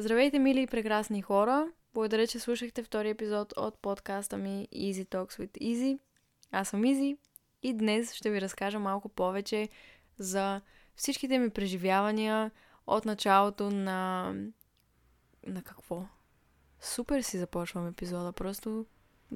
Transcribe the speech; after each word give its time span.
Здравейте, 0.00 0.38
мили 0.38 0.62
и 0.62 0.66
прекрасни 0.66 1.22
хора! 1.22 1.68
Благодаря, 1.94 2.26
че 2.26 2.38
слушахте 2.38 2.82
втори 2.82 3.10
епизод 3.10 3.52
от 3.56 3.78
подкаста 3.78 4.36
ми 4.36 4.68
Easy 4.74 5.06
Talks 5.06 5.38
with 5.38 5.58
Easy. 5.60 5.98
Аз 6.52 6.68
съм 6.68 6.84
Изи 6.84 7.16
и 7.62 7.74
днес 7.74 8.14
ще 8.14 8.30
ви 8.30 8.40
разкажа 8.40 8.78
малко 8.78 9.08
повече 9.08 9.68
за 10.18 10.60
всичките 10.96 11.38
ми 11.38 11.50
преживявания 11.50 12.50
от 12.86 13.04
началото 13.04 13.70
на... 13.70 14.32
На 15.46 15.62
какво? 15.62 16.02
Супер 16.80 17.22
си 17.22 17.38
започвам 17.38 17.88
епизода, 17.88 18.32
просто 18.32 18.86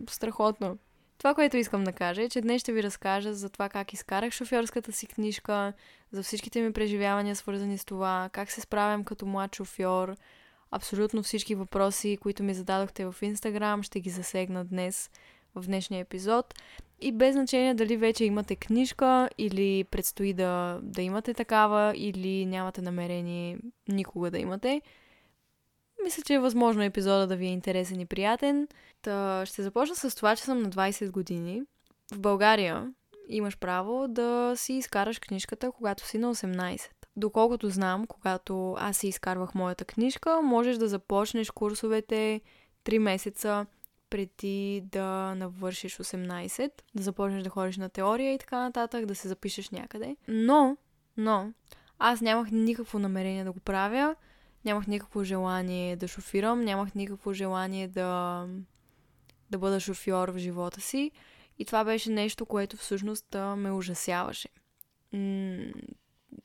страхотно. 0.08 0.78
Това, 1.18 1.34
което 1.34 1.56
искам 1.56 1.84
да 1.84 1.92
кажа 1.92 2.22
е, 2.22 2.28
че 2.28 2.40
днес 2.40 2.60
ще 2.60 2.72
ви 2.72 2.82
разкажа 2.82 3.34
за 3.34 3.50
това 3.50 3.68
как 3.68 3.92
изкарах 3.92 4.32
шофьорската 4.32 4.92
си 4.92 5.06
книжка, 5.06 5.72
за 6.12 6.22
всичките 6.22 6.62
ми 6.62 6.72
преживявания, 6.72 7.36
свързани 7.36 7.78
с 7.78 7.84
това, 7.84 8.30
как 8.32 8.50
се 8.50 8.60
справям 8.60 9.04
като 9.04 9.26
млад 9.26 9.54
шофьор, 9.54 10.16
абсолютно 10.70 11.22
всички 11.22 11.54
въпроси, 11.54 12.18
които 12.22 12.42
ми 12.42 12.54
зададохте 12.54 13.06
в 13.06 13.14
Инстаграм, 13.22 13.82
ще 13.82 14.00
ги 14.00 14.10
засегна 14.10 14.64
днес 14.64 15.10
в 15.54 15.62
днешния 15.66 16.00
епизод. 16.00 16.54
И 17.00 17.12
без 17.12 17.34
значение 17.34 17.74
дали 17.74 17.96
вече 17.96 18.24
имате 18.24 18.56
книжка 18.56 19.28
или 19.38 19.84
предстои 19.84 20.32
да, 20.32 20.78
да 20.82 21.02
имате 21.02 21.34
такава 21.34 21.92
или 21.96 22.46
нямате 22.46 22.82
намерение 22.82 23.58
никога 23.88 24.30
да 24.30 24.38
имате. 24.38 24.82
Мисля, 26.04 26.22
че 26.22 26.34
е 26.34 26.38
възможно 26.38 26.82
епизода 26.82 27.26
да 27.26 27.36
ви 27.36 27.46
е 27.46 27.52
интересен 27.52 28.00
и 28.00 28.06
приятен. 28.06 28.68
Та 29.02 29.42
ще 29.46 29.62
започна 29.62 29.96
с 29.96 30.16
това, 30.16 30.36
че 30.36 30.42
съм 30.42 30.62
на 30.62 30.70
20 30.70 31.10
години. 31.10 31.62
В 32.12 32.20
България 32.20 32.92
имаш 33.28 33.58
право 33.58 34.08
да 34.08 34.52
си 34.56 34.72
изкараш 34.72 35.18
книжката, 35.18 35.72
когато 35.72 36.06
си 36.06 36.18
на 36.18 36.34
18. 36.34 36.90
Доколкото 37.16 37.70
знам, 37.70 38.06
когато 38.06 38.76
аз 38.78 38.96
си 38.96 39.08
изкарвах 39.08 39.54
моята 39.54 39.84
книжка, 39.84 40.42
можеш 40.42 40.76
да 40.76 40.88
започнеш 40.88 41.50
курсовете 41.50 42.40
3 42.84 42.98
месеца 42.98 43.66
преди 44.10 44.82
да 44.84 45.34
навършиш 45.34 45.96
18, 45.96 46.70
да 46.94 47.02
започнеш 47.02 47.42
да 47.42 47.50
ходиш 47.50 47.76
на 47.76 47.88
теория 47.88 48.34
и 48.34 48.38
така 48.38 48.60
нататък, 48.60 49.06
да 49.06 49.14
се 49.14 49.28
запишеш 49.28 49.70
някъде. 49.70 50.16
Но, 50.28 50.76
но, 51.16 51.52
аз 51.98 52.20
нямах 52.20 52.50
никакво 52.50 52.98
намерение 52.98 53.44
да 53.44 53.52
го 53.52 53.60
правя, 53.60 54.16
нямах 54.64 54.86
никакво 54.86 55.24
желание 55.24 55.96
да 55.96 56.08
шофирам, 56.08 56.64
нямах 56.64 56.94
никакво 56.94 57.32
желание 57.32 57.88
да, 57.88 58.46
да 59.50 59.58
бъда 59.58 59.80
шофьор 59.80 60.28
в 60.28 60.38
живота 60.38 60.80
си. 60.80 61.10
И 61.58 61.64
това 61.64 61.84
беше 61.84 62.10
нещо, 62.10 62.46
което 62.46 62.76
всъщност 62.76 63.26
ме 63.56 63.72
ужасяваше. 63.72 64.48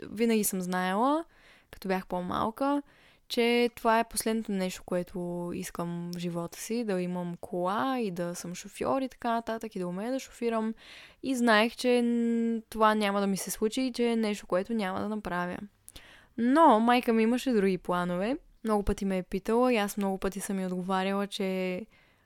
Винаги 0.03 0.43
съм 0.43 0.61
знаела, 0.61 1.25
като 1.71 1.87
бях 1.87 2.07
по-малка, 2.07 2.81
че 3.27 3.69
това 3.75 3.99
е 3.99 4.09
последното 4.09 4.51
нещо, 4.51 4.83
което 4.85 5.51
искам 5.53 6.11
в 6.15 6.19
живота 6.19 6.59
си, 6.59 6.83
да 6.83 7.01
имам 7.01 7.35
кола 7.41 7.99
и 7.99 8.11
да 8.11 8.35
съм 8.35 8.55
шофьор 8.55 9.01
и 9.01 9.09
така 9.09 9.31
нататък 9.31 9.75
и 9.75 9.79
да 9.79 9.87
умея 9.87 10.11
да 10.11 10.19
шофирам. 10.19 10.73
И 11.23 11.35
знаех, 11.35 11.75
че 11.75 12.03
това 12.69 12.95
няма 12.95 13.21
да 13.21 13.27
ми 13.27 13.37
се 13.37 13.51
случи 13.51 13.81
и 13.81 13.93
че 13.93 14.07
е 14.07 14.15
нещо, 14.15 14.47
което 14.47 14.73
няма 14.73 14.99
да 14.99 15.09
направя. 15.09 15.57
Но 16.37 16.79
майка 16.79 17.13
ми 17.13 17.23
имаше 17.23 17.51
други 17.51 17.77
планове. 17.77 18.37
Много 18.63 18.83
пъти 18.83 19.05
ме 19.05 19.17
е 19.17 19.23
питала 19.23 19.73
и 19.73 19.77
аз 19.77 19.97
много 19.97 20.17
пъти 20.17 20.39
съм 20.39 20.57
ми 20.57 20.65
отговаряла, 20.65 21.27
че 21.27 21.81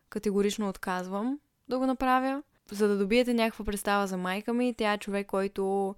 категорично 0.10 0.70
отказвам 0.70 1.40
да 1.70 1.78
го 1.80 1.86
направя. 1.86 2.44
За 2.72 2.88
да 2.88 2.98
добиете 2.98 3.34
някаква 3.34 3.66
представа 3.66 4.08
за 4.08 4.18
майка 4.18 4.54
ми, 4.54 4.74
тя 4.78 4.94
е 4.94 4.98
човек, 4.98 5.28
който 5.28 5.96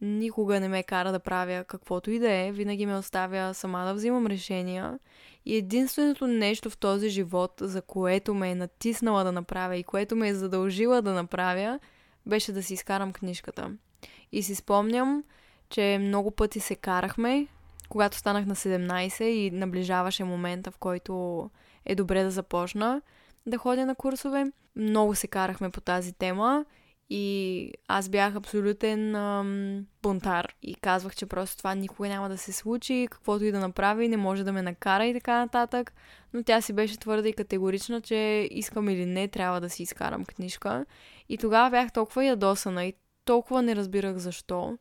никога 0.00 0.60
не 0.60 0.68
ме 0.68 0.82
кара 0.82 1.12
да 1.12 1.18
правя 1.18 1.64
каквото 1.64 2.10
и 2.10 2.18
да 2.18 2.32
е, 2.32 2.52
винаги 2.52 2.86
ме 2.86 2.96
оставя 2.96 3.54
сама 3.54 3.84
да 3.84 3.94
взимам 3.94 4.26
решения. 4.26 4.98
И 5.44 5.56
единственото 5.56 6.26
нещо 6.26 6.70
в 6.70 6.78
този 6.78 7.08
живот, 7.08 7.52
за 7.60 7.82
което 7.82 8.34
ме 8.34 8.50
е 8.50 8.54
натиснала 8.54 9.24
да 9.24 9.32
направя 9.32 9.76
и 9.76 9.84
което 9.84 10.16
ме 10.16 10.28
е 10.28 10.34
задължила 10.34 11.02
да 11.02 11.12
направя, 11.12 11.80
беше 12.26 12.52
да 12.52 12.62
си 12.62 12.74
изкарам 12.74 13.12
книжката. 13.12 13.70
И 14.32 14.42
си 14.42 14.54
спомням, 14.54 15.24
че 15.68 15.98
много 16.00 16.30
пъти 16.30 16.60
се 16.60 16.74
карахме, 16.74 17.46
когато 17.88 18.16
станах 18.16 18.46
на 18.46 18.56
17 18.56 19.22
и 19.22 19.50
наближаваше 19.50 20.24
момента, 20.24 20.70
в 20.70 20.78
който 20.78 21.50
е 21.84 21.94
добре 21.94 22.22
да 22.22 22.30
започна 22.30 23.02
да 23.46 23.58
ходя 23.58 23.86
на 23.86 23.94
курсове. 23.94 24.52
Много 24.76 25.14
се 25.14 25.26
карахме 25.26 25.70
по 25.70 25.80
тази 25.80 26.12
тема 26.12 26.64
и 27.10 27.72
аз 27.88 28.08
бях 28.08 28.36
абсолютен 28.36 29.14
ам, 29.14 29.86
бунтар 30.02 30.54
и 30.62 30.74
казвах, 30.74 31.16
че 31.16 31.26
просто 31.26 31.56
това 31.56 31.74
никога 31.74 32.08
няма 32.08 32.28
да 32.28 32.38
се 32.38 32.52
случи, 32.52 33.08
каквото 33.10 33.44
и 33.44 33.52
да 33.52 33.60
направи, 33.60 34.08
не 34.08 34.16
може 34.16 34.44
да 34.44 34.52
ме 34.52 34.62
накара 34.62 35.06
и 35.06 35.14
така 35.14 35.38
нататък. 35.38 35.92
Но 36.32 36.42
тя 36.42 36.60
си 36.60 36.72
беше 36.72 36.98
твърда 36.98 37.28
и 37.28 37.32
категорична, 37.32 38.00
че 38.00 38.48
искам 38.50 38.88
или 38.88 39.06
не, 39.06 39.28
трябва 39.28 39.60
да 39.60 39.70
си 39.70 39.82
изкарам 39.82 40.24
книжка. 40.24 40.86
И 41.28 41.38
тогава 41.38 41.70
бях 41.70 41.92
толкова 41.92 42.24
ядосана 42.24 42.84
и 42.84 42.94
толкова 43.24 43.62
не 43.62 43.76
разбирах 43.76 44.16
защо. 44.16 44.78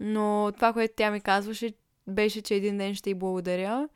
Но 0.00 0.52
това, 0.54 0.72
което 0.72 0.94
тя 0.96 1.10
ми 1.10 1.20
казваше, 1.20 1.72
беше, 2.06 2.42
че 2.42 2.54
един 2.54 2.78
ден 2.78 2.94
ще 2.94 3.10
й 3.10 3.14
благодаря 3.14 3.88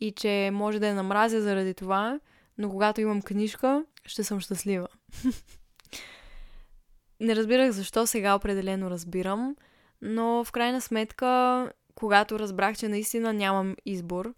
и 0.00 0.12
че 0.12 0.50
може 0.52 0.78
да 0.78 0.88
я 0.88 0.94
намразя 0.94 1.42
заради 1.42 1.74
това, 1.74 2.20
но 2.58 2.70
когато 2.70 3.00
имам 3.00 3.22
книжка, 3.22 3.84
ще 4.06 4.24
съм 4.24 4.40
щастлива. 4.40 4.88
Не 7.24 7.36
разбирах 7.36 7.70
защо, 7.70 8.06
сега 8.06 8.34
определено 8.34 8.90
разбирам, 8.90 9.56
но 10.02 10.44
в 10.44 10.52
крайна 10.52 10.80
сметка, 10.80 11.72
когато 11.94 12.38
разбрах, 12.38 12.76
че 12.76 12.88
наистина 12.88 13.32
нямам 13.32 13.76
избор 13.86 14.34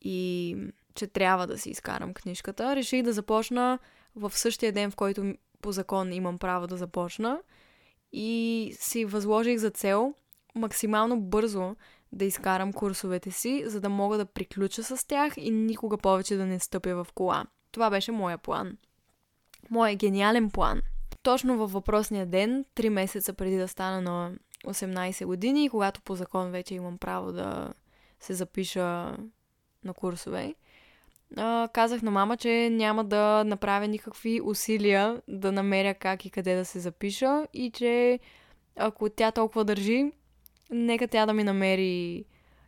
и 0.00 0.56
че 0.94 1.06
трябва 1.06 1.46
да 1.46 1.58
си 1.58 1.70
изкарам 1.70 2.14
книжката, 2.14 2.76
реших 2.76 3.02
да 3.02 3.12
започна 3.12 3.78
в 4.16 4.32
същия 4.38 4.72
ден, 4.72 4.90
в 4.90 4.96
който 4.96 5.34
по 5.62 5.72
закон 5.72 6.12
имам 6.12 6.38
право 6.38 6.66
да 6.66 6.76
започна 6.76 7.40
и 8.12 8.72
си 8.80 9.04
възложих 9.04 9.58
за 9.58 9.70
цел 9.70 10.14
максимално 10.54 11.20
бързо 11.20 11.76
да 12.12 12.24
изкарам 12.24 12.72
курсовете 12.72 13.30
си, 13.30 13.62
за 13.66 13.80
да 13.80 13.88
мога 13.88 14.18
да 14.18 14.26
приключа 14.26 14.84
с 14.84 15.06
тях 15.06 15.34
и 15.36 15.50
никога 15.50 15.98
повече 15.98 16.36
да 16.36 16.46
не 16.46 16.58
стъпя 16.58 17.04
в 17.04 17.06
кола. 17.14 17.44
Това 17.72 17.90
беше 17.90 18.12
моя 18.12 18.38
план. 18.38 18.76
Моя 19.70 19.96
гениален 19.96 20.50
план– 20.50 20.82
точно 21.26 21.58
във 21.58 21.72
въпросния 21.72 22.26
ден, 22.26 22.64
3 22.76 22.88
месеца 22.88 23.32
преди 23.32 23.56
да 23.56 23.68
стана 23.68 24.00
на 24.00 24.32
18 24.66 25.26
години, 25.26 25.68
когато 25.68 26.02
по 26.02 26.14
закон 26.14 26.50
вече 26.50 26.74
имам 26.74 26.98
право 26.98 27.32
да 27.32 27.72
се 28.20 28.34
запиша 28.34 29.16
на 29.84 29.94
курсове, 29.96 30.54
казах 31.72 32.02
на 32.02 32.10
мама, 32.10 32.36
че 32.36 32.70
няма 32.70 33.04
да 33.04 33.44
направя 33.44 33.86
никакви 33.86 34.40
усилия 34.40 35.22
да 35.28 35.52
намеря 35.52 35.94
как 35.94 36.24
и 36.24 36.30
къде 36.30 36.56
да 36.56 36.64
се 36.64 36.80
запиша 36.80 37.46
и 37.52 37.70
че 37.70 38.18
ако 38.76 39.08
тя 39.08 39.30
толкова 39.30 39.64
държи, 39.64 40.12
нека 40.70 41.08
тя 41.08 41.26
да 41.26 41.32
ми 41.32 41.44
намери 41.44 42.24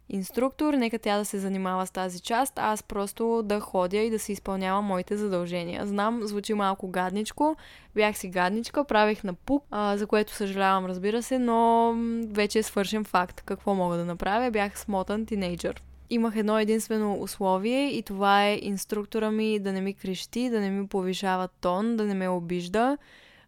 инструктор, 0.08 0.74
нека 0.74 0.98
тя 0.98 1.18
да 1.18 1.24
се 1.24 1.38
занимава 1.38 1.86
с 1.86 1.90
тази 1.90 2.20
част, 2.20 2.52
аз 2.58 2.82
просто 2.82 3.42
да 3.44 3.60
ходя 3.60 3.98
и 3.98 4.10
да 4.10 4.18
си 4.18 4.32
изпълнявам 4.32 4.84
моите 4.84 5.16
задължения. 5.16 5.86
Знам, 5.86 6.20
звучи 6.22 6.54
малко 6.54 6.88
гадничко, 6.88 7.56
бях 7.94 8.18
си 8.18 8.28
гадничка, 8.28 8.84
правих 8.84 9.24
на 9.24 9.34
пук, 9.34 9.64
а, 9.70 9.96
за 9.96 10.06
което 10.06 10.32
съжалявам, 10.32 10.86
разбира 10.86 11.22
се, 11.22 11.38
но 11.38 11.94
вече 12.28 12.58
е 12.58 12.62
свършен 12.62 13.04
факт. 13.04 13.40
Какво 13.40 13.74
мога 13.74 13.96
да 13.96 14.04
направя? 14.04 14.50
Бях 14.50 14.78
смотан 14.78 15.26
тинейджър. 15.26 15.82
Имах 16.10 16.36
едно 16.36 16.58
единствено 16.58 17.22
условие 17.22 17.88
и 17.90 18.02
това 18.02 18.46
е 18.46 18.58
инструктора 18.62 19.30
ми 19.30 19.58
да 19.58 19.72
не 19.72 19.80
ми 19.80 19.94
крещи, 19.94 20.50
да 20.50 20.60
не 20.60 20.70
ми 20.70 20.86
повишава 20.86 21.48
тон, 21.60 21.96
да 21.96 22.04
не 22.04 22.14
ме 22.14 22.28
обижда, 22.28 22.98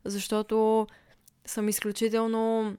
защото 0.04 0.86
съм 1.46 1.68
изключително 1.68 2.74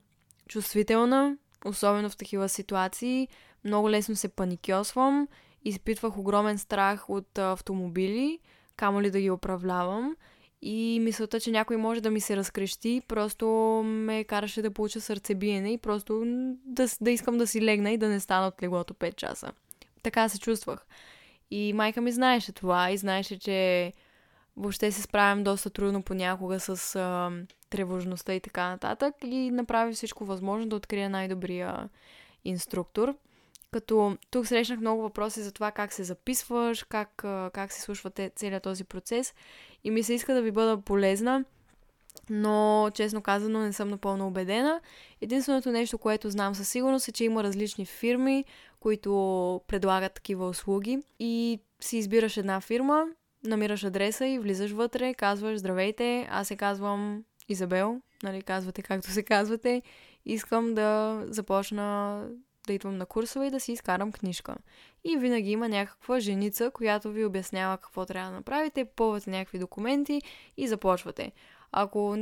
чувствителна, 0.48 1.38
особено 1.66 2.10
в 2.10 2.18
такива 2.18 2.50
ситуации 2.50 3.28
много 3.64 3.90
лесно 3.90 4.16
се 4.16 4.28
паникьосвам, 4.28 5.28
изпитвах 5.66 6.18
огромен 6.18 6.58
страх 6.58 7.10
от 7.10 7.38
автомобили, 7.38 8.40
камо 8.76 9.02
ли 9.02 9.12
да 9.12 9.22
ги 9.22 9.32
управлявам. 9.32 10.16
И 10.62 11.00
мисълта, 11.02 11.40
че 11.40 11.52
някой 11.52 11.78
може 11.78 12.02
да 12.02 12.12
ми 12.12 12.22
се 12.22 12.38
разкрещи, 12.38 13.02
просто 13.08 13.48
ме 13.86 14.24
караше 14.24 14.62
да 14.62 14.72
получа 14.72 15.02
сърцебиене 15.02 15.74
и 15.74 15.78
просто 15.78 16.22
да, 16.66 16.88
да 17.02 17.12
искам 17.12 17.38
да 17.38 17.48
си 17.48 17.62
легна 17.62 17.92
и 17.92 17.98
да 17.98 18.08
не 18.08 18.20
стана 18.20 18.48
от 18.48 18.64
леглото 18.64 18.94
5 18.94 19.16
часа. 19.16 19.52
Така 20.04 20.30
се 20.30 20.40
чувствах. 20.40 20.86
И 21.52 21.74
майка 21.74 22.02
ми 22.02 22.12
знаеше 22.12 22.52
това 22.52 22.92
и 22.92 22.98
знаеше, 22.98 23.40
че 23.40 23.94
въобще 24.58 24.92
се 24.92 25.02
справям 25.02 25.44
доста 25.44 25.70
трудно 25.70 26.04
понякога 26.04 26.60
с 26.60 26.96
а, 26.96 27.32
тревожността 27.70 28.34
и 28.34 28.40
така 28.40 28.70
нататък 28.70 29.16
и 29.26 29.52
направи 29.52 29.94
всичко 29.94 30.26
възможно 30.26 30.70
да 30.70 30.76
открия 30.76 31.10
най-добрия 31.10 31.90
инструктор. 32.46 33.16
Като 33.72 34.18
тук 34.32 34.48
срещнах 34.48 34.80
много 34.80 35.02
въпроси 35.02 35.42
за 35.42 35.52
това 35.52 35.72
как 35.72 35.94
се 35.94 36.04
записваш, 36.04 36.84
как, 36.84 37.10
как 37.54 37.72
се 37.72 37.82
случва 37.82 38.12
целият 38.36 38.64
този 38.64 38.84
процес. 38.84 39.34
И 39.84 39.92
ми 39.92 40.04
се 40.04 40.14
иска 40.14 40.34
да 40.34 40.42
ви 40.42 40.52
бъда 40.52 40.82
полезна, 40.82 41.46
но 42.30 42.90
честно 42.94 43.22
казано 43.22 43.60
не 43.60 43.74
съм 43.74 43.90
напълно 43.90 44.28
убедена. 44.28 44.82
Единственото 45.22 45.72
нещо, 45.72 45.98
което 45.98 46.30
знам 46.30 46.56
със 46.56 46.70
сигурност 46.70 47.08
е, 47.08 47.12
че 47.12 47.24
има 47.24 47.44
различни 47.44 47.86
фирми, 47.86 48.46
които 48.80 49.12
предлагат 49.68 50.14
такива 50.14 50.48
услуги. 50.48 51.00
И 51.20 51.60
си 51.80 51.98
избираш 51.98 52.38
една 52.38 52.62
фирма, 52.62 53.06
намираш 53.44 53.84
адреса 53.84 54.28
и 54.28 54.40
влизаш 54.40 54.72
вътре, 54.72 55.14
казваш 55.14 55.58
здравейте, 55.58 56.28
аз 56.32 56.48
се 56.48 56.56
казвам 56.56 57.24
Изабел, 57.50 58.02
нали, 58.24 58.42
казвате 58.42 58.82
както 58.82 59.12
се 59.12 59.24
казвате, 59.24 59.82
искам 60.26 60.74
да 60.74 61.22
започна 61.28 62.26
да 62.68 62.74
идвам 62.74 62.98
на 62.98 63.06
курсове 63.06 63.48
и 63.48 63.52
да 63.52 63.60
си 63.60 63.72
изкарам 63.72 64.12
книжка. 64.12 64.56
И 65.04 65.18
винаги 65.18 65.52
има 65.52 65.70
някаква 65.70 66.20
женица, 66.20 66.72
която 66.72 67.12
ви 67.12 67.26
обяснява 67.26 67.78
какво 67.78 68.06
трябва 68.06 68.32
да 68.32 68.38
направите, 68.38 68.86
пълвате 68.86 69.30
някакви 69.30 69.60
документи 69.60 70.22
и 70.58 70.68
започвате. 70.68 71.32
Ако 71.72 72.18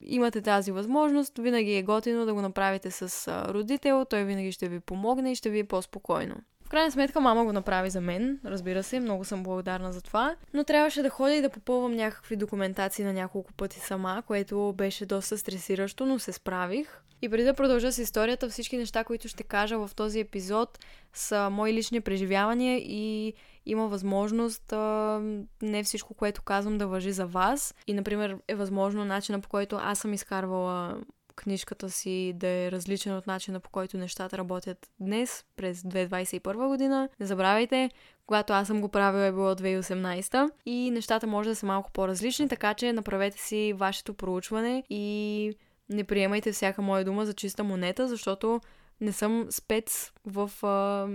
имате 0.00 0.42
тази 0.42 0.72
възможност, 0.72 1.38
винаги 1.38 1.74
е 1.74 1.82
готино 1.82 2.26
да 2.26 2.34
го 2.34 2.40
направите 2.40 2.90
с 2.90 3.28
родител, 3.48 4.04
той 4.10 4.24
винаги 4.24 4.52
ще 4.52 4.68
ви 4.68 4.80
помогне 4.80 5.32
и 5.32 5.36
ще 5.36 5.50
ви 5.50 5.58
е 5.58 5.64
по-спокойно. 5.64 6.36
В 6.66 6.68
крайна 6.68 6.90
сметка 6.90 7.20
мама 7.20 7.44
го 7.44 7.52
направи 7.52 7.90
за 7.90 8.00
мен, 8.00 8.40
разбира 8.44 8.82
се, 8.82 9.00
много 9.00 9.24
съм 9.24 9.42
благодарна 9.42 9.92
за 9.92 10.00
това, 10.00 10.36
но 10.54 10.64
трябваше 10.64 11.02
да 11.02 11.10
ходя 11.10 11.34
и 11.34 11.42
да 11.42 11.50
попълвам 11.50 11.94
някакви 11.94 12.36
документации 12.36 13.04
на 13.04 13.12
няколко 13.12 13.52
пъти 13.52 13.80
сама, 13.80 14.22
което 14.26 14.74
беше 14.76 15.06
доста 15.06 15.38
стресиращо, 15.38 16.06
но 16.06 16.18
се 16.18 16.32
справих. 16.32 17.00
И 17.22 17.28
преди 17.28 17.44
да 17.44 17.54
продължа 17.54 17.92
с 17.92 17.98
историята, 17.98 18.48
всички 18.48 18.76
неща, 18.76 19.04
които 19.04 19.28
ще 19.28 19.42
кажа 19.42 19.78
в 19.78 19.90
този 19.96 20.20
епизод 20.20 20.78
са 21.12 21.50
мои 21.50 21.72
лични 21.72 22.00
преживявания 22.00 22.78
и 22.78 23.34
има 23.66 23.88
възможност 23.88 24.72
а, 24.72 25.20
не 25.62 25.82
всичко, 25.82 26.14
което 26.14 26.42
казвам 26.42 26.78
да 26.78 26.86
въжи 26.86 27.12
за 27.12 27.26
вас. 27.26 27.74
И, 27.86 27.94
например, 27.94 28.36
е 28.48 28.54
възможно 28.54 29.04
начина 29.04 29.40
по 29.40 29.48
който 29.48 29.78
аз 29.82 29.98
съм 29.98 30.12
изкарвала 30.12 30.98
книжката 31.36 31.90
си 31.90 32.32
да 32.36 32.48
е 32.48 32.70
различен 32.70 33.16
от 33.16 33.26
начина 33.26 33.60
по 33.60 33.70
който 33.70 33.98
нещата 33.98 34.38
работят 34.38 34.90
днес, 35.00 35.44
през 35.56 35.82
2021 35.82 36.68
година. 36.68 37.08
Не 37.20 37.26
забравяйте, 37.26 37.90
когато 38.26 38.52
аз 38.52 38.66
съм 38.66 38.80
го 38.80 38.88
правила 38.88 39.24
е 39.24 39.32
било 39.32 39.54
2018 39.54 40.50
и 40.66 40.90
нещата 40.90 41.26
може 41.26 41.48
да 41.48 41.56
са 41.56 41.66
малко 41.66 41.92
по-различни, 41.92 42.48
така 42.48 42.74
че 42.74 42.92
направете 42.92 43.38
си 43.38 43.72
вашето 43.76 44.14
проучване 44.14 44.84
и 44.90 45.52
не 45.88 46.04
приемайте 46.04 46.52
всяка 46.52 46.82
моя 46.82 47.04
дума 47.04 47.26
за 47.26 47.34
чиста 47.34 47.64
монета, 47.64 48.08
защото 48.08 48.60
не 49.00 49.12
съм 49.12 49.46
спец 49.50 50.12
в 50.24 50.50
а, 50.66 51.08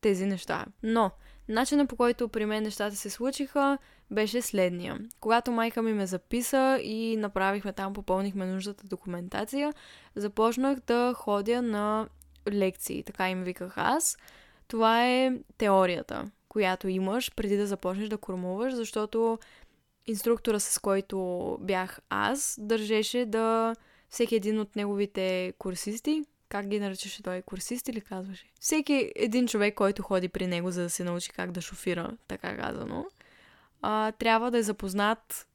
тези 0.00 0.26
неща. 0.26 0.66
Но, 0.82 1.10
начинът 1.48 1.88
по 1.88 1.96
който 1.96 2.28
при 2.28 2.46
мен 2.46 2.62
нещата 2.62 2.96
се 2.96 3.10
случиха 3.10 3.78
беше 4.12 4.42
следния. 4.42 4.98
Когато 5.20 5.52
майка 5.52 5.82
ми 5.82 5.92
ме 5.92 6.06
записа 6.06 6.78
и 6.82 7.16
направихме 7.16 7.72
там, 7.72 7.92
попълнихме 7.92 8.46
нуждата 8.46 8.86
документация, 8.86 9.72
започнах 10.16 10.78
да 10.80 11.12
ходя 11.16 11.62
на 11.62 12.08
лекции, 12.52 13.02
така 13.02 13.30
им 13.30 13.44
виках 13.44 13.72
аз. 13.76 14.18
Това 14.68 15.06
е 15.08 15.32
теорията, 15.58 16.30
която 16.48 16.88
имаш 16.88 17.34
преди 17.34 17.56
да 17.56 17.66
започнеш 17.66 18.08
да 18.08 18.18
кормуваш, 18.18 18.74
защото 18.74 19.38
инструктора, 20.06 20.58
с 20.60 20.78
който 20.78 21.58
бях 21.60 22.00
аз, 22.10 22.58
държеше 22.60 23.26
да 23.26 23.74
всеки 24.08 24.36
един 24.36 24.60
от 24.60 24.76
неговите 24.76 25.52
курсисти, 25.58 26.24
как 26.48 26.66
ги 26.66 26.80
наричаше 26.80 27.22
той, 27.22 27.42
курсист 27.42 27.88
или 27.88 28.00
казваше? 28.00 28.46
Всеки 28.60 29.12
един 29.16 29.46
човек, 29.46 29.74
който 29.74 30.02
ходи 30.02 30.28
при 30.28 30.46
него, 30.46 30.70
за 30.70 30.82
да 30.82 30.90
се 30.90 31.04
научи 31.04 31.30
как 31.30 31.52
да 31.52 31.60
шофира, 31.60 32.16
така 32.28 32.56
казано, 32.56 33.06
а, 33.82 34.12
трябва 34.12 34.50
да 34.50 34.58
е 34.58 34.62
запознат 34.62 35.46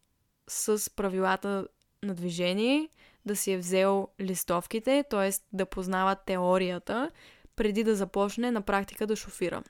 с 0.47 0.95
правилата 0.95 1.67
на 2.03 2.15
движение, 2.15 2.89
да 3.25 3.35
си 3.35 3.51
е 3.51 3.57
взел 3.57 4.07
листовките, 4.21 5.03
т.е. 5.09 5.31
да 5.53 5.65
познава 5.65 6.15
теорията, 6.15 7.11
преди 7.55 7.83
да 7.83 7.95
започне 7.95 8.51
на 8.51 8.61
практика 8.61 9.07
да 9.07 9.15
шофира. 9.15 9.63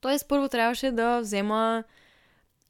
Тоест, 0.00 0.28
първо 0.28 0.48
трябваше 0.48 0.90
да 0.90 1.20
взема 1.20 1.84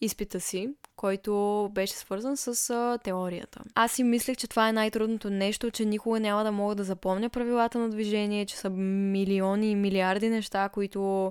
изпита 0.01 0.41
си, 0.41 0.69
който 0.97 1.71
беше 1.73 1.95
свързан 1.95 2.37
с 2.37 2.71
а, 2.71 2.99
теорията. 2.99 3.61
Аз 3.75 3.93
си 3.93 4.05
мислех, 4.05 4.37
че 4.37 4.49
това 4.49 4.69
е 4.69 4.73
най-трудното 4.73 5.31
нещо, 5.31 5.71
че 5.71 5.85
никога 5.85 6.21
няма 6.21 6.45
да 6.45 6.53
мога 6.53 6.75
да 6.75 6.85
запомня 6.85 7.31
правилата 7.31 7.79
на 7.79 7.89
движение, 7.89 8.47
че 8.47 8.57
са 8.57 8.71
милиони 8.71 9.71
и 9.71 9.75
милиарди 9.75 10.29
неща, 10.29 10.69
които 10.69 11.31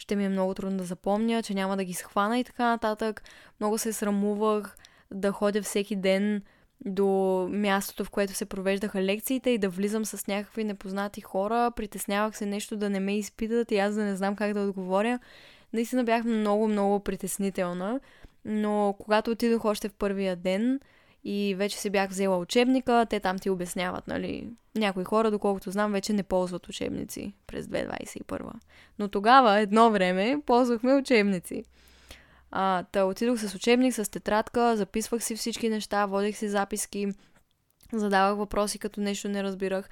ще 0.00 0.16
ми 0.16 0.24
е 0.24 0.28
много 0.28 0.54
трудно 0.54 0.78
да 0.78 0.84
запомня, 0.84 1.42
че 1.42 1.54
няма 1.54 1.76
да 1.76 1.84
ги 1.84 1.94
схвана 1.94 2.38
и 2.38 2.44
така 2.44 2.64
нататък. 2.64 3.22
Много 3.60 3.78
се 3.78 3.92
срамувах 3.92 4.76
да 5.10 5.32
ходя 5.32 5.62
всеки 5.62 5.96
ден 5.96 6.42
до 6.84 7.48
мястото, 7.50 8.04
в 8.04 8.10
което 8.10 8.32
се 8.32 8.44
провеждаха 8.44 9.02
лекциите 9.02 9.50
и 9.50 9.58
да 9.58 9.68
влизам 9.68 10.04
с 10.04 10.26
някакви 10.26 10.64
непознати 10.64 11.20
хора. 11.20 11.72
Притеснявах 11.76 12.36
се 12.36 12.46
нещо 12.46 12.76
да 12.76 12.90
не 12.90 13.00
ме 13.00 13.18
изпитат 13.18 13.70
и 13.70 13.78
аз 13.78 13.94
да 13.94 14.04
не 14.04 14.16
знам 14.16 14.36
как 14.36 14.54
да 14.54 14.60
отговоря. 14.60 15.18
Наистина 15.72 16.04
бях 16.04 16.24
много, 16.24 16.68
много 16.68 17.00
притеснителна. 17.00 18.00
Но 18.44 18.94
когато 18.98 19.30
отидох 19.30 19.64
още 19.64 19.88
в 19.88 19.94
първия 19.94 20.36
ден 20.36 20.80
и 21.24 21.54
вече 21.58 21.78
се 21.78 21.90
бях 21.90 22.10
взела 22.10 22.38
учебника, 22.38 23.06
те 23.10 23.20
там 23.20 23.38
ти 23.38 23.50
обясняват, 23.50 24.08
нали? 24.08 24.48
Някои 24.74 25.04
хора, 25.04 25.30
доколкото 25.30 25.70
знам, 25.70 25.92
вече 25.92 26.12
не 26.12 26.22
ползват 26.22 26.68
учебници 26.68 27.34
през 27.46 27.66
2021. 27.66 28.50
Но 28.98 29.08
тогава, 29.08 29.58
едно 29.58 29.90
време, 29.90 30.42
ползвахме 30.46 30.94
учебници. 30.94 31.64
А, 32.50 32.84
та 32.92 33.04
отидох 33.04 33.38
с 33.38 33.54
учебник, 33.54 33.94
с 33.94 34.10
тетрадка, 34.10 34.76
записвах 34.76 35.24
си 35.24 35.36
всички 35.36 35.68
неща, 35.68 36.06
водех 36.06 36.36
си 36.36 36.48
записки, 36.48 37.08
задавах 37.92 38.38
въпроси, 38.38 38.78
като 38.78 39.00
нещо 39.00 39.28
не 39.28 39.42
разбирах. 39.42 39.88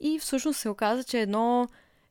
И 0.00 0.18
всъщност 0.18 0.60
се 0.60 0.68
оказа, 0.68 1.04
че 1.04 1.20
едно 1.20 1.68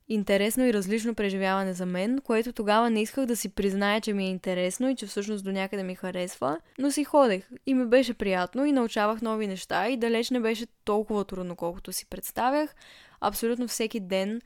интересно 0.10 0.66
и 0.66 0.74
различно 0.74 1.16
преживяване 1.16 1.74
за 1.74 1.86
мен, 1.86 2.22
което 2.22 2.54
тогава 2.54 2.90
не 2.90 3.02
исках 3.02 3.26
да 3.26 3.36
си 3.36 3.50
призная, 3.50 4.02
че 4.02 4.14
ми 4.14 4.26
е 4.26 4.30
интересно 4.30 4.90
и 4.90 4.96
че 4.96 5.08
всъщност 5.08 5.44
до 5.44 5.52
някъде 5.52 5.84
ми 5.84 5.96
харесва, 5.96 6.60
но 6.80 6.92
си 6.92 7.04
ходех 7.04 7.50
и 7.66 7.74
ми 7.74 7.86
беше 7.86 8.14
приятно 8.14 8.66
и 8.66 8.72
научавах 8.72 9.22
нови 9.22 9.48
неща 9.48 9.90
и 9.90 9.98
далеч 9.98 10.30
не 10.30 10.40
беше 10.40 10.66
толкова 10.84 11.26
трудно, 11.26 11.56
колкото 11.56 11.94
си 11.94 12.06
представях. 12.06 12.76
Абсолютно 13.22 13.68
всеки 13.68 14.00
ден 14.00 14.42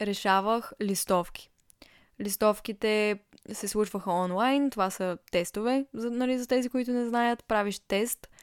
решавах 0.00 0.72
листовки. 0.82 1.50
Листовките 2.20 3.18
се 3.52 3.68
случваха 3.68 4.12
онлайн, 4.12 4.70
това 4.70 4.90
са 4.90 5.18
тестове, 5.32 5.86
за, 5.94 6.10
нали, 6.10 6.38
за 6.38 6.46
тези, 6.46 6.68
които 6.68 6.90
не 6.90 7.08
знаят, 7.08 7.44
правиш 7.44 7.78
тест– 7.78 8.28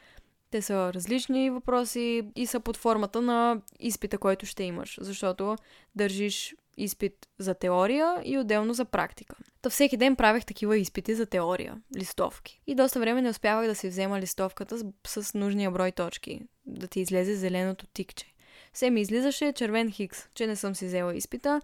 те 0.52 0.62
са 0.62 0.94
различни 0.94 1.50
въпроси 1.50 2.32
и 2.36 2.46
са 2.46 2.60
под 2.60 2.78
формата 2.78 3.22
на 3.22 3.62
изпита, 3.80 4.18
който 4.18 4.46
ще 4.46 4.64
имаш, 4.64 4.98
защото 5.02 5.56
държиш 5.96 6.56
изпит 6.84 7.14
за 7.40 7.54
теория 7.54 8.22
и 8.26 8.38
отделно 8.38 8.74
за 8.74 8.86
практика. 8.86 9.36
Та 9.62 9.70
всеки 9.70 9.98
ден 9.98 10.16
правех 10.16 10.46
такива 10.46 10.78
изпити 10.78 11.16
за 11.16 11.26
теория, 11.26 11.76
листовки. 11.98 12.62
И 12.68 12.76
доста 12.76 13.00
време 13.00 13.22
не 13.22 13.30
успявах 13.30 13.68
да 13.68 13.76
си 13.76 13.88
взема 13.88 14.20
листовката 14.20 14.78
с, 14.78 15.24
с 15.24 15.34
нужния 15.34 15.72
брой 15.72 15.92
точки, 15.92 16.42
да 16.66 16.88
ти 16.88 17.00
излезе 17.00 17.36
зеленото 17.36 17.88
тикче. 17.88 18.26
Все 18.74 18.90
ми 18.90 19.02
излизаше 19.02 19.54
червен 19.54 19.92
хикс, 19.92 20.28
че 20.34 20.48
не 20.48 20.56
съм 20.56 20.76
си 20.76 20.86
взела 20.86 21.16
изпита 21.16 21.62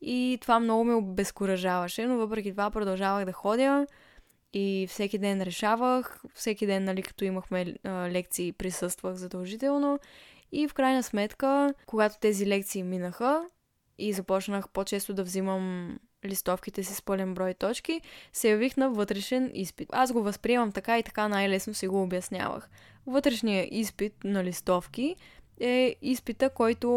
и 0.00 0.38
това 0.40 0.60
много 0.60 0.84
ме 0.84 0.94
обезкуражаваше, 0.94 2.06
но 2.06 2.16
въпреки 2.16 2.50
това 2.50 2.70
продължавах 2.70 3.24
да 3.24 3.32
ходя, 3.32 3.86
и 4.52 4.86
всеки 4.90 5.18
ден 5.18 5.42
решавах, 5.42 6.22
всеки 6.34 6.66
ден, 6.66 6.84
нали, 6.84 7.02
като 7.02 7.24
имахме 7.24 7.74
а, 7.84 7.90
лекции, 8.10 8.52
присъствах 8.52 9.14
задължително. 9.14 9.98
И 10.52 10.68
в 10.68 10.74
крайна 10.74 11.02
сметка, 11.02 11.74
когато 11.86 12.18
тези 12.20 12.46
лекции 12.46 12.82
минаха 12.82 13.44
и 13.98 14.12
започнах 14.12 14.68
по-често 14.68 15.14
да 15.14 15.22
взимам 15.22 15.96
листовките 16.24 16.82
си 16.82 16.94
с 16.94 17.02
пълен 17.02 17.34
брой 17.34 17.54
точки, 17.54 18.00
се 18.32 18.50
явих 18.50 18.76
на 18.76 18.90
вътрешен 18.90 19.50
изпит. 19.54 19.88
Аз 19.92 20.12
го 20.12 20.22
възприемам 20.22 20.72
така 20.72 20.98
и 20.98 21.02
така 21.02 21.28
най-лесно 21.28 21.74
си 21.74 21.88
го 21.88 22.02
обяснявах. 22.02 22.68
Вътрешният 23.06 23.68
изпит 23.70 24.14
на 24.24 24.44
листовки 24.44 25.16
е 25.60 25.96
изпита, 26.02 26.50
който 26.50 26.88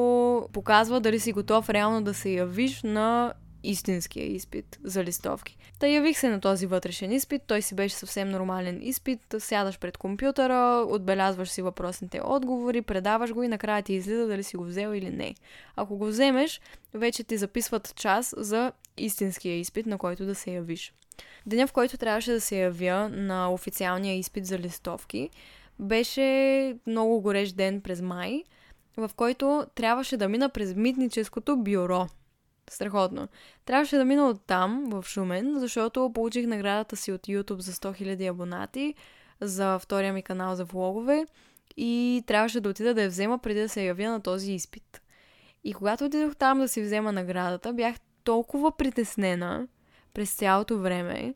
показва 0.54 1.00
дали 1.00 1.20
си 1.20 1.34
готов 1.34 1.70
реално 1.70 2.02
да 2.04 2.14
се 2.14 2.30
явиш 2.30 2.84
на 2.84 3.34
истинския 3.64 4.26
изпит 4.26 4.80
за 4.84 5.04
листовки. 5.04 5.58
Та 5.80 5.88
явих 5.88 6.20
се 6.20 6.30
на 6.30 6.40
този 6.40 6.66
вътрешен 6.66 7.12
изпит, 7.12 7.42
той 7.48 7.62
си 7.62 7.76
беше 7.76 7.96
съвсем 7.96 8.30
нормален 8.30 8.80
изпит, 8.82 9.36
сядаш 9.40 9.80
пред 9.80 9.98
компютъра, 9.98 10.86
отбелязваш 10.90 11.50
си 11.50 11.62
въпросните 11.62 12.22
отговори, 12.24 12.82
предаваш 12.82 13.34
го 13.34 13.44
и 13.44 13.48
накрая 13.48 13.84
ти 13.84 13.94
излиза 13.94 14.28
дали 14.28 14.44
си 14.44 14.58
го 14.58 14.64
взел 14.64 14.94
или 14.94 15.10
не. 15.10 15.36
Ако 15.76 15.98
го 15.98 16.06
вземеш, 16.06 16.62
вече 16.94 17.24
ти 17.24 17.38
записват 17.38 17.96
час 17.96 18.34
за 18.38 18.72
истинския 18.98 19.60
изпит, 19.60 19.86
на 19.86 19.98
който 19.98 20.26
да 20.26 20.36
се 20.36 20.52
явиш. 20.52 20.94
Деня, 21.46 21.68
в 21.68 21.74
който 21.74 21.98
трябваше 21.98 22.32
да 22.32 22.42
се 22.42 22.60
явя 22.60 23.10
на 23.10 23.54
официалния 23.54 24.18
изпит 24.18 24.46
за 24.46 24.60
листовки, 24.60 25.30
беше 25.80 26.78
много 26.88 27.22
горещ 27.22 27.56
ден 27.56 27.82
през 27.82 28.02
май, 28.02 28.44
в 28.98 29.12
който 29.16 29.66
трябваше 29.76 30.18
да 30.18 30.30
мина 30.30 30.50
през 30.50 30.76
митническото 30.76 31.58
бюро– 31.58 32.08
Страхотно. 32.72 33.28
Трябваше 33.66 33.98
да 33.98 34.06
мина 34.06 34.28
от 34.30 34.46
там, 34.48 34.90
в 34.90 35.06
Шумен, 35.08 35.60
защото 35.60 36.12
получих 36.14 36.48
наградата 36.48 36.96
си 36.96 37.12
от 37.12 37.22
YouTube 37.22 37.60
за 37.60 37.72
100 37.72 38.02
000 38.02 38.30
абонати 38.30 38.96
за 39.42 39.80
втория 39.80 40.14
ми 40.14 40.22
канал 40.22 40.56
за 40.56 40.66
влогове 40.66 41.26
и 41.78 42.24
трябваше 42.28 42.62
да 42.62 42.70
отида 42.70 42.94
да 42.94 43.04
я 43.04 43.10
взема 43.10 43.40
преди 43.40 43.60
да 43.60 43.70
се 43.70 43.84
явя 43.84 44.10
на 44.10 44.22
този 44.22 44.54
изпит. 44.54 45.02
И 45.64 45.74
когато 45.74 46.06
отидох 46.06 46.36
там 46.36 46.60
да 46.60 46.68
си 46.68 46.82
взема 46.82 47.12
наградата, 47.12 47.74
бях 47.74 47.96
толкова 48.24 48.78
притеснена, 48.78 49.68
през 50.14 50.34
цялото 50.34 50.80
време, 50.80 51.34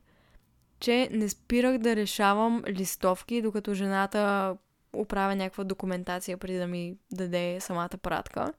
че 0.80 1.10
не 1.12 1.30
спирах 1.30 1.77
да 1.77 1.96
решавам 1.96 2.63
листовки, 2.68 3.42
докато 3.42 3.74
жената 3.74 4.56
оправя 4.94 5.36
някаква 5.36 5.63
документация 5.63 6.38
преди 6.38 6.58
да 6.58 6.68
ми 6.68 6.98
даде 7.12 7.58
самата 7.60 7.98
пратка. 8.01 8.54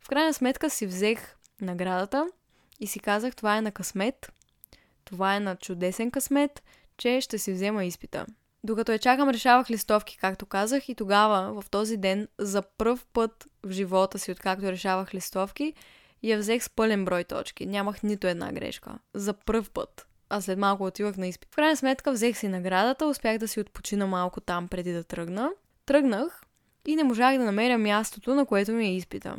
В 0.00 0.08
крайна 0.08 0.34
сметка 0.34 0.70
си 0.70 0.86
взех 0.86 1.36
наградата 1.60 2.26
и 2.80 2.86
си 2.86 3.00
казах, 3.00 3.36
това 3.36 3.56
е 3.56 3.62
на 3.62 3.72
късмет, 3.72 4.32
това 5.04 5.36
е 5.36 5.40
на 5.40 5.56
чудесен 5.56 6.10
късмет, 6.10 6.62
че 6.96 7.20
ще 7.20 7.38
си 7.38 7.52
взема 7.52 7.84
изпита. 7.84 8.26
Докато 8.64 8.92
я 8.92 8.98
чакам, 8.98 9.28
решавах 9.28 9.70
листовки, 9.70 10.18
както 10.20 10.46
казах, 10.46 10.88
и 10.88 10.94
тогава, 10.94 11.62
в 11.62 11.70
този 11.70 11.96
ден, 11.96 12.28
за 12.38 12.62
пръв 12.62 13.04
път 13.04 13.46
в 13.62 13.70
живота 13.70 14.18
си, 14.18 14.32
откакто 14.32 14.72
решавах 14.72 15.14
листовки, 15.14 15.74
я 16.22 16.38
взех 16.38 16.62
с 16.64 16.70
пълен 16.70 17.04
брой 17.04 17.24
точки. 17.24 17.66
Нямах 17.66 18.02
нито 18.02 18.26
една 18.26 18.52
грешка. 18.52 18.98
За 19.14 19.32
пръв 19.32 19.70
път. 19.70 20.06
А 20.28 20.40
след 20.40 20.58
малко 20.58 20.84
отивах 20.84 21.16
на 21.16 21.26
изпит. 21.26 21.48
В 21.52 21.56
крайна 21.56 21.76
сметка 21.76 22.12
взех 22.12 22.38
си 22.38 22.48
наградата, 22.48 23.06
успях 23.06 23.38
да 23.38 23.48
си 23.48 23.60
отпочина 23.60 24.06
малко 24.06 24.40
там 24.40 24.68
преди 24.68 24.92
да 24.92 25.04
тръгна. 25.04 25.50
Тръгнах 25.86 26.42
и 26.86 26.96
не 26.96 27.04
можах 27.04 27.38
да 27.38 27.44
намеря 27.44 27.78
мястото, 27.78 28.34
на 28.34 28.46
което 28.46 28.72
ми 28.72 28.86
е 28.86 28.96
изпита. 28.96 29.36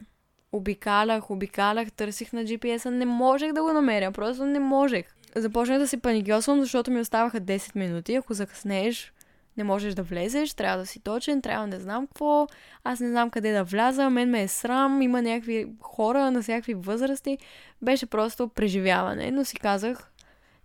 Обикалях, 0.51 1.31
обикалях, 1.31 1.91
търсих 1.91 2.33
на 2.33 2.43
GPS-а, 2.43 2.91
не 2.91 3.05
можех 3.05 3.53
да 3.53 3.61
го 3.61 3.73
намеря, 3.73 4.11
просто 4.11 4.45
не 4.45 4.59
можех. 4.59 5.05
Започнах 5.35 5.79
да 5.79 5.87
си 5.87 5.97
паникьосвам, 5.97 6.61
защото 6.61 6.91
ми 6.91 6.99
оставаха 6.99 7.41
10 7.41 7.75
минути. 7.75 8.15
Ако 8.15 8.33
закъснееш, 8.33 9.13
не 9.57 9.63
можеш 9.63 9.93
да 9.93 10.03
влезеш, 10.03 10.53
трябва 10.53 10.77
да 10.77 10.85
си 10.85 10.99
точен, 10.99 11.41
трябва 11.41 11.67
не 11.67 11.79
знам 11.79 12.07
какво, 12.07 12.47
аз 12.83 12.99
не 12.99 13.09
знам 13.09 13.29
къде 13.29 13.53
да 13.53 13.63
вляза, 13.63 14.09
мен 14.09 14.29
ме 14.29 14.43
е 14.43 14.47
срам, 14.47 15.01
има 15.01 15.21
някакви 15.21 15.67
хора 15.81 16.31
на 16.31 16.41
всякакви 16.41 16.73
възрасти. 16.73 17.37
Беше 17.81 18.05
просто 18.05 18.47
преживяване, 18.47 19.31
но 19.31 19.45
си 19.45 19.55
казах, 19.55 20.10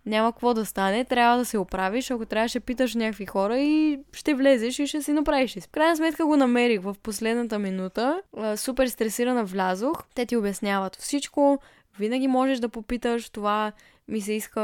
няма 0.07 0.31
какво 0.31 0.53
да 0.53 0.65
стане, 0.65 1.05
трябва 1.05 1.37
да 1.37 1.45
се 1.45 1.57
оправиш, 1.57 2.11
ако 2.11 2.25
трябваше 2.25 2.59
питаш 2.59 2.95
някакви 2.95 3.25
хора 3.25 3.59
и 3.59 3.99
ще 4.13 4.33
влезеш 4.33 4.79
и 4.79 4.87
ще 4.87 5.01
си 5.01 5.13
направиш. 5.13 5.57
В 5.59 5.69
крайна 5.69 5.97
сметка 5.97 6.25
го 6.25 6.37
намерих 6.37 6.81
в 6.81 6.95
последната 7.03 7.59
минута, 7.59 8.21
супер 8.55 8.87
стресирана 8.87 9.45
влязох, 9.45 10.03
те 10.15 10.25
ти 10.25 10.37
обясняват 10.37 10.95
всичко, 10.95 11.59
винаги 11.99 12.27
можеш 12.27 12.59
да 12.59 12.69
попиташ, 12.69 13.29
това 13.29 13.71
ми 14.07 14.21
се 14.21 14.33
иска 14.33 14.61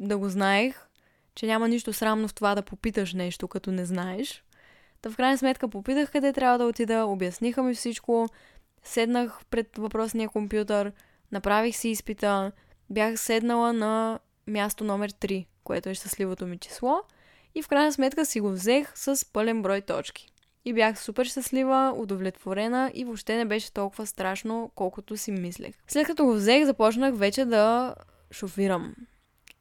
да 0.00 0.18
го 0.18 0.28
знаех, 0.28 0.86
че 1.34 1.46
няма 1.46 1.68
нищо 1.68 1.92
срамно 1.92 2.28
в 2.28 2.34
това 2.34 2.54
да 2.54 2.62
попиташ 2.62 3.14
нещо, 3.14 3.48
като 3.48 3.70
не 3.70 3.84
знаеш. 3.84 4.44
Та 5.02 5.10
в 5.10 5.16
крайна 5.16 5.38
сметка 5.38 5.68
попитах 5.68 6.12
къде 6.12 6.32
трябва 6.32 6.58
да 6.58 6.64
отида, 6.64 7.04
обясниха 7.04 7.62
ми 7.62 7.74
всичко, 7.74 8.28
седнах 8.82 9.40
пред 9.50 9.78
въпросния 9.78 10.28
компютър, 10.28 10.92
направих 11.32 11.76
си 11.76 11.88
изпита, 11.88 12.52
бях 12.90 13.20
седнала 13.20 13.72
на 13.72 14.18
място 14.46 14.84
номер 14.84 15.12
3, 15.12 15.46
което 15.64 15.88
е 15.88 15.94
щастливото 15.94 16.46
ми 16.46 16.58
число, 16.58 17.02
и 17.54 17.62
в 17.62 17.68
крайна 17.68 17.92
сметка 17.92 18.26
си 18.26 18.40
го 18.40 18.50
взех 18.50 18.92
с 18.94 19.32
пълен 19.32 19.62
брой 19.62 19.80
точки. 19.80 20.28
И 20.64 20.72
бях 20.72 21.00
супер 21.00 21.26
щастлива, 21.26 21.94
удовлетворена 21.96 22.90
и 22.94 23.04
въобще 23.04 23.36
не 23.36 23.44
беше 23.44 23.72
толкова 23.72 24.06
страшно, 24.06 24.70
колкото 24.74 25.16
си 25.16 25.32
мислех. 25.32 25.74
След 25.88 26.06
като 26.06 26.24
го 26.24 26.32
взех, 26.32 26.64
започнах 26.64 27.16
вече 27.16 27.44
да 27.44 27.94
шофирам. 28.32 28.94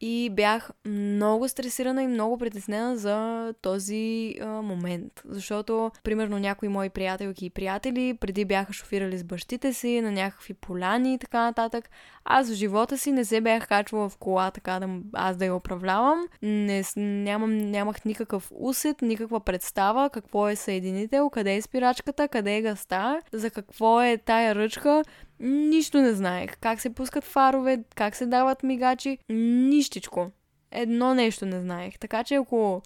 И 0.03 0.29
бях 0.29 0.71
много 0.85 1.47
стресирана 1.47 2.03
и 2.03 2.07
много 2.07 2.37
притеснена 2.37 2.97
за 2.97 3.53
този 3.61 4.35
а, 4.41 4.45
момент. 4.45 5.21
Защото, 5.25 5.91
примерно, 6.03 6.39
някои 6.39 6.69
мои 6.69 6.89
приятелки 6.89 7.45
и 7.45 7.49
приятели 7.49 8.17
преди 8.19 8.45
бяха 8.45 8.73
шофирали 8.73 9.17
с 9.17 9.23
бащите 9.23 9.73
си 9.73 10.01
на 10.01 10.11
някакви 10.11 10.53
поляни 10.53 11.13
и 11.13 11.17
така 11.17 11.41
нататък. 11.41 11.89
Аз 12.25 12.49
в 12.49 12.53
живота 12.53 12.97
си 12.97 13.11
не 13.11 13.25
се 13.25 13.41
бях 13.41 13.67
качвала 13.67 14.09
в 14.09 14.17
кола 14.17 14.51
така 14.51 14.79
да 14.79 14.89
аз 15.13 15.37
да 15.37 15.45
я 15.45 15.55
управлявам. 15.55 16.25
Не, 16.41 16.83
нямам, 16.97 17.57
нямах 17.57 18.05
никакъв 18.05 18.51
усет, 18.55 19.01
никаква 19.01 19.39
представа 19.39 20.09
какво 20.09 20.49
е 20.49 20.55
съединител, 20.55 21.29
къде 21.29 21.55
е 21.55 21.61
спирачката, 21.61 22.27
къде 22.27 22.55
е 22.55 22.61
гъста, 22.61 23.19
за 23.33 23.49
какво 23.49 24.01
е 24.01 24.17
тая 24.17 24.55
ръчка. 24.55 25.03
Нищо 25.41 26.01
не 26.01 26.13
знаех. 26.13 26.57
Как 26.57 26.81
се 26.81 26.93
пускат 26.93 27.23
фарове, 27.23 27.83
как 27.95 28.15
се 28.15 28.25
дават 28.25 28.63
мигачи, 28.63 29.17
нищичко. 29.29 30.31
Едно 30.71 31.13
нещо 31.13 31.45
не 31.45 31.61
знаех. 31.61 31.99
Така 31.99 32.23
че 32.23 32.35
ако 32.35 32.81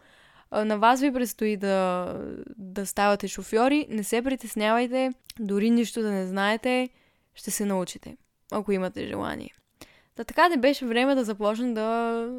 на 0.51 0.77
вас 0.77 1.01
ви 1.01 1.13
предстои 1.13 1.57
да, 1.57 2.13
да 2.57 2.85
ставате 2.85 3.27
шофьори, 3.27 3.87
не 3.89 4.03
се 4.03 4.21
притеснявайте, 4.21 5.11
дори 5.39 5.69
нищо 5.69 6.01
да 6.01 6.11
не 6.11 6.27
знаете, 6.27 6.89
ще 7.33 7.51
се 7.51 7.65
научите, 7.65 8.17
ако 8.51 8.71
имате 8.71 9.07
желание. 9.07 9.53
Та 10.15 10.23
така 10.23 10.49
не 10.49 10.57
беше 10.57 10.85
време 10.85 11.15
да 11.15 11.23
започна 11.23 11.73
да, 11.73 12.29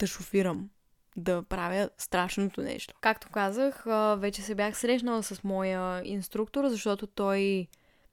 да 0.00 0.06
шофирам, 0.06 0.70
да 1.16 1.42
правя 1.42 1.90
страшното 1.98 2.62
нещо. 2.62 2.94
Както 3.00 3.28
казах, 3.30 3.84
вече 4.16 4.42
се 4.42 4.54
бях 4.54 4.78
срещнала 4.78 5.22
с 5.22 5.44
моя 5.44 6.02
инструктор, 6.04 6.68
защото 6.68 7.06
той 7.06 7.66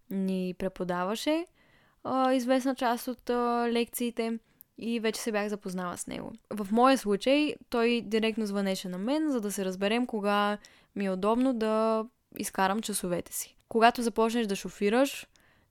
ни 0.09 0.55
преподаваше 0.57 1.45
а, 2.03 2.33
известна 2.33 2.75
част 2.75 3.07
от 3.07 3.29
а, 3.29 3.67
лекциите 3.71 4.39
и 4.77 4.99
вече 4.99 5.21
се 5.21 5.31
бях 5.31 5.47
запознала 5.47 5.97
с 5.97 6.07
него. 6.07 6.31
В 6.49 6.67
моя 6.71 6.97
случай 6.97 7.55
той 7.69 8.01
директно 8.05 8.45
звънеше 8.45 8.89
на 8.89 8.97
мен, 8.97 9.31
за 9.31 9.41
да 9.41 9.51
се 9.51 9.65
разберем 9.65 10.07
кога 10.07 10.57
ми 10.95 11.05
е 11.05 11.11
удобно 11.11 11.53
да 11.53 12.05
изкарам 12.37 12.81
часовете 12.81 13.33
си. 13.33 13.55
Когато 13.69 14.01
започнеш 14.01 14.47
да 14.47 14.55
шофираш, 14.55 15.27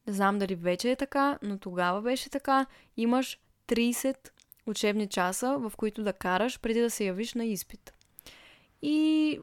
не 0.06 0.12
знам 0.12 0.38
дали 0.38 0.54
вече 0.54 0.90
е 0.90 0.96
така, 0.96 1.38
но 1.42 1.58
тогава 1.58 2.02
беше 2.02 2.30
така, 2.30 2.66
имаш 2.96 3.40
30 3.68 4.16
учебни 4.66 5.06
часа, 5.06 5.58
в 5.58 5.72
които 5.76 6.02
да 6.02 6.12
караш 6.12 6.60
преди 6.60 6.80
да 6.80 6.90
се 6.90 7.04
явиш 7.04 7.34
на 7.34 7.44
изпит. 7.44 7.92
И 8.82 9.38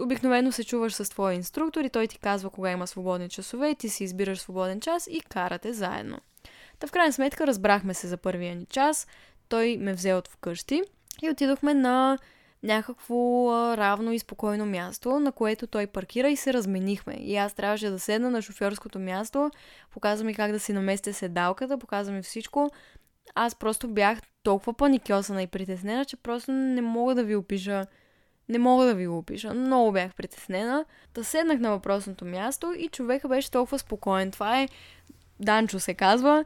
обикновено 0.00 0.52
се 0.52 0.64
чуваш 0.64 0.94
с 0.94 1.10
твоя 1.10 1.34
инструктор 1.34 1.84
и 1.84 1.90
той 1.90 2.06
ти 2.06 2.18
казва 2.18 2.50
кога 2.50 2.70
има 2.70 2.86
свободни 2.86 3.28
часове 3.28 3.68
и 3.68 3.74
ти 3.74 3.88
си 3.88 4.04
избираш 4.04 4.40
свободен 4.40 4.80
час 4.80 5.08
и 5.10 5.20
карате 5.20 5.72
заедно. 5.72 6.18
Та 6.78 6.86
в 6.86 6.92
крайна 6.92 7.12
сметка 7.12 7.46
разбрахме 7.46 7.94
се 7.94 8.06
за 8.06 8.16
първия 8.16 8.56
ни 8.56 8.66
час, 8.66 9.06
той 9.48 9.76
ме 9.76 9.94
взе 9.94 10.14
от 10.14 10.28
вкъщи 10.28 10.82
и 11.22 11.30
отидохме 11.30 11.74
на 11.74 12.18
някакво 12.62 13.48
равно 13.76 14.12
и 14.12 14.18
спокойно 14.18 14.66
място, 14.66 15.20
на 15.20 15.32
което 15.32 15.66
той 15.66 15.86
паркира 15.86 16.28
и 16.28 16.36
се 16.36 16.52
разменихме. 16.52 17.14
И 17.14 17.36
аз 17.36 17.54
трябваше 17.54 17.90
да 17.90 17.98
седна 17.98 18.30
на 18.30 18.42
шофьорското 18.42 18.98
място, 18.98 19.50
показа 19.90 20.24
ми 20.24 20.34
как 20.34 20.52
да 20.52 20.60
си 20.60 20.72
наместя 20.72 21.14
седалката, 21.14 21.78
показа 21.78 22.12
ми 22.12 22.22
всичко. 22.22 22.70
Аз 23.34 23.54
просто 23.54 23.88
бях 23.88 24.18
толкова 24.42 24.74
паникьосана 24.74 25.42
и 25.42 25.46
притеснена, 25.46 26.04
че 26.04 26.16
просто 26.16 26.52
не 26.52 26.82
мога 26.82 27.14
да 27.14 27.24
ви 27.24 27.36
опиша 27.36 27.86
не 28.50 28.58
мога 28.58 28.86
да 28.86 28.94
ви 28.94 29.06
го 29.06 29.18
опиша. 29.18 29.54
Много 29.54 29.92
бях 29.92 30.14
притеснена. 30.14 30.84
Та 31.12 31.24
седнах 31.24 31.58
на 31.58 31.70
въпросното 31.70 32.24
място 32.24 32.74
и 32.78 32.88
човека 32.88 33.28
беше 33.28 33.50
толкова 33.50 33.78
спокоен. 33.78 34.30
Това 34.30 34.60
е 34.60 34.68
Данчо 35.40 35.80
се 35.80 35.94
казва. 35.94 36.44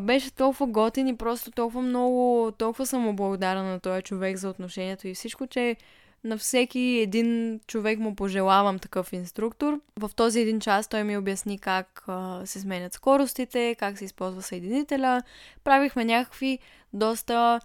Беше 0.00 0.30
толкова 0.30 0.66
готин 0.66 1.08
и 1.08 1.16
просто 1.16 1.50
толкова 1.50 1.82
много, 1.82 2.52
толкова 2.58 2.86
съм 2.86 3.16
благодарна 3.16 3.62
на 3.62 3.80
този 3.80 4.02
човек 4.02 4.36
за 4.36 4.48
отношението 4.48 5.08
и 5.08 5.14
всичко, 5.14 5.46
че 5.46 5.76
на 6.24 6.38
всеки 6.38 6.80
един 6.80 7.60
човек 7.66 7.98
му 7.98 8.14
пожелавам 8.14 8.78
такъв 8.78 9.12
инструктор. 9.12 9.80
В 9.96 10.10
този 10.16 10.40
един 10.40 10.60
час 10.60 10.88
той 10.88 11.04
ми 11.04 11.16
обясни 11.16 11.58
как 11.58 12.04
а, 12.06 12.42
се 12.46 12.60
сменят 12.60 12.92
скоростите, 12.92 13.76
как 13.78 13.98
се 13.98 14.04
използва 14.04 14.42
съединителя. 14.42 15.22
Правихме 15.64 16.04
някакви 16.04 16.58
доста 16.92 17.60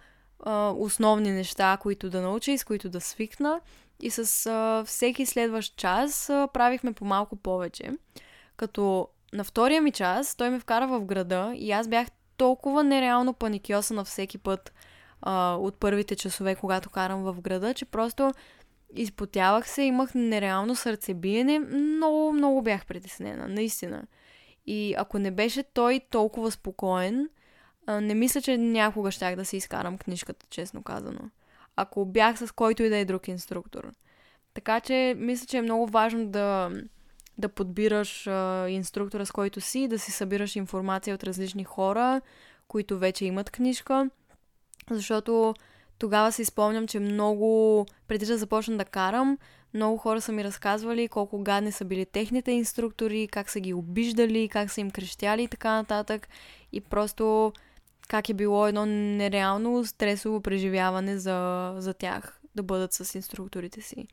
основни 0.76 1.32
неща, 1.32 1.78
които 1.80 2.10
да 2.10 2.20
науча 2.20 2.52
и 2.52 2.58
с 2.58 2.64
които 2.64 2.88
да 2.88 3.00
свикна. 3.00 3.60
И 4.00 4.10
с 4.10 4.46
а, 4.46 4.84
всеки 4.86 5.26
следващ 5.26 5.76
час 5.76 6.30
а, 6.30 6.48
правихме 6.52 6.92
по 6.92 7.04
малко 7.04 7.36
повече. 7.36 7.90
Като 8.56 9.08
на 9.32 9.44
втория 9.44 9.82
ми 9.82 9.92
час 9.92 10.36
той 10.36 10.50
ме 10.50 10.58
вкара 10.58 10.86
в 10.86 11.04
града 11.04 11.52
и 11.56 11.72
аз 11.72 11.88
бях 11.88 12.08
толкова 12.36 12.84
нереално 12.84 13.34
паникьоса 13.34 14.04
всеки 14.04 14.38
път 14.38 14.72
а, 15.22 15.54
от 15.54 15.74
първите 15.80 16.16
часове, 16.16 16.54
когато 16.54 16.90
карам 16.90 17.22
в 17.22 17.40
града, 17.40 17.74
че 17.74 17.84
просто 17.84 18.32
изпотявах 18.94 19.68
се, 19.68 19.82
имах 19.82 20.14
нереално 20.14 20.76
сърцебиене, 20.76 21.58
много, 21.58 22.32
много 22.32 22.62
бях 22.62 22.86
притеснена, 22.86 23.48
наистина. 23.48 24.02
И 24.66 24.94
ако 24.98 25.18
не 25.18 25.30
беше 25.30 25.62
той 25.62 26.00
толкова 26.10 26.50
спокоен, 26.50 27.28
не 27.88 28.14
мисля, 28.14 28.42
че 28.42 28.58
някога 28.58 29.10
щях 29.10 29.36
да 29.36 29.44
си 29.44 29.56
изкарам 29.56 29.98
книжката, 29.98 30.46
честно 30.50 30.82
казано. 30.82 31.20
Ако 31.76 32.04
бях 32.04 32.38
с 32.38 32.52
който 32.52 32.82
и 32.82 32.88
да 32.88 32.96
е 32.96 33.04
друг 33.04 33.28
инструктор. 33.28 33.92
Така 34.54 34.80
че 34.80 35.14
мисля, 35.18 35.46
че 35.46 35.58
е 35.58 35.62
много 35.62 35.86
важно 35.86 36.26
да, 36.26 36.70
да 37.38 37.48
подбираш 37.48 38.26
а, 38.26 38.68
инструктора, 38.68 39.24
с 39.24 39.32
който 39.32 39.60
си, 39.60 39.88
да 39.88 39.98
си 39.98 40.10
събираш 40.12 40.56
информация 40.56 41.14
от 41.14 41.24
различни 41.24 41.64
хора, 41.64 42.20
които 42.68 42.98
вече 42.98 43.24
имат 43.24 43.50
книжка. 43.50 44.10
Защото 44.90 45.54
тогава 45.98 46.32
си 46.32 46.44
спомням, 46.44 46.86
че 46.86 47.00
много, 47.00 47.86
преди 48.08 48.26
да 48.26 48.38
започна 48.38 48.76
да 48.76 48.84
карам, 48.84 49.38
много 49.74 49.96
хора 49.96 50.20
са 50.20 50.32
ми 50.32 50.44
разказвали 50.44 51.08
колко 51.08 51.42
гадни 51.42 51.72
са 51.72 51.84
били 51.84 52.06
техните 52.06 52.52
инструктори, 52.52 53.28
как 53.28 53.50
са 53.50 53.60
ги 53.60 53.74
обиждали, 53.74 54.48
как 54.48 54.70
са 54.70 54.80
им 54.80 54.90
крещяли 54.90 55.42
и 55.42 55.48
така 55.48 55.72
нататък. 55.72 56.28
И 56.72 56.80
просто 56.80 57.52
как 58.08 58.28
е 58.28 58.34
било 58.34 58.66
едно 58.66 58.86
нереално 58.86 59.84
стресово 59.84 60.40
преживяване 60.40 61.18
за, 61.18 61.72
за 61.78 61.94
тях 61.94 62.40
да 62.54 62.62
бъдат 62.62 62.92
с 62.92 63.14
инструкторите 63.14 63.80
си. 63.80 64.06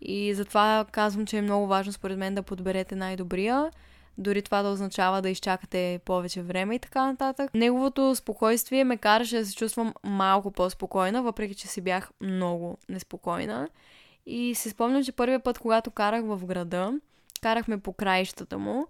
И 0.00 0.34
затова 0.34 0.86
казвам, 0.92 1.26
че 1.26 1.38
е 1.38 1.42
много 1.42 1.66
важно 1.66 1.92
според 1.92 2.18
мен 2.18 2.34
да 2.34 2.42
подберете 2.42 2.96
най-добрия. 2.96 3.70
Дори 4.18 4.42
това 4.42 4.62
да 4.62 4.68
означава 4.68 5.22
да 5.22 5.30
изчакате 5.30 6.00
повече 6.04 6.42
време 6.42 6.74
и 6.74 6.78
така 6.78 7.06
нататък. 7.06 7.54
Неговото 7.54 8.14
спокойствие 8.14 8.84
ме 8.84 8.96
караше 8.96 9.38
да 9.38 9.46
се 9.46 9.54
чувствам 9.54 9.94
малко 10.04 10.50
по-спокойна, 10.50 11.22
въпреки 11.22 11.54
че 11.54 11.68
си 11.68 11.80
бях 11.80 12.10
много 12.20 12.78
неспокойна. 12.88 13.68
И 14.26 14.54
си 14.54 14.70
спомням, 14.70 15.04
че 15.04 15.12
първият 15.12 15.44
път, 15.44 15.58
когато 15.58 15.90
карах 15.90 16.24
в 16.24 16.46
града, 16.46 16.92
карахме 17.42 17.78
по 17.78 17.92
краищата 17.92 18.58
му 18.58 18.86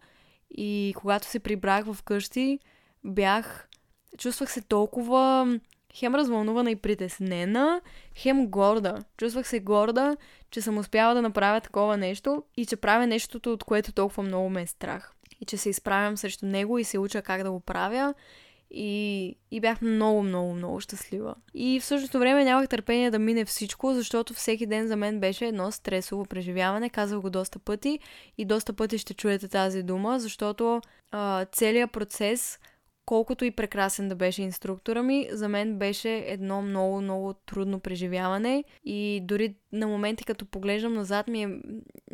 и 0.51 0.95
когато 0.97 1.27
се 1.27 1.39
прибрах 1.39 1.85
в 1.85 2.03
къщи, 2.03 2.59
бях... 3.05 3.67
Чувствах 4.21 4.53
се 4.53 4.61
толкова 4.61 5.59
хем 5.95 6.15
развълнувана 6.15 6.71
и 6.71 6.77
притеснена, 6.77 7.81
хем 8.17 8.47
горда. 8.47 8.99
Чувствах 9.17 9.49
се 9.49 9.61
горда, 9.61 10.17
че 10.51 10.61
съм 10.61 10.79
успяла 10.79 11.15
да 11.15 11.23
направя 11.23 11.61
такова 11.61 11.97
нещо 11.97 12.43
и 12.57 12.67
че 12.67 12.77
правя 12.77 13.07
нещото, 13.07 13.53
от 13.53 13.65
което 13.65 13.93
толкова 13.93 14.23
много 14.23 14.51
ме 14.51 14.63
е 14.63 14.67
страх. 14.67 15.13
И 15.41 15.45
че 15.45 15.57
се 15.57 15.71
изправям 15.71 16.17
срещу 16.17 16.47
него 16.47 16.79
и 16.79 16.85
се 16.85 16.99
уча 16.99 17.23
как 17.23 17.43
да 17.43 17.51
го 17.51 17.61
правя. 17.61 18.15
И, 18.71 19.37
и 19.51 19.61
бях 19.61 19.81
много, 19.81 20.23
много, 20.23 20.55
много 20.55 20.81
щастлива. 20.81 21.35
И 21.55 21.81
в 21.81 21.85
същото 21.85 22.19
време 22.19 22.45
нямах 22.45 22.69
търпение 22.69 23.11
да 23.11 23.19
мине 23.19 23.45
всичко, 23.45 23.95
защото 23.95 24.35
всеки 24.35 24.67
ден 24.67 24.89
за 24.89 24.97
мен 24.97 25.21
беше 25.21 25.47
едно 25.47 25.73
стресово 25.73 26.25
преживяване. 26.25 26.91
Казах 26.91 27.21
го 27.21 27.31
доста 27.31 27.59
пъти 27.59 27.99
и 28.39 28.45
доста 28.45 28.73
пъти 28.73 28.99
ще 28.99 29.15
чуете 29.15 29.49
тази 29.49 29.83
дума, 29.83 30.21
защото 30.21 30.81
а, 31.13 31.45
целият 31.45 31.93
процес 31.93 32.59
колкото 33.11 33.45
и 33.45 33.51
прекрасен 33.51 34.09
да 34.09 34.15
беше 34.15 34.43
инструктора 34.43 35.03
ми, 35.03 35.29
за 35.33 35.49
мен 35.49 35.79
беше 35.79 36.25
едно 36.27 36.63
много, 36.63 37.01
много 37.01 37.33
трудно 37.33 37.81
преживяване 37.81 38.65
и 38.85 39.21
дори 39.25 39.55
на 39.73 39.87
моменти 39.87 40.25
като 40.25 40.47
поглеждам 40.47 40.93
назад 40.95 41.29
ми 41.29 41.43
е 41.43 41.61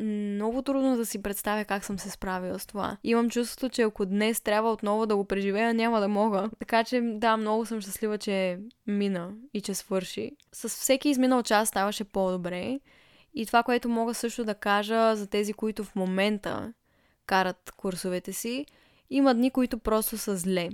много 0.04 0.62
трудно 0.62 0.96
да 0.96 1.06
си 1.06 1.22
представя 1.22 1.64
как 1.64 1.84
съм 1.84 1.98
се 1.98 2.10
справила 2.10 2.58
с 2.58 2.66
това. 2.66 2.96
Имам 3.04 3.30
чувството, 3.30 3.68
че 3.68 3.82
ако 3.82 4.06
днес 4.06 4.40
трябва 4.40 4.72
отново 4.72 5.06
да 5.06 5.16
го 5.16 5.24
преживея, 5.24 5.74
няма 5.74 6.00
да 6.00 6.08
мога. 6.08 6.50
Така 6.58 6.84
че 6.84 7.00
да, 7.00 7.36
много 7.36 7.66
съм 7.66 7.80
щастлива, 7.80 8.18
че 8.18 8.58
мина 8.86 9.32
и 9.54 9.60
че 9.60 9.74
свърши. 9.74 10.30
С 10.52 10.68
всеки 10.68 11.08
изминал 11.08 11.42
час 11.42 11.68
ставаше 11.68 12.04
по-добре. 12.04 12.80
И 13.34 13.46
това, 13.46 13.62
което 13.62 13.88
мога 13.88 14.14
също 14.14 14.44
да 14.44 14.54
кажа 14.54 15.16
за 15.16 15.26
тези, 15.26 15.52
които 15.52 15.84
в 15.84 15.94
момента 15.94 16.72
карат 17.26 17.72
курсовете 17.76 18.32
си, 18.32 18.66
има 19.10 19.34
дни, 19.34 19.50
които 19.50 19.78
просто 19.78 20.18
са 20.18 20.36
зле. 20.36 20.68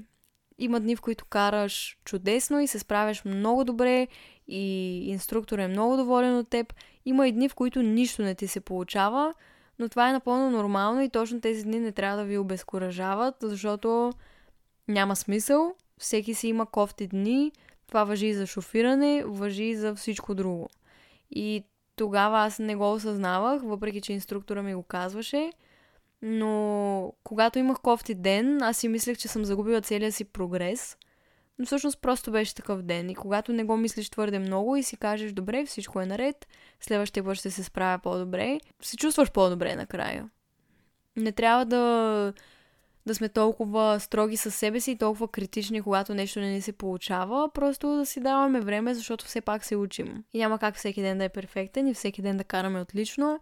Има 0.63 0.81
дни, 0.81 0.97
в 0.97 1.01
които 1.01 1.25
караш 1.25 1.99
чудесно 2.05 2.61
и 2.61 2.67
се 2.67 2.79
справяш 2.79 3.25
много 3.25 3.65
добре 3.65 4.09
и 4.49 4.97
инструктор 5.11 5.59
е 5.59 5.69
много 5.69 5.97
доволен 5.97 6.39
от 6.39 6.49
теб. 6.49 6.75
Има 7.05 7.29
и 7.29 7.33
дни, 7.33 7.49
в 7.49 7.55
които 7.55 7.83
нищо 7.83 8.23
не 8.23 8.35
ти 8.35 8.49
се 8.49 8.61
получава, 8.61 9.35
но 9.79 9.89
това 9.89 10.09
е 10.09 10.13
напълно 10.13 10.51
нормално 10.51 11.03
и 11.03 11.09
точно 11.09 11.41
тези 11.41 11.63
дни 11.63 11.81
не 11.81 11.93
трябва 11.93 12.17
да 12.17 12.25
ви 12.25 12.39
обезкуражават, 12.39 13.35
защото 13.41 14.13
няма 14.89 15.17
смисъл. 15.17 15.75
Всеки 15.99 16.35
си 16.35 16.49
има 16.49 16.67
кофти 16.67 17.07
дни. 17.07 17.53
Това 17.89 18.05
въжи 18.05 18.27
и 18.27 18.35
за 18.35 18.47
шофиране, 18.47 19.25
въжи 19.27 19.65
и 19.65 19.77
за 19.77 19.95
всичко 19.95 20.35
друго. 20.35 20.69
И 21.31 21.65
тогава 21.97 22.39
аз 22.39 22.59
не 22.59 22.77
го 22.77 22.93
осъзнавах, 22.93 23.63
въпреки 23.65 24.01
че 24.01 24.13
инструктора 24.13 24.63
ми 24.63 24.75
го 24.75 24.83
казваше. 24.83 25.53
Но 26.23 27.13
когато 27.25 27.59
имах 27.59 27.81
кофти 27.81 28.15
ден, 28.15 28.63
аз 28.63 28.77
си 28.77 28.89
мислех, 28.89 29.19
че 29.19 29.29
съм 29.29 29.45
загубила 29.45 29.81
целия 29.81 30.13
си 30.13 30.25
прогрес. 30.25 30.97
Но 31.59 31.67
всъщност 31.67 32.01
просто 32.01 32.33
беше 32.33 32.55
такъв 32.55 32.83
ден. 32.83 33.11
И 33.11 33.15
когато 33.15 33.53
не 33.53 33.65
го 33.65 33.77
мислиш 33.77 34.11
твърде 34.11 34.39
много 34.39 34.77
и 34.77 34.83
си 34.83 34.97
кажеш, 34.97 35.33
добре, 35.33 35.65
всичко 35.67 36.01
е 36.01 36.07
наред, 36.07 36.49
следващия 36.81 37.25
път 37.25 37.37
ще 37.37 37.51
се 37.51 37.65
справя 37.65 37.99
по-добре, 37.99 38.61
се 38.83 38.97
чувстваш 38.97 39.31
по-добре 39.31 39.77
накрая. 39.77 40.31
Не 41.17 41.33
трябва 41.33 41.65
да, 41.65 42.33
да 43.07 43.15
сме 43.15 43.29
толкова 43.29 44.01
строги 44.01 44.37
със 44.37 44.55
себе 44.55 44.81
си 44.81 44.91
и 44.91 44.99
толкова 44.99 45.29
критични, 45.29 45.83
когато 45.83 46.15
нещо 46.15 46.41
не 46.41 46.51
ни 46.51 46.61
се 46.61 46.73
получава, 46.73 47.51
просто 47.55 47.97
да 47.97 48.07
си 48.07 48.21
даваме 48.21 48.61
време, 48.61 48.95
защото 48.95 49.25
все 49.25 49.41
пак 49.41 49.65
се 49.65 49.77
учим. 49.77 50.25
И 50.33 50.39
няма 50.39 50.59
как 50.59 50.77
всеки 50.77 51.03
ден 51.03 51.19
да 51.19 51.25
е 51.25 51.29
перфектен 51.29 51.89
и 51.89 51.95
всеки 51.95 52.23
ден 52.23 52.37
да 52.37 52.45
караме 52.45 52.81
отлично. 52.81 53.41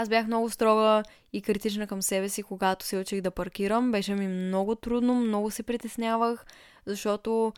Аз 0.00 0.08
бях 0.08 0.26
много 0.26 0.50
строга 0.50 1.02
и 1.32 1.42
критична 1.42 1.86
към 1.86 2.02
себе 2.02 2.28
си, 2.28 2.42
когато 2.42 2.84
се 2.84 2.98
учих 2.98 3.20
да 3.20 3.30
паркирам. 3.30 3.92
Беше 3.92 4.14
ми 4.14 4.28
много 4.28 4.74
трудно, 4.74 5.14
много 5.14 5.50
се 5.50 5.62
притеснявах, 5.62 6.46
защото 6.86 7.52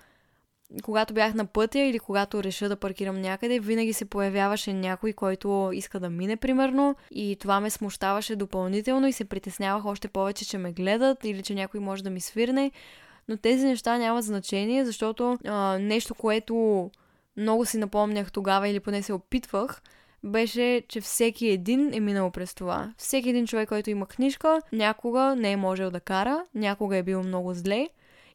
когато 0.82 1.14
бях 1.14 1.34
на 1.34 1.46
пътя 1.46 1.78
или 1.78 1.98
когато 1.98 2.42
реша 2.42 2.68
да 2.68 2.76
паркирам 2.76 3.20
някъде, 3.20 3.58
винаги 3.58 3.92
се 3.92 4.04
появяваше 4.04 4.72
някой, 4.72 5.12
който 5.12 5.70
иска 5.74 6.00
да 6.00 6.10
мине, 6.10 6.36
примерно, 6.36 6.96
и 7.10 7.36
това 7.40 7.60
ме 7.60 7.70
смущаваше 7.70 8.36
допълнително 8.36 9.06
и 9.06 9.12
се 9.12 9.24
притеснявах 9.24 9.84
още 9.84 10.08
повече, 10.08 10.48
че 10.48 10.58
ме 10.58 10.72
гледат 10.72 11.24
или 11.24 11.42
че 11.42 11.54
някой 11.54 11.80
може 11.80 12.04
да 12.04 12.10
ми 12.10 12.20
свирне. 12.20 12.70
Но 13.28 13.36
тези 13.36 13.66
неща 13.66 13.98
нямат 13.98 14.24
значение, 14.24 14.84
защото 14.84 15.38
а, 15.46 15.78
нещо, 15.78 16.14
което 16.14 16.90
много 17.36 17.66
си 17.66 17.78
напомнях 17.78 18.32
тогава 18.32 18.68
или 18.68 18.80
поне 18.80 19.02
се 19.02 19.12
опитвах, 19.12 19.82
беше, 20.24 20.82
че 20.88 21.00
всеки 21.00 21.48
един 21.48 21.94
е 21.94 22.00
минал 22.00 22.30
през 22.30 22.54
това. 22.54 22.94
Всеки 22.98 23.28
един 23.30 23.46
човек, 23.46 23.68
който 23.68 23.90
има 23.90 24.06
книжка, 24.06 24.60
някога 24.72 25.36
не 25.36 25.52
е 25.52 25.56
можел 25.56 25.90
да 25.90 26.00
кара, 26.00 26.44
някога 26.54 26.96
е 26.96 27.02
бил 27.02 27.22
много 27.22 27.54
зле. 27.54 27.88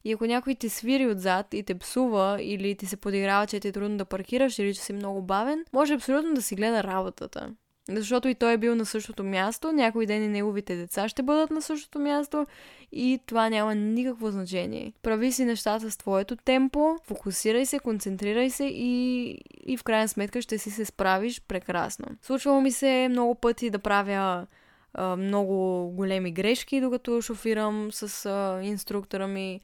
И 0.04 0.12
ако 0.14 0.26
някой 0.26 0.56
ти 0.56 0.70
свири 0.70 1.08
отзад 1.08 1.54
и 1.54 1.64
те 1.64 1.76
псува 1.76 2.38
или 2.42 2.76
ти 2.76 2.86
се 2.86 2.98
подиграва, 2.98 3.48
че 3.48 3.60
ти 3.60 3.68
е 3.68 3.72
трудно 3.72 3.98
да 3.98 4.06
паркираш 4.06 4.60
или 4.60 4.74
че 4.74 4.82
си 4.82 4.94
много 4.94 5.22
бавен, 5.22 5.66
може 5.74 5.94
абсолютно 5.94 6.34
да 6.34 6.42
си 6.42 6.56
гледа 6.56 6.84
работата. 6.84 7.54
Защото 7.90 8.28
и 8.28 8.36
той 8.36 8.54
е 8.54 8.58
бил 8.58 8.76
на 8.76 8.86
същото 8.86 9.24
място, 9.24 9.72
някой 9.72 10.06
ден 10.06 10.24
и 10.24 10.28
неговите 10.28 10.76
деца 10.76 11.10
ще 11.10 11.24
бъдат 11.24 11.52
на 11.52 11.62
същото 11.62 12.00
място 12.00 12.48
и 12.92 13.20
това 13.26 13.50
няма 13.50 13.76
никакво 13.76 14.32
значение. 14.32 14.94
Прави 15.02 15.32
си 15.32 15.46
нещата 15.46 15.92
с 15.92 15.98
твоето 15.98 16.36
темпо, 16.36 16.98
фокусирай 17.04 17.66
се, 17.66 17.80
концентрирай 17.80 18.50
се 18.50 18.66
и, 18.66 19.30
и 19.66 19.78
в 19.78 19.84
крайна 19.84 20.08
сметка 20.08 20.42
ще 20.42 20.58
си 20.58 20.72
се 20.72 20.86
справиш 20.86 21.42
прекрасно. 21.42 22.06
Случвало 22.22 22.62
ми 22.62 22.72
се 22.72 23.08
много 23.10 23.36
пъти 23.36 23.70
да 23.70 23.80
правя 23.80 24.48
а, 24.94 25.16
много 25.16 25.88
големи 25.90 26.32
грешки, 26.32 26.82
докато 26.82 27.22
шофирам 27.22 27.90
с 27.92 28.26
а, 28.26 28.60
инструктора 28.64 29.28
ми, 29.28 29.62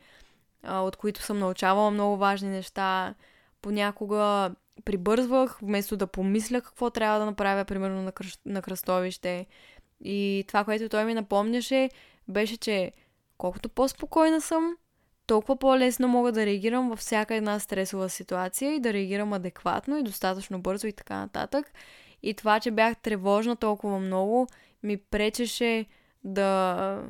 а, 0.64 0.80
от 0.80 0.96
които 0.96 1.22
съм 1.22 1.40
научавала 1.40 1.92
много 1.92 2.18
важни 2.18 2.50
неща. 2.50 3.16
Понякога 3.62 4.52
прибързвах, 4.86 5.60
вместо 5.62 5.98
да 5.98 6.08
помисля 6.08 6.62
какво 6.62 6.90
трябва 6.90 7.20
да 7.20 7.26
направя, 7.26 7.66
примерно 7.66 8.02
на, 8.02 8.12
кръ... 8.12 8.28
на 8.46 8.62
кръстовище. 8.62 9.46
И 10.04 10.46
това, 10.48 10.64
което 10.64 10.90
той 10.90 11.06
ми 11.06 11.14
напомняше, 11.14 11.90
беше, 12.28 12.58
че 12.58 12.92
колкото 13.38 13.70
по-спокойна 13.70 14.42
съм, 14.42 14.76
толкова 15.28 15.56
по-лесно 15.56 16.08
мога 16.08 16.32
да 16.32 16.46
реагирам 16.46 16.90
във 16.90 17.00
всяка 17.00 17.36
една 17.36 17.60
стресова 17.60 18.10
ситуация 18.10 18.76
и 18.76 18.80
да 18.80 18.94
реагирам 18.94 19.34
адекватно 19.34 19.98
и 19.98 20.04
достатъчно 20.04 20.62
бързо 20.62 20.88
и 20.88 20.94
така 20.94 21.16
нататък. 21.16 21.72
И 22.24 22.34
това, 22.34 22.60
че 22.60 22.72
бях 22.72 22.98
тревожна 22.98 23.56
толкова 23.56 24.00
много, 24.00 24.48
ми 24.84 24.98
пречеше 24.98 25.86
да, 26.24 27.04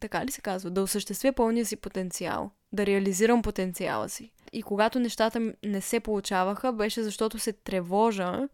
така 0.00 0.24
ли 0.24 0.30
се 0.30 0.40
казва, 0.40 0.70
да 0.70 0.82
осъществя 0.82 1.32
пълния 1.32 1.66
си 1.66 1.76
потенциал, 1.76 2.50
да 2.72 2.86
реализирам 2.86 3.42
потенциала 3.42 4.08
си. 4.08 4.32
И 4.54 4.62
когато 4.62 5.00
нещата 5.00 5.52
не 5.64 5.80
се 5.80 6.00
получаваха, 6.00 6.72
беше 6.72 7.02
защото 7.02 7.38
се 7.38 7.52
тревожа, 7.52 8.48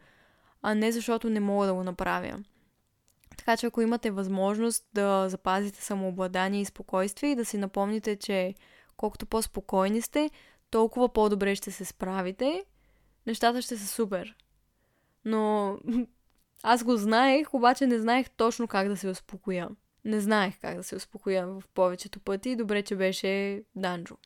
а 0.62 0.74
не 0.74 0.92
защото 0.92 1.30
не 1.30 1.40
мога 1.40 1.66
да 1.66 1.74
го 1.74 1.84
направя. 1.84 2.44
Така 3.36 3.56
че 3.56 3.66
ако 3.66 3.80
имате 3.80 4.10
възможност 4.10 4.84
да 4.94 5.28
запазите 5.28 5.82
самообладание 5.82 6.60
и 6.60 6.64
спокойствие 6.64 7.30
и 7.30 7.34
да 7.34 7.44
си 7.44 7.58
напомните, 7.58 8.16
че 8.16 8.54
колкото 8.96 9.26
по-спокойни 9.26 10.02
сте, 10.02 10.30
толкова 10.70 11.08
по-добре 11.08 11.54
ще 11.54 11.70
се 11.70 11.84
справите, 11.84 12.64
нещата 13.26 13.62
ще 13.62 13.76
са 13.76 13.86
супер. 13.86 14.36
Но 15.24 15.76
аз 16.62 16.84
го 16.84 16.96
знаех, 16.96 17.54
обаче 17.54 17.86
не 17.86 17.98
знаех 17.98 18.30
точно 18.30 18.68
как 18.68 18.88
да 18.88 18.96
се 18.96 19.08
успокоя. 19.08 19.68
Не 20.04 20.20
знаех 20.20 20.60
как 20.60 20.76
да 20.76 20.82
се 20.82 20.96
успокоя 20.96 21.46
в 21.46 21.62
повечето 21.74 22.20
пъти. 22.20 22.56
Добре, 22.56 22.82
че 22.82 22.96
беше 22.96 23.62
Данджо. 23.74 24.16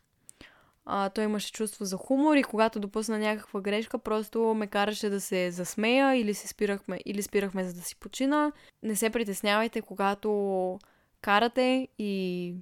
А, 0.87 1.11
той 1.11 1.25
имаше 1.25 1.53
чувство 1.53 1.85
за 1.85 1.97
хумор 1.97 2.37
и 2.37 2.42
когато 2.42 2.81
допусна 2.81 3.18
някаква 3.18 3.61
грешка, 3.61 3.99
просто 3.99 4.55
ме 4.55 4.66
караше 4.66 5.09
да 5.09 5.20
се 5.20 5.51
засмея 5.51 6.16
или, 6.16 6.35
се 6.35 6.49
спирахме, 6.49 7.01
или 7.05 7.23
спирахме 7.23 7.64
за 7.64 7.75
да 7.75 7.81
си 7.81 7.97
почина. 7.97 8.53
Не 8.83 8.97
се 8.97 9.11
притеснявайте, 9.11 9.83
когато 9.83 10.79
карате 11.20 11.88
и 11.99 12.55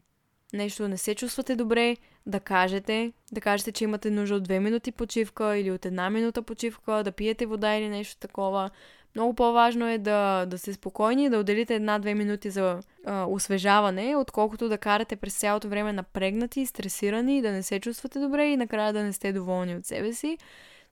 нещо 0.53 0.89
не 0.89 0.99
се 0.99 1.15
чувствате 1.15 1.57
добре, 1.57 1.97
да 2.27 2.41
кажете, 2.41 3.13
да 3.33 3.41
кажете, 3.41 3.73
че 3.73 3.85
имате 3.85 4.11
нужда 4.11 4.35
от 4.35 4.43
две 4.43 4.61
минути 4.61 4.93
почивка 4.93 5.57
или 5.57 5.71
от 5.71 5.87
една 5.87 6.11
минута 6.11 6.43
почивка, 6.43 7.03
да 7.05 7.13
пиете 7.13 7.47
вода 7.47 7.75
или 7.75 7.89
нещо 7.89 8.17
такова. 8.17 8.71
Много 9.15 9.35
по-важно 9.35 9.89
е 9.89 9.99
да, 9.99 10.47
да 10.47 10.59
сте 10.59 10.73
спокойни, 10.73 11.31
да 11.31 11.39
отделите 11.39 11.75
една-две 11.75 12.15
минути 12.15 12.51
за 12.51 12.81
а, 13.07 13.27
освежаване, 13.29 14.17
отколкото 14.17 14.69
да 14.69 14.79
карате 14.79 15.17
през 15.17 15.39
цялото 15.39 15.69
време 15.69 15.93
напрегнати, 15.93 16.67
стресирани, 16.67 17.43
да 17.43 17.53
не 17.53 17.63
се 17.63 17.81
чувствате 17.81 18.19
добре 18.19 18.47
и 18.47 18.57
накрая 18.57 18.93
да 18.93 19.03
не 19.03 19.13
сте 19.13 19.33
доволни 19.33 19.77
от 19.77 19.87
себе 19.87 20.13
си. 20.13 20.39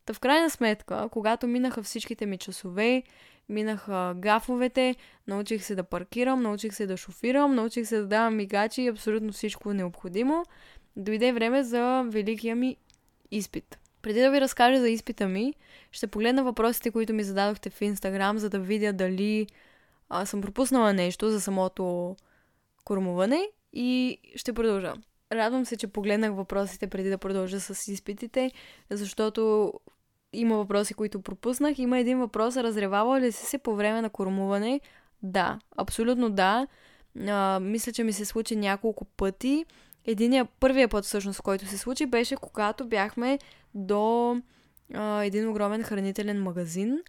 Та 0.07 0.15
в 0.15 0.21
крайна 0.21 0.51
сметка, 0.51 1.09
когато 1.13 1.47
минаха 1.47 1.83
всичките 1.83 2.27
ми 2.27 2.39
часове, 2.39 3.03
минаха 3.49 4.15
гафовете, 4.17 4.97
научих 5.27 5.65
се 5.65 5.75
да 5.75 5.83
паркирам, 5.83 6.43
научих 6.43 6.75
се 6.75 6.87
да 6.87 6.97
шофирам, 6.97 7.55
научих 7.55 7.87
се 7.87 7.99
да 7.99 8.07
давам 8.07 8.37
мигачи 8.37 8.83
и 8.83 8.89
абсолютно 8.89 9.33
всичко 9.33 9.73
необходимо, 9.73 10.45
дойде 10.97 11.33
време 11.33 11.63
за 11.63 12.05
великия 12.07 12.57
ми 12.57 12.77
изпит. 13.31 13.80
Преди 14.03 14.21
да 14.21 14.31
ви 14.31 14.41
разкажа 14.41 14.81
за 14.81 14.89
изпита 14.89 15.29
ми, 15.29 15.55
ще 15.93 16.07
погледна 16.07 16.45
въпросите, 16.45 16.91
които 16.91 17.13
ми 17.13 17.25
зададохте 17.25 17.71
в 17.71 17.81
Инстаграм, 17.81 18.39
за 18.39 18.51
да 18.51 18.59
видя 18.59 18.93
дали 18.93 19.47
а, 20.09 20.27
съм 20.27 20.41
пропуснала 20.41 20.93
нещо 20.93 21.31
за 21.31 21.41
самото 21.41 22.17
кормуване 22.85 23.49
и 23.73 24.19
ще 24.37 24.53
продължа. 24.53 24.95
Радвам 25.33 25.65
се, 25.65 25.77
че 25.77 25.87
погледнах 25.87 26.33
въпросите 26.33 26.87
преди 26.87 27.11
да 27.11 27.19
продължа 27.19 27.61
с 27.61 27.89
изпитите, 27.89 28.51
защото 28.91 29.73
има 30.33 30.57
въпроси, 30.57 30.95
които 30.95 31.21
пропуснах. 31.21 31.79
Има 31.79 31.99
един 31.99 32.19
въпрос, 32.19 32.57
разревава 32.57 33.21
ли 33.21 33.33
си 33.33 33.47
се 33.47 33.59
по 33.59 33.75
време 33.75 34.03
на 34.03 34.11
кормуване? 34.11 34.81
Да, 35.23 35.59
абсолютно 35.77 36.31
да. 36.31 36.67
А, 37.29 37.61
мисля, 37.61 37.93
че 37.93 38.05
ми 38.05 38.13
се 38.13 38.25
случи 38.25 38.57
няколко 38.57 39.05
пъти. 39.05 39.65
Единия, 40.05 40.45
първия 40.45 40.89
път 40.89 41.05
всъщност, 41.05 41.43
който 41.43 41.67
се 41.67 41.79
случи, 41.79 42.07
беше 42.07 42.37
когато 42.37 42.85
бяхме 42.85 43.39
до 43.75 44.37
а, 44.95 45.25
един 45.25 45.49
огромен 45.49 45.83
хранителен 45.83 46.43
магазин 46.43 47.01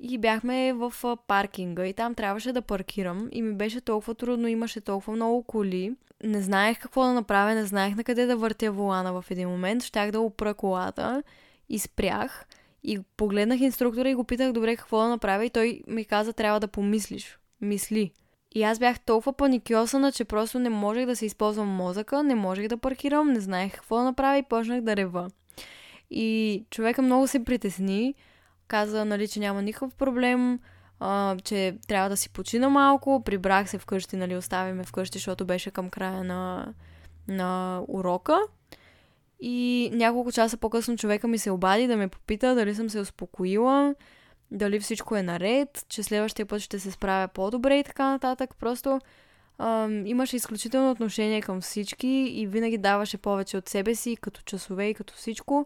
и 0.00 0.18
бяхме 0.18 0.72
в 0.72 0.94
а, 1.04 1.16
паркинга 1.16 1.86
и 1.86 1.92
там 1.92 2.14
трябваше 2.14 2.52
да 2.52 2.62
паркирам 2.62 3.28
и 3.32 3.42
ми 3.42 3.54
беше 3.54 3.80
толкова 3.80 4.14
трудно, 4.14 4.48
имаше 4.48 4.80
толкова 4.80 5.12
много 5.12 5.42
коли. 5.42 5.96
Не 6.24 6.42
знаех 6.42 6.80
какво 6.80 7.02
да 7.02 7.12
направя, 7.12 7.54
не 7.54 7.64
знаех 7.64 7.96
на 7.96 8.04
къде 8.04 8.26
да 8.26 8.36
въртя 8.36 8.72
волана 8.72 9.22
в 9.22 9.30
един 9.30 9.48
момент. 9.48 9.82
Щях 9.82 10.10
да 10.10 10.20
опра 10.20 10.54
колата 10.54 11.22
и 11.68 11.78
спрях. 11.78 12.46
И 12.84 13.00
погледнах 13.16 13.60
инструктора 13.60 14.08
и 14.08 14.14
го 14.14 14.24
питах 14.24 14.52
добре 14.52 14.76
какво 14.76 14.98
да 14.98 15.08
направя 15.08 15.44
и 15.44 15.50
той 15.50 15.82
ми 15.86 16.04
каза 16.04 16.32
трябва 16.32 16.60
да 16.60 16.68
помислиш. 16.68 17.38
Мисли. 17.60 18.12
И 18.54 18.62
аз 18.62 18.78
бях 18.78 19.00
толкова 19.00 19.32
паникьосана, 19.32 20.12
че 20.12 20.24
просто 20.24 20.58
не 20.58 20.70
можех 20.70 21.06
да 21.06 21.16
се 21.16 21.26
използвам 21.26 21.68
мозъка, 21.68 22.22
не 22.22 22.34
можех 22.34 22.68
да 22.68 22.76
паркирам, 22.76 23.32
не 23.32 23.40
знаех 23.40 23.72
какво 23.74 23.96
да 23.96 24.04
направя 24.04 24.38
и 24.38 24.42
почнах 24.42 24.80
да 24.80 24.96
рева. 24.96 25.30
И 26.10 26.64
човека 26.70 27.02
много 27.02 27.26
се 27.26 27.44
притесни, 27.44 28.14
каза, 28.68 29.04
нали, 29.04 29.28
че 29.28 29.40
няма 29.40 29.62
никакъв 29.62 29.94
проблем, 29.94 30.58
а, 31.00 31.36
че 31.44 31.78
трябва 31.88 32.08
да 32.08 32.16
си 32.16 32.30
почина 32.30 32.68
малко, 32.68 33.22
прибрах 33.24 33.70
се 33.70 33.78
вкъщи, 33.78 34.16
нали, 34.16 34.36
оставиме 34.36 34.84
вкъщи, 34.84 35.18
защото 35.18 35.44
беше 35.44 35.70
към 35.70 35.90
края 35.90 36.24
на, 36.24 36.74
на 37.28 37.82
урока. 37.88 38.38
И 39.40 39.90
няколко 39.92 40.32
часа 40.32 40.56
по-късно 40.56 40.96
човека 40.96 41.28
ми 41.28 41.38
се 41.38 41.50
обади 41.50 41.86
да 41.86 41.96
ме 41.96 42.08
попита 42.08 42.54
дали 42.54 42.74
съм 42.74 42.90
се 42.90 43.00
успокоила, 43.00 43.94
дали 44.50 44.80
всичко 44.80 45.16
е 45.16 45.22
наред, 45.22 45.84
че 45.88 46.02
следващия 46.02 46.46
път 46.46 46.60
ще 46.60 46.78
се 46.78 46.90
справя 46.90 47.28
по-добре 47.28 47.78
и 47.78 47.84
така 47.84 48.10
нататък. 48.10 48.54
Просто 48.58 49.00
имаше 50.04 50.36
изключително 50.36 50.90
отношение 50.90 51.42
към 51.42 51.60
всички 51.60 52.08
и 52.08 52.46
винаги 52.46 52.78
даваше 52.78 53.18
повече 53.18 53.56
от 53.56 53.68
себе 53.68 53.94
си, 53.94 54.16
като 54.16 54.42
часове 54.42 54.88
и 54.88 54.94
като 54.94 55.14
всичко. 55.14 55.64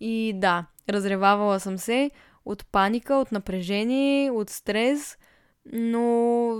И 0.00 0.32
да, 0.36 0.66
разревавала 0.90 1.60
съм 1.60 1.78
се 1.78 2.10
от 2.44 2.66
паника, 2.66 3.14
от 3.14 3.32
напрежение, 3.32 4.30
от 4.30 4.50
стрес, 4.50 5.18
но 5.72 6.54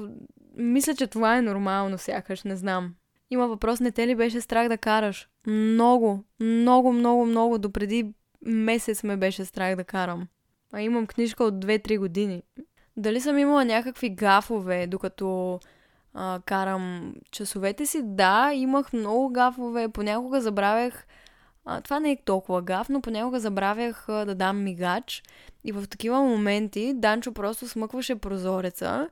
мисля, 0.56 0.94
че 0.94 1.06
това 1.06 1.36
е 1.36 1.42
нормално, 1.42 1.98
сякаш, 1.98 2.42
не 2.42 2.56
знам. 2.56 2.94
Има 3.30 3.48
въпрос, 3.48 3.80
не 3.80 3.90
те 3.92 4.06
ли 4.06 4.14
беше 4.14 4.40
страх 4.40 4.68
да 4.68 4.78
караш? 4.78 5.28
Много, 5.46 6.24
много, 6.40 6.92
много, 6.92 7.26
много. 7.26 7.58
Допреди 7.58 8.12
месец 8.42 9.02
ме 9.02 9.16
беше 9.16 9.44
страх 9.44 9.76
да 9.76 9.84
карам. 9.84 10.28
А 10.72 10.82
имам 10.82 11.06
книжка 11.06 11.44
от 11.44 11.54
2-3 11.54 11.98
години. 11.98 12.42
Дали 12.96 13.20
съм 13.20 13.38
имала 13.38 13.64
някакви 13.64 14.10
гафове, 14.10 14.86
докато 14.86 15.60
а, 16.14 16.40
карам 16.46 17.14
часовете 17.30 17.86
си? 17.86 18.00
Да, 18.02 18.52
имах 18.54 18.92
много 18.92 19.32
гафове. 19.32 19.88
Понякога 19.88 20.40
забравях 20.40 21.06
а, 21.64 21.80
това 21.80 22.00
не 22.00 22.10
е 22.10 22.22
толкова 22.24 22.62
гав, 22.62 22.88
но 22.88 23.00
понякога 23.00 23.40
забравях 23.40 24.08
а, 24.08 24.24
да 24.24 24.34
дам 24.34 24.62
мигач. 24.62 25.22
И 25.64 25.72
в 25.72 25.86
такива 25.86 26.20
моменти 26.20 26.92
Данчо 26.94 27.32
просто 27.32 27.68
смъкваше 27.68 28.14
прозореца, 28.14 29.08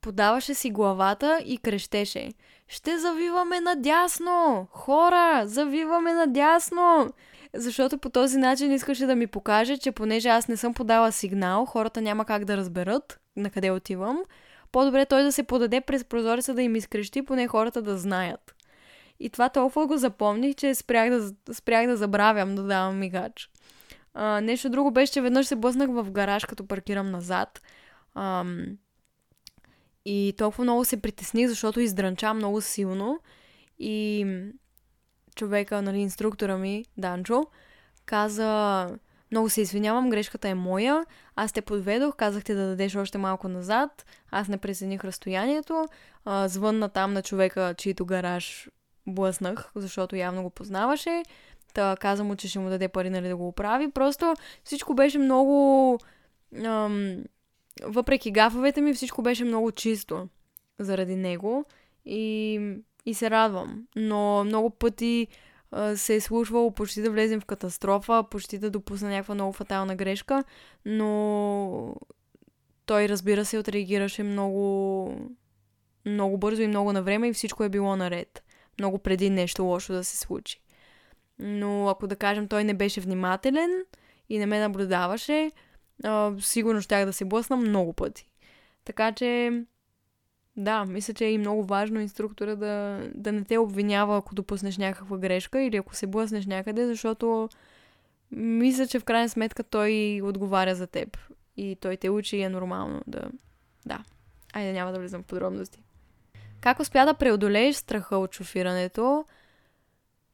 подаваше 0.00 0.54
си 0.54 0.70
главата 0.70 1.42
и 1.44 1.58
крещеше. 1.58 2.32
Ще 2.68 2.98
завиваме 2.98 3.60
надясно! 3.60 4.66
Хора, 4.70 5.42
завиваме 5.44 6.12
надясно! 6.12 7.10
Защото 7.54 7.98
по 7.98 8.10
този 8.10 8.38
начин 8.38 8.72
искаше 8.72 9.06
да 9.06 9.16
ми 9.16 9.26
покаже, 9.26 9.78
че 9.78 9.92
понеже 9.92 10.28
аз 10.28 10.48
не 10.48 10.56
съм 10.56 10.74
подала 10.74 11.12
сигнал, 11.12 11.64
хората 11.64 12.00
няма 12.00 12.24
как 12.24 12.44
да 12.44 12.56
разберат 12.56 13.20
на 13.36 13.50
къде 13.50 13.70
отивам. 13.70 14.18
По-добре 14.74 15.06
той 15.06 15.22
да 15.22 15.32
се 15.32 15.42
подаде 15.42 15.80
през 15.80 16.04
прозореца 16.04 16.54
да 16.54 16.62
им 16.62 16.76
изкрещи, 16.76 17.22
поне 17.22 17.48
хората 17.48 17.82
да 17.82 17.98
знаят. 17.98 18.54
И 19.20 19.30
това 19.30 19.48
толкова 19.48 19.86
го 19.86 19.96
запомних, 19.96 20.54
че 20.54 20.74
спрях 20.74 21.10
да, 21.10 21.54
спрях 21.54 21.86
да 21.86 21.96
забравям 21.96 22.54
да 22.54 22.62
давам 22.62 22.98
мигач. 22.98 23.50
А, 24.14 24.40
нещо 24.40 24.70
друго 24.70 24.90
беше, 24.90 25.12
че 25.12 25.20
веднъж 25.20 25.46
се 25.46 25.56
блъснах 25.56 25.90
в 25.90 26.10
гараж, 26.10 26.44
като 26.44 26.66
паркирам 26.66 27.10
назад. 27.10 27.62
Ам, 28.14 28.66
и 30.04 30.34
толкова 30.38 30.64
много 30.64 30.84
се 30.84 31.02
притесних, 31.02 31.48
защото 31.48 31.80
издрънча 31.80 32.34
много 32.34 32.60
силно. 32.60 33.18
И 33.78 34.26
човека, 35.34 35.82
нали, 35.82 35.98
инструктора 35.98 36.56
ми, 36.58 36.84
Данчо, 36.96 37.46
каза, 38.06 38.88
много 39.34 39.50
се 39.50 39.60
извинявам, 39.60 40.10
грешката 40.10 40.48
е 40.48 40.54
моя, 40.54 41.06
аз 41.36 41.52
те 41.52 41.62
подведох, 41.62 42.16
казахте 42.16 42.54
да 42.54 42.66
дадеш 42.66 42.96
още 42.96 43.18
малко 43.18 43.48
назад, 43.48 44.06
аз 44.30 44.48
не 44.48 44.58
прецених 44.58 45.04
разстоянието, 45.04 45.84
а, 46.24 46.48
звънна 46.48 46.88
там 46.88 47.12
на 47.12 47.22
човека, 47.22 47.74
чието 47.78 48.06
гараж 48.06 48.68
блъснах, 49.06 49.72
защото 49.74 50.16
явно 50.16 50.42
го 50.42 50.50
познаваше. 50.50 51.22
Та 51.74 51.96
каза 52.00 52.24
му, 52.24 52.36
че 52.36 52.48
ще 52.48 52.58
му 52.58 52.68
даде 52.68 52.88
пари, 52.88 53.10
нали, 53.10 53.28
да 53.28 53.36
го 53.36 53.48
оправи. 53.48 53.90
Просто 53.90 54.34
всичко 54.64 54.94
беше 54.94 55.18
много... 55.18 55.98
Ам, 56.64 57.24
въпреки 57.82 58.30
гафовете 58.30 58.80
ми, 58.80 58.94
всичко 58.94 59.22
беше 59.22 59.44
много 59.44 59.72
чисто 59.72 60.28
заради 60.78 61.16
него. 61.16 61.64
И, 62.04 62.60
и 63.06 63.14
се 63.14 63.30
радвам. 63.30 63.86
Но 63.96 64.44
много 64.44 64.70
пъти 64.70 65.28
се 65.96 66.14
е 66.14 66.20
случвало 66.20 66.70
почти 66.70 67.02
да 67.02 67.10
влезем 67.10 67.40
в 67.40 67.44
катастрофа, 67.44 68.24
почти 68.30 68.58
да 68.58 68.70
допусна 68.70 69.08
някаква 69.08 69.34
много 69.34 69.52
фатална 69.52 69.96
грешка, 69.96 70.44
но 70.84 71.94
той, 72.86 73.08
разбира 73.08 73.44
се, 73.44 73.58
отреагираше 73.58 74.22
много, 74.22 75.30
много 76.06 76.38
бързо 76.38 76.62
и 76.62 76.66
много 76.66 76.92
на 76.92 77.02
време 77.02 77.28
и 77.28 77.32
всичко 77.32 77.64
е 77.64 77.68
било 77.68 77.96
наред 77.96 78.44
много 78.78 78.98
преди 78.98 79.30
нещо 79.30 79.64
лошо 79.64 79.92
да 79.92 80.04
се 80.04 80.16
случи. 80.16 80.60
Но 81.38 81.88
ако 81.88 82.06
да 82.06 82.16
кажем 82.16 82.48
той 82.48 82.64
не 82.64 82.74
беше 82.74 83.00
внимателен 83.00 83.70
и 84.28 84.38
не 84.38 84.46
ме 84.46 84.60
наблюдаваше, 84.60 85.50
сигурно 86.40 86.80
щях 86.80 87.06
да 87.06 87.12
се 87.12 87.24
блъсна 87.24 87.56
много 87.56 87.92
пъти. 87.92 88.30
Така 88.84 89.12
че, 89.12 89.62
да, 90.56 90.84
мисля, 90.84 91.14
че 91.14 91.24
е 91.24 91.32
и 91.32 91.38
много 91.38 91.64
важно 91.64 92.00
инструктора 92.00 92.54
да, 92.54 93.02
да 93.14 93.32
не 93.32 93.44
те 93.44 93.58
обвинява, 93.58 94.16
ако 94.16 94.34
допуснеш 94.34 94.78
някаква 94.78 95.18
грешка 95.18 95.62
или 95.62 95.76
ако 95.76 95.94
се 95.94 96.06
блъснеш 96.06 96.46
някъде, 96.46 96.86
защото 96.86 97.48
мисля, 98.30 98.86
че 98.86 98.98
в 98.98 99.04
крайна 99.04 99.28
сметка 99.28 99.62
той 99.62 100.20
отговаря 100.24 100.74
за 100.74 100.86
теб. 100.86 101.18
И 101.56 101.76
той 101.80 101.96
те 101.96 102.10
учи 102.10 102.36
и 102.36 102.42
е 102.42 102.48
нормално 102.48 103.00
да... 103.06 103.22
Да. 103.86 103.98
Айде, 104.52 104.72
няма 104.72 104.92
да 104.92 104.98
влизам 104.98 105.22
в 105.22 105.26
подробности. 105.26 105.82
Как 106.60 106.80
успя 106.80 107.06
да 107.06 107.14
преодолееш 107.14 107.76
страха 107.76 108.16
от 108.16 108.34
шофирането? 108.34 109.24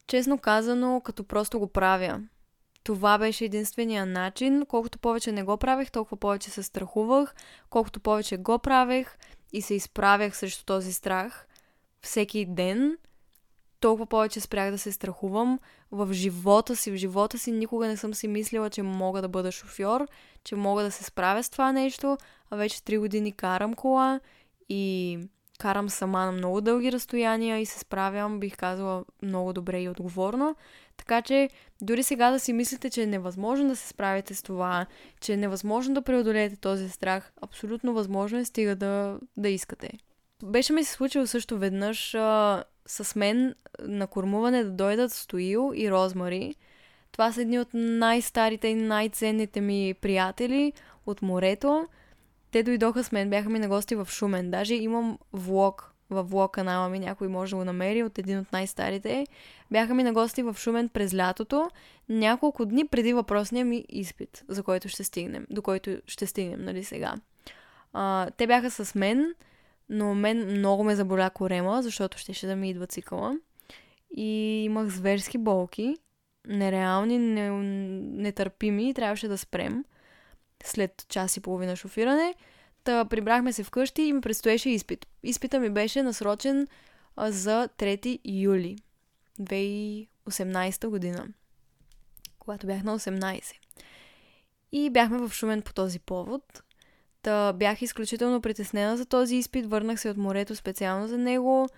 Честно 0.07 0.39
казано, 0.39 1.01
като 1.05 1.25
просто 1.25 1.59
го 1.59 1.67
правя. 1.67 2.21
Това 2.85 3.19
беше 3.19 3.45
единствения 3.45 4.07
начин. 4.07 4.67
Колкото 4.67 4.99
повече 4.99 5.33
не 5.33 5.43
го 5.43 5.57
правех, 5.57 5.91
толкова 5.91 6.17
повече 6.17 6.51
се 6.51 6.63
страхувах. 6.63 7.35
Колкото 7.71 8.01
повече 8.01 8.37
го 8.37 8.59
правех 8.59 9.17
и 9.53 9.63
се 9.63 9.75
изправях 9.75 10.37
срещу 10.37 10.65
този 10.65 10.93
страх 10.93 11.47
всеки 12.03 12.47
ден, 12.47 12.99
толкова 13.81 14.07
повече 14.07 14.41
спрях 14.41 14.71
да 14.71 14.79
се 14.79 14.93
страхувам. 14.93 15.59
В 15.91 16.13
живота 16.13 16.77
си, 16.77 16.91
в 16.91 16.97
живота 16.97 17.39
си 17.39 17.53
никога 17.53 17.87
не 17.87 17.97
съм 17.97 18.15
си 18.15 18.29
мислила, 18.29 18.71
че 18.71 18.83
мога 18.83 19.23
да 19.23 19.29
бъда 19.29 19.53
шофьор, 19.53 20.07
че 20.45 20.57
мога 20.57 20.83
да 20.83 20.91
се 20.91 21.05
справя 21.05 21.43
с 21.43 21.51
това 21.51 21.73
нещо, 21.73 22.19
а 22.51 22.57
вече 22.57 22.81
3 22.81 22.99
години 22.99 23.33
карам 23.33 23.75
кола 23.75 24.21
и 24.69 25.19
карам 25.61 25.91
сама 25.91 26.19
на 26.19 26.33
много 26.33 26.61
дълги 26.61 26.93
разстояния 26.93 27.59
и 27.59 27.67
се 27.67 27.79
справям, 27.79 28.41
бих 28.41 28.57
казала, 28.57 29.05
много 29.23 29.53
добре 29.53 29.83
и 29.83 29.89
отговорно. 29.89 30.57
Така 30.97 31.23
че, 31.23 31.51
дори 31.81 32.03
сега 32.03 32.31
да 32.31 32.41
си 32.41 32.53
мислите, 32.53 32.91
че 32.91 33.03
е 33.03 33.07
невъзможно 33.07 33.69
да 33.69 33.77
се 33.77 33.89
справите 33.89 34.35
с 34.35 34.43
това, 34.43 34.87
че 35.21 35.33
е 35.33 35.37
невъзможно 35.37 35.95
да 35.95 36.03
преодолеете 36.03 36.57
този 36.57 36.91
страх, 36.91 37.33
абсолютно 37.43 37.93
възможно 37.93 38.39
е, 38.39 38.45
стига 38.45 38.77
да, 38.77 39.19
да 39.37 39.49
искате. 39.49 39.91
Беше 40.43 40.73
ми 40.73 40.85
се 40.85 40.93
случило 40.93 41.27
също 41.27 41.59
веднъж 41.59 42.15
а, 42.15 42.65
с 42.87 43.17
мен 43.17 43.55
на 43.83 44.07
кормуване 44.07 44.65
да 44.65 44.71
дойдат 44.71 45.13
Стоил 45.13 45.73
и 45.75 45.91
Розмари. 45.91 46.55
Това 47.13 47.33
са 47.33 47.43
едни 47.43 47.59
от 47.59 47.69
най-старите 47.75 48.69
и 48.69 48.75
най-ценните 48.75 49.61
ми 49.61 49.95
приятели 50.01 50.73
от 51.07 51.23
морето. 51.23 51.89
Те 52.51 52.63
дойдоха 52.63 53.05
с 53.05 53.13
мен, 53.13 53.31
бяха 53.31 53.49
ми 53.49 53.59
на 53.59 53.69
гости 53.69 53.95
в 53.95 54.09
Шумен. 54.11 54.51
Даже 54.51 54.75
имам 54.75 55.19
влог 55.33 55.95
в 56.11 56.23
влог 56.23 56.53
канала 56.53 56.89
ми, 56.89 56.99
някой 56.99 57.29
може 57.29 57.51
да 57.51 57.57
го 57.57 57.65
намери 57.65 58.03
от 58.03 58.19
един 58.19 58.39
от 58.39 58.53
най-старите. 58.53 59.27
Бяха 59.71 59.95
ми 59.95 60.03
на 60.03 60.13
гости 60.13 60.43
в 60.43 60.57
Шумен 60.59 60.89
през 60.89 61.15
лятото, 61.15 61.71
няколко 62.09 62.67
дни 62.67 62.87
преди 62.87 63.13
въпросния 63.13 63.65
ми 63.65 63.85
изпит, 63.89 64.45
за 64.49 64.63
който 64.63 64.89
ще 64.89 65.05
стигнем, 65.05 65.47
до 65.51 65.63
който 65.63 65.97
ще 66.07 66.27
стигнем, 66.27 66.65
нали 66.65 66.85
сега. 66.85 67.15
А, 67.93 68.31
те 68.31 68.47
бяха 68.47 68.71
с 68.71 68.95
мен, 68.95 69.35
но 69.89 70.15
мен 70.15 70.59
много 70.59 70.85
ме 70.85 70.95
заболя 70.95 71.31
корема, 71.31 71.83
защото 71.83 72.19
щеше 72.19 72.47
да 72.47 72.57
ми 72.57 72.71
идва 72.71 72.87
цикъла. 72.87 73.37
И 74.17 74.63
имах 74.65 74.89
зверски 74.89 75.39
болки, 75.39 75.97
нереални, 76.47 77.19
не, 77.19 77.51
нетърпими 78.23 78.95
трябваше 78.95 79.29
да 79.29 79.39
спрем 79.39 79.85
след 80.65 81.07
час 81.09 81.37
и 81.37 81.41
половина 81.41 81.77
шофиране. 81.77 82.35
Та 82.85 83.05
прибрахме 83.05 83.53
се 83.53 83.65
вкъщи 83.65 84.03
и 84.03 84.13
ми 84.13 84.21
предстоеше 84.21 84.71
изпит. 84.71 85.07
Изпита 85.23 85.61
ми 85.61 85.71
беше 85.71 86.03
насрочен 86.03 86.67
а, 87.17 87.33
за 87.33 87.69
3 87.79 88.19
юли 88.25 88.79
2018 89.41 90.89
година, 90.89 91.27
когато 92.39 92.67
бях 92.67 92.83
на 92.83 92.99
18. 92.99 93.43
И 94.73 94.91
бяхме 94.91 95.19
в 95.19 95.33
Шумен 95.33 95.63
по 95.63 95.73
този 95.73 95.99
повод. 95.99 96.63
Та 97.23 97.53
бях 97.53 97.83
изключително 97.83 98.41
притеснена 98.41 98.97
за 98.97 99.07
този 99.07 99.37
изпит, 99.37 99.67
върнах 99.67 100.01
се 100.01 100.11
от 100.11 100.17
морето 100.17 100.57
специално 100.57 101.09
за 101.09 101.19
него 101.19 101.69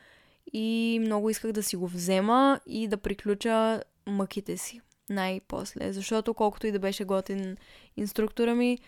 и 0.53 0.99
много 1.03 1.31
исках 1.31 1.53
да 1.53 1.63
си 1.63 1.77
го 1.77 1.87
взема 1.87 2.61
и 2.67 2.89
да 2.89 2.97
приключа 2.97 3.83
мъките 4.07 4.57
си 4.57 4.81
най-после. 5.11 5.93
Защото 5.93 6.35
колкото 6.35 6.67
и 6.67 6.73
да 6.73 6.79
беше 6.79 7.05
готин 7.05 7.57
инструктора 7.97 8.55
ми 8.55 8.79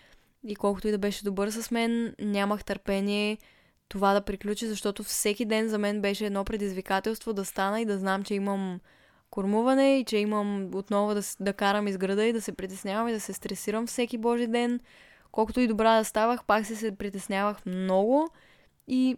и 0.47 0.55
колкото 0.55 0.87
и 0.87 0.91
да 0.91 0.97
беше 0.97 1.23
добър 1.23 1.49
с 1.49 1.71
мен, 1.71 2.15
нямах 2.19 2.63
търпение 2.63 3.37
това 3.89 4.13
да 4.13 4.21
приключи, 4.21 4.67
защото 4.67 5.03
всеки 5.03 5.45
ден 5.45 5.67
за 5.67 5.77
мен 5.77 6.01
беше 6.01 6.25
едно 6.25 6.45
предизвикателство 6.45 7.33
да 7.33 7.45
стана 7.45 7.81
и 7.81 7.85
да 7.85 7.97
знам, 7.97 8.23
че 8.23 8.33
имам 8.33 8.79
кормуване 9.29 9.99
и 9.99 10.03
че 10.03 10.17
имам 10.17 10.69
отново 10.75 11.13
да, 11.13 11.21
да 11.39 11.53
карам 11.53 11.87
из 11.87 11.97
града 11.97 12.25
и 12.25 12.33
да 12.33 12.41
се 12.41 12.51
притеснявам 12.51 13.07
и 13.07 13.11
да 13.11 13.19
се 13.19 13.33
стресирам 13.33 13.87
всеки 13.87 14.17
божи 14.17 14.47
ден. 14.47 14.79
Колкото 15.31 15.59
и 15.59 15.67
добра 15.67 15.97
да 15.97 16.05
ставах, 16.05 16.45
пак 16.45 16.65
се, 16.65 16.75
се 16.75 16.95
притеснявах 16.95 17.65
много 17.65 18.29
и 18.87 19.17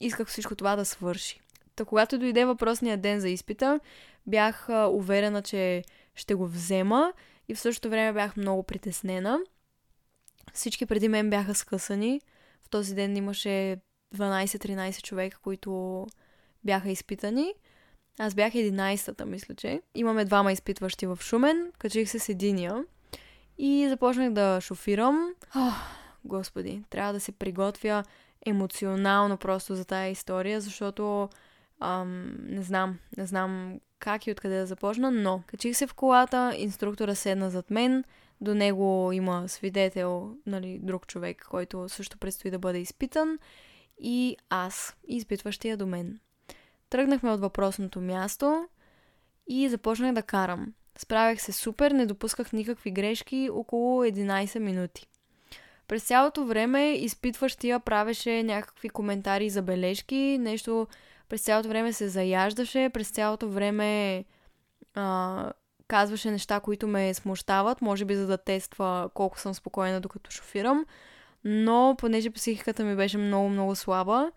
исках 0.00 0.28
всичко 0.28 0.54
това 0.54 0.76
да 0.76 0.84
свърши. 0.84 1.40
Та 1.76 1.84
когато 1.84 2.18
дойде 2.18 2.44
въпросния 2.44 2.96
ден 2.96 3.20
за 3.20 3.28
изпита, 3.28 3.80
бях 4.26 4.68
уверена, 4.90 5.42
че 5.42 5.82
ще 6.14 6.34
го 6.34 6.46
взема 6.46 7.12
и 7.48 7.54
в 7.54 7.60
същото 7.60 7.90
време 7.90 8.12
бях 8.12 8.36
много 8.36 8.62
притеснена. 8.62 9.38
Всички 10.52 10.86
преди 10.86 11.08
мен 11.08 11.30
бяха 11.30 11.54
скъсани. 11.54 12.20
В 12.62 12.68
този 12.68 12.94
ден 12.94 13.16
имаше 13.16 13.76
12-13 14.14 15.02
човека, 15.02 15.38
които 15.42 16.06
бяха 16.64 16.90
изпитани. 16.90 17.54
Аз 18.18 18.34
бях 18.34 18.52
11-та, 18.52 19.24
мисля, 19.24 19.54
че. 19.54 19.82
Имаме 19.94 20.24
двама 20.24 20.52
изпитващи 20.52 21.06
в 21.06 21.18
Шумен. 21.22 21.72
Качих 21.78 22.10
се 22.10 22.18
с 22.18 22.28
единия. 22.28 22.84
И 23.58 23.86
започнах 23.88 24.32
да 24.32 24.60
шофирам. 24.60 25.34
Ох, 25.56 25.74
господи, 26.24 26.82
трябва 26.90 27.12
да 27.12 27.20
се 27.20 27.32
приготвя 27.32 28.04
емоционално 28.46 29.36
просто 29.36 29.74
за 29.74 29.84
тая 29.84 30.10
история, 30.10 30.60
защото 30.60 31.28
ам, 31.80 32.36
не 32.42 32.62
знам, 32.62 32.98
не 33.16 33.26
знам 33.26 33.80
как 34.00 34.26
и 34.26 34.30
откъде 34.30 34.58
да 34.58 34.66
започна, 34.66 35.10
но 35.10 35.42
качих 35.46 35.76
се 35.76 35.86
в 35.86 35.94
колата, 35.94 36.54
инструктора 36.56 37.14
седна 37.14 37.50
зад 37.50 37.70
мен, 37.70 38.04
до 38.40 38.54
него 38.54 39.12
има 39.12 39.48
свидетел, 39.48 40.34
нали, 40.46 40.78
друг 40.82 41.06
човек, 41.06 41.46
който 41.50 41.88
също 41.88 42.18
предстои 42.18 42.50
да 42.50 42.58
бъде 42.58 42.78
изпитан 42.78 43.38
и 43.98 44.36
аз, 44.50 44.96
изпитващия 45.08 45.76
до 45.76 45.86
мен. 45.86 46.18
Тръгнахме 46.90 47.30
от 47.30 47.40
въпросното 47.40 48.00
място 48.00 48.68
и 49.48 49.68
започнах 49.68 50.12
да 50.12 50.22
карам. 50.22 50.74
Справях 50.98 51.42
се 51.42 51.52
супер, 51.52 51.90
не 51.90 52.06
допусках 52.06 52.52
никакви 52.52 52.90
грешки 52.90 53.48
около 53.52 54.04
11 54.04 54.58
минути. 54.58 55.06
През 55.88 56.04
цялото 56.04 56.44
време 56.44 56.92
изпитващия 56.92 57.80
правеше 57.80 58.42
някакви 58.42 58.88
коментари 58.88 59.44
и 59.44 59.50
забележки, 59.50 60.38
нещо 60.40 60.86
през 61.30 61.40
цялото 61.40 61.68
време 61.68 61.92
се 61.92 62.08
заяждаше, 62.08 62.90
през 62.94 63.10
цялото 63.10 63.48
време 63.48 64.24
а, 64.94 65.52
казваше 65.88 66.30
неща, 66.30 66.60
които 66.60 66.86
ме 66.86 67.14
смущават, 67.14 67.82
може 67.82 68.04
би 68.04 68.14
за 68.16 68.26
да 68.26 68.38
тества 68.38 69.10
колко 69.14 69.40
съм 69.40 69.54
спокойна 69.54 70.00
докато 70.00 70.30
шофирам, 70.30 70.84
но 71.44 71.94
понеже 71.98 72.30
психиката 72.30 72.84
ми 72.84 72.96
беше 72.96 73.18
много-много 73.18 73.76
слаба, 73.76 74.30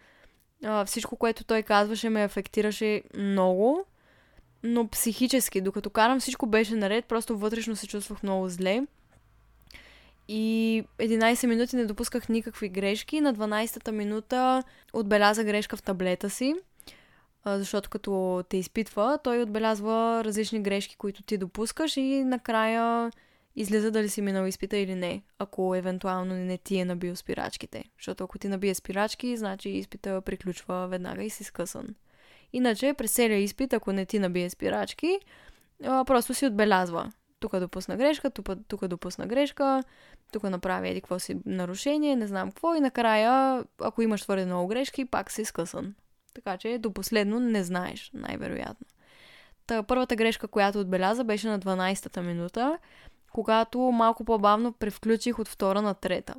а, 0.64 0.86
всичко, 0.86 1.16
което 1.16 1.44
той 1.44 1.64
казваше, 1.64 2.10
ме 2.10 2.24
афектираше 2.24 3.04
много, 3.18 3.86
но 4.64 4.88
психически, 4.88 5.62
докато 5.62 5.90
карам 5.90 6.20
всичко 6.20 6.46
беше 6.46 6.76
наред, 6.76 7.06
просто 7.06 7.38
вътрешно 7.38 7.76
се 7.76 7.88
чувствах 7.88 8.24
много 8.24 8.50
зле. 8.50 8.82
И 10.28 10.84
11 11.00 11.48
минути 11.48 11.76
не 11.76 11.86
допусках 11.86 12.30
никакви 12.30 12.70
грешки. 12.70 13.22
На 13.22 13.34
12-та 13.34 13.92
минута 13.92 14.64
отбеляза 14.94 15.44
грешка 15.44 15.78
в 15.78 15.82
таблета 15.82 16.30
си 16.30 16.56
защото 17.46 17.90
като 17.90 18.44
те 18.50 18.58
изпитва, 18.58 19.20
той 19.24 19.42
отбелязва 19.42 20.22
различни 20.26 20.62
грешки, 20.62 20.96
които 20.96 21.24
ти 21.24 21.38
допускаш 21.38 21.98
и 21.98 22.24
накрая 22.24 23.12
излиза 23.56 23.92
дали 23.92 24.10
си 24.10 24.22
минал 24.22 24.46
изпита 24.46 24.78
или 24.78 24.96
не, 24.96 25.22
ако 25.40 25.76
евентуално 25.76 26.36
не 26.36 26.58
ти 26.58 26.78
е 26.78 26.86
набил 26.86 27.16
спирачките. 27.16 27.84
Защото 28.00 28.24
ако 28.24 28.40
ти 28.40 28.48
набие 28.48 28.76
спирачки, 28.76 29.38
значи 29.38 29.70
изпита 29.70 30.22
приключва 30.22 30.88
веднага 30.88 31.24
и 31.24 31.30
си 31.30 31.44
скъсан. 31.44 31.88
Иначе 32.54 32.94
през 32.94 33.14
целия 33.14 33.40
изпит, 33.40 33.74
ако 33.74 33.92
не 33.92 34.06
ти 34.06 34.20
набие 34.20 34.50
спирачки, 34.50 35.20
просто 35.82 36.34
си 36.34 36.46
отбелязва. 36.46 37.12
Тук 37.40 37.60
допусна 37.60 37.98
грешка, 37.98 38.30
тук, 38.68 38.88
допусна 38.88 39.28
грешка, 39.28 39.84
тук 40.32 40.44
направи 40.44 40.90
еди 40.90 41.02
какво 41.02 41.20
си 41.20 41.38
нарушение, 41.46 42.16
не 42.16 42.28
знам 42.28 42.52
какво 42.52 42.76
и 42.76 42.80
накрая, 42.80 43.64
ако 43.82 44.02
имаш 44.02 44.22
твърде 44.22 44.46
много 44.46 44.68
грешки, 44.68 45.06
пак 45.06 45.32
си 45.32 45.46
скъсан. 45.46 45.96
Така 46.34 46.58
че 46.58 46.78
до 46.78 46.94
последно 46.94 47.40
не 47.40 47.64
знаеш, 47.64 48.12
най-вероятно. 48.14 48.88
Та, 49.68 49.84
първата 49.84 50.16
грешка, 50.16 50.48
която 50.48 50.80
отбеляза, 50.80 51.24
беше 51.24 51.48
на 51.48 51.60
12-та 51.60 52.22
минута, 52.22 52.78
когато 53.32 53.80
малко 53.80 54.24
по-бавно 54.24 54.74
превключих 54.74 55.40
от 55.40 55.48
втора 55.48 55.82
на 55.82 55.94
трета. 55.94 56.36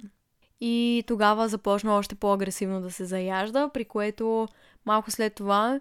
И 0.60 1.04
тогава 1.06 1.48
започна 1.48 1.94
още 1.94 2.14
по-агресивно 2.14 2.80
да 2.80 2.90
се 2.90 3.04
заяжда, 3.04 3.68
при 3.74 3.84
което 3.84 4.48
малко 4.86 5.10
след 5.10 5.34
това 5.34 5.80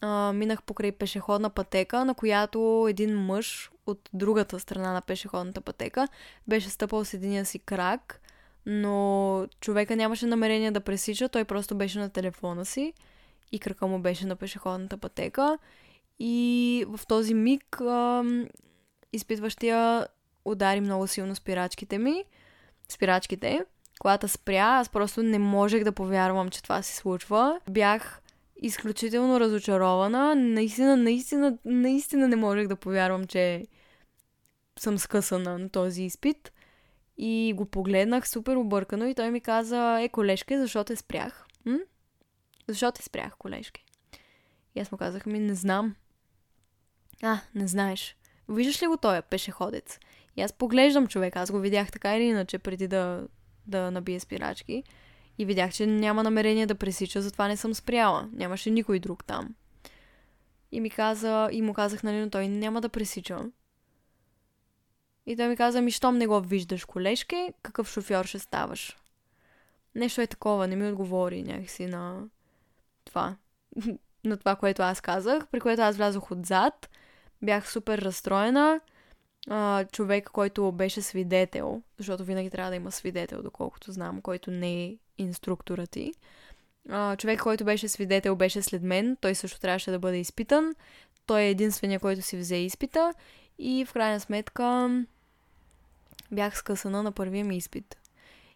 а, 0.00 0.32
минах 0.32 0.62
покрай 0.62 0.92
пешеходна 0.92 1.50
пътека, 1.50 2.04
на 2.04 2.14
която 2.14 2.86
един 2.90 3.18
мъж 3.18 3.70
от 3.86 4.10
другата 4.12 4.60
страна 4.60 4.92
на 4.92 5.00
пешеходната 5.00 5.60
пътека 5.60 6.08
беше 6.48 6.68
стъпал 6.68 7.04
с 7.04 7.14
единия 7.14 7.44
си 7.44 7.58
крак, 7.58 8.20
но 8.66 9.46
човека 9.60 9.96
нямаше 9.96 10.26
намерение 10.26 10.70
да 10.70 10.80
пресича, 10.80 11.28
той 11.28 11.44
просто 11.44 11.74
беше 11.74 11.98
на 11.98 12.10
телефона 12.10 12.64
си 12.64 12.92
и 13.52 13.58
крака 13.58 13.86
му 13.86 13.98
беше 13.98 14.26
на 14.26 14.36
пешеходната 14.36 14.96
пътека. 14.96 15.58
И 16.18 16.84
в 16.88 17.06
този 17.06 17.34
миг 17.34 17.80
а, 17.80 18.24
изпитващия 19.12 20.06
удари 20.44 20.80
много 20.80 21.06
силно 21.06 21.34
спирачките 21.34 21.98
ми. 21.98 22.24
Спирачките. 22.88 23.64
Когато 24.00 24.28
спря, 24.28 24.78
аз 24.80 24.88
просто 24.88 25.22
не 25.22 25.38
можех 25.38 25.84
да 25.84 25.92
повярвам, 25.92 26.50
че 26.50 26.62
това 26.62 26.82
се 26.82 26.96
случва. 26.96 27.60
Бях 27.70 28.22
изключително 28.56 29.40
разочарована. 29.40 30.34
Наистина, 30.34 30.96
наистина, 30.96 31.58
наистина 31.64 32.28
не 32.28 32.36
можех 32.36 32.68
да 32.68 32.76
повярвам, 32.76 33.26
че 33.26 33.66
съм 34.78 34.98
скъсана 34.98 35.58
на 35.58 35.68
този 35.68 36.02
изпит. 36.02 36.52
И 37.18 37.52
го 37.56 37.66
погледнах 37.66 38.28
супер 38.28 38.56
объркано 38.56 39.06
и 39.06 39.14
той 39.14 39.30
ми 39.30 39.40
каза, 39.40 40.00
е, 40.00 40.08
колежка, 40.08 40.58
защо 40.58 40.84
те 40.84 40.96
спрях? 40.96 41.46
М? 41.64 41.78
Защо 42.70 42.92
те 42.92 43.02
спрях, 43.02 43.36
колежки? 43.36 43.84
И 44.74 44.80
аз 44.80 44.92
му 44.92 44.98
казах, 44.98 45.26
ми 45.26 45.38
не 45.38 45.54
знам. 45.54 45.94
А, 47.22 47.40
не 47.54 47.68
знаеш. 47.68 48.16
Виждаш 48.48 48.82
ли 48.82 48.86
го 48.86 48.96
той 48.96 49.22
пешеходец? 49.22 49.98
И 50.36 50.42
аз 50.42 50.52
поглеждам 50.52 51.06
човек, 51.06 51.36
аз 51.36 51.50
го 51.50 51.58
видях 51.58 51.92
така 51.92 52.16
или 52.16 52.24
иначе 52.24 52.58
преди 52.58 52.88
да, 52.88 53.28
да 53.66 53.90
набие 53.90 54.20
спирачки. 54.20 54.84
И 55.38 55.44
видях, 55.44 55.72
че 55.72 55.86
няма 55.86 56.22
намерение 56.22 56.66
да 56.66 56.74
пресича, 56.74 57.22
затова 57.22 57.48
не 57.48 57.56
съм 57.56 57.74
спряла. 57.74 58.28
Нямаше 58.32 58.70
никой 58.70 58.98
друг 58.98 59.24
там. 59.24 59.54
И 60.72 60.80
ми 60.80 60.90
каза, 60.90 61.48
и 61.52 61.62
му 61.62 61.74
казах, 61.74 62.02
нали, 62.02 62.20
но 62.20 62.30
той 62.30 62.48
няма 62.48 62.80
да 62.80 62.88
пресича. 62.88 63.38
И 65.26 65.36
той 65.36 65.48
ми 65.48 65.56
каза, 65.56 65.80
ми, 65.80 65.90
щом 65.90 66.18
не 66.18 66.26
го 66.26 66.40
виждаш, 66.40 66.84
колежке, 66.84 67.52
какъв 67.62 67.90
шофьор 67.92 68.24
ще 68.24 68.38
ставаш? 68.38 68.96
Нещо 69.94 70.20
е 70.20 70.26
такова, 70.26 70.66
не 70.66 70.76
ми 70.76 70.88
отговори 70.88 71.42
някакси 71.42 71.86
на 71.86 72.28
това. 73.10 73.36
на 74.24 74.36
това, 74.36 74.56
което 74.56 74.82
аз 74.82 75.00
казах, 75.00 75.46
при 75.46 75.60
което 75.60 75.82
аз 75.82 75.96
влязох 75.96 76.30
отзад. 76.30 76.90
Бях 77.42 77.70
супер 77.70 77.98
разстроена. 77.98 78.80
Човек, 79.92 80.30
който 80.30 80.72
беше 80.72 81.02
свидетел, 81.02 81.82
защото 81.98 82.24
винаги 82.24 82.50
трябва 82.50 82.70
да 82.70 82.76
има 82.76 82.92
свидетел, 82.92 83.42
доколкото 83.42 83.92
знам, 83.92 84.22
който 84.22 84.50
не 84.50 84.84
е 84.84 84.96
инструкторът 85.18 85.90
ти. 85.90 86.12
Човек, 87.18 87.40
който 87.40 87.64
беше 87.64 87.88
свидетел, 87.88 88.36
беше 88.36 88.62
след 88.62 88.82
мен. 88.82 89.16
Той 89.20 89.34
също 89.34 89.60
трябваше 89.60 89.90
да 89.90 89.98
бъде 89.98 90.16
изпитан. 90.16 90.74
Той 91.26 91.40
е 91.40 91.50
единствения, 91.50 92.00
който 92.00 92.22
си 92.22 92.36
взе 92.36 92.56
изпита. 92.56 93.14
И 93.58 93.84
в 93.84 93.92
крайна 93.92 94.20
сметка 94.20 94.90
бях 96.32 96.56
скъсана 96.56 97.02
на 97.02 97.12
първия 97.12 97.44
ми 97.44 97.56
изпит. 97.56 97.96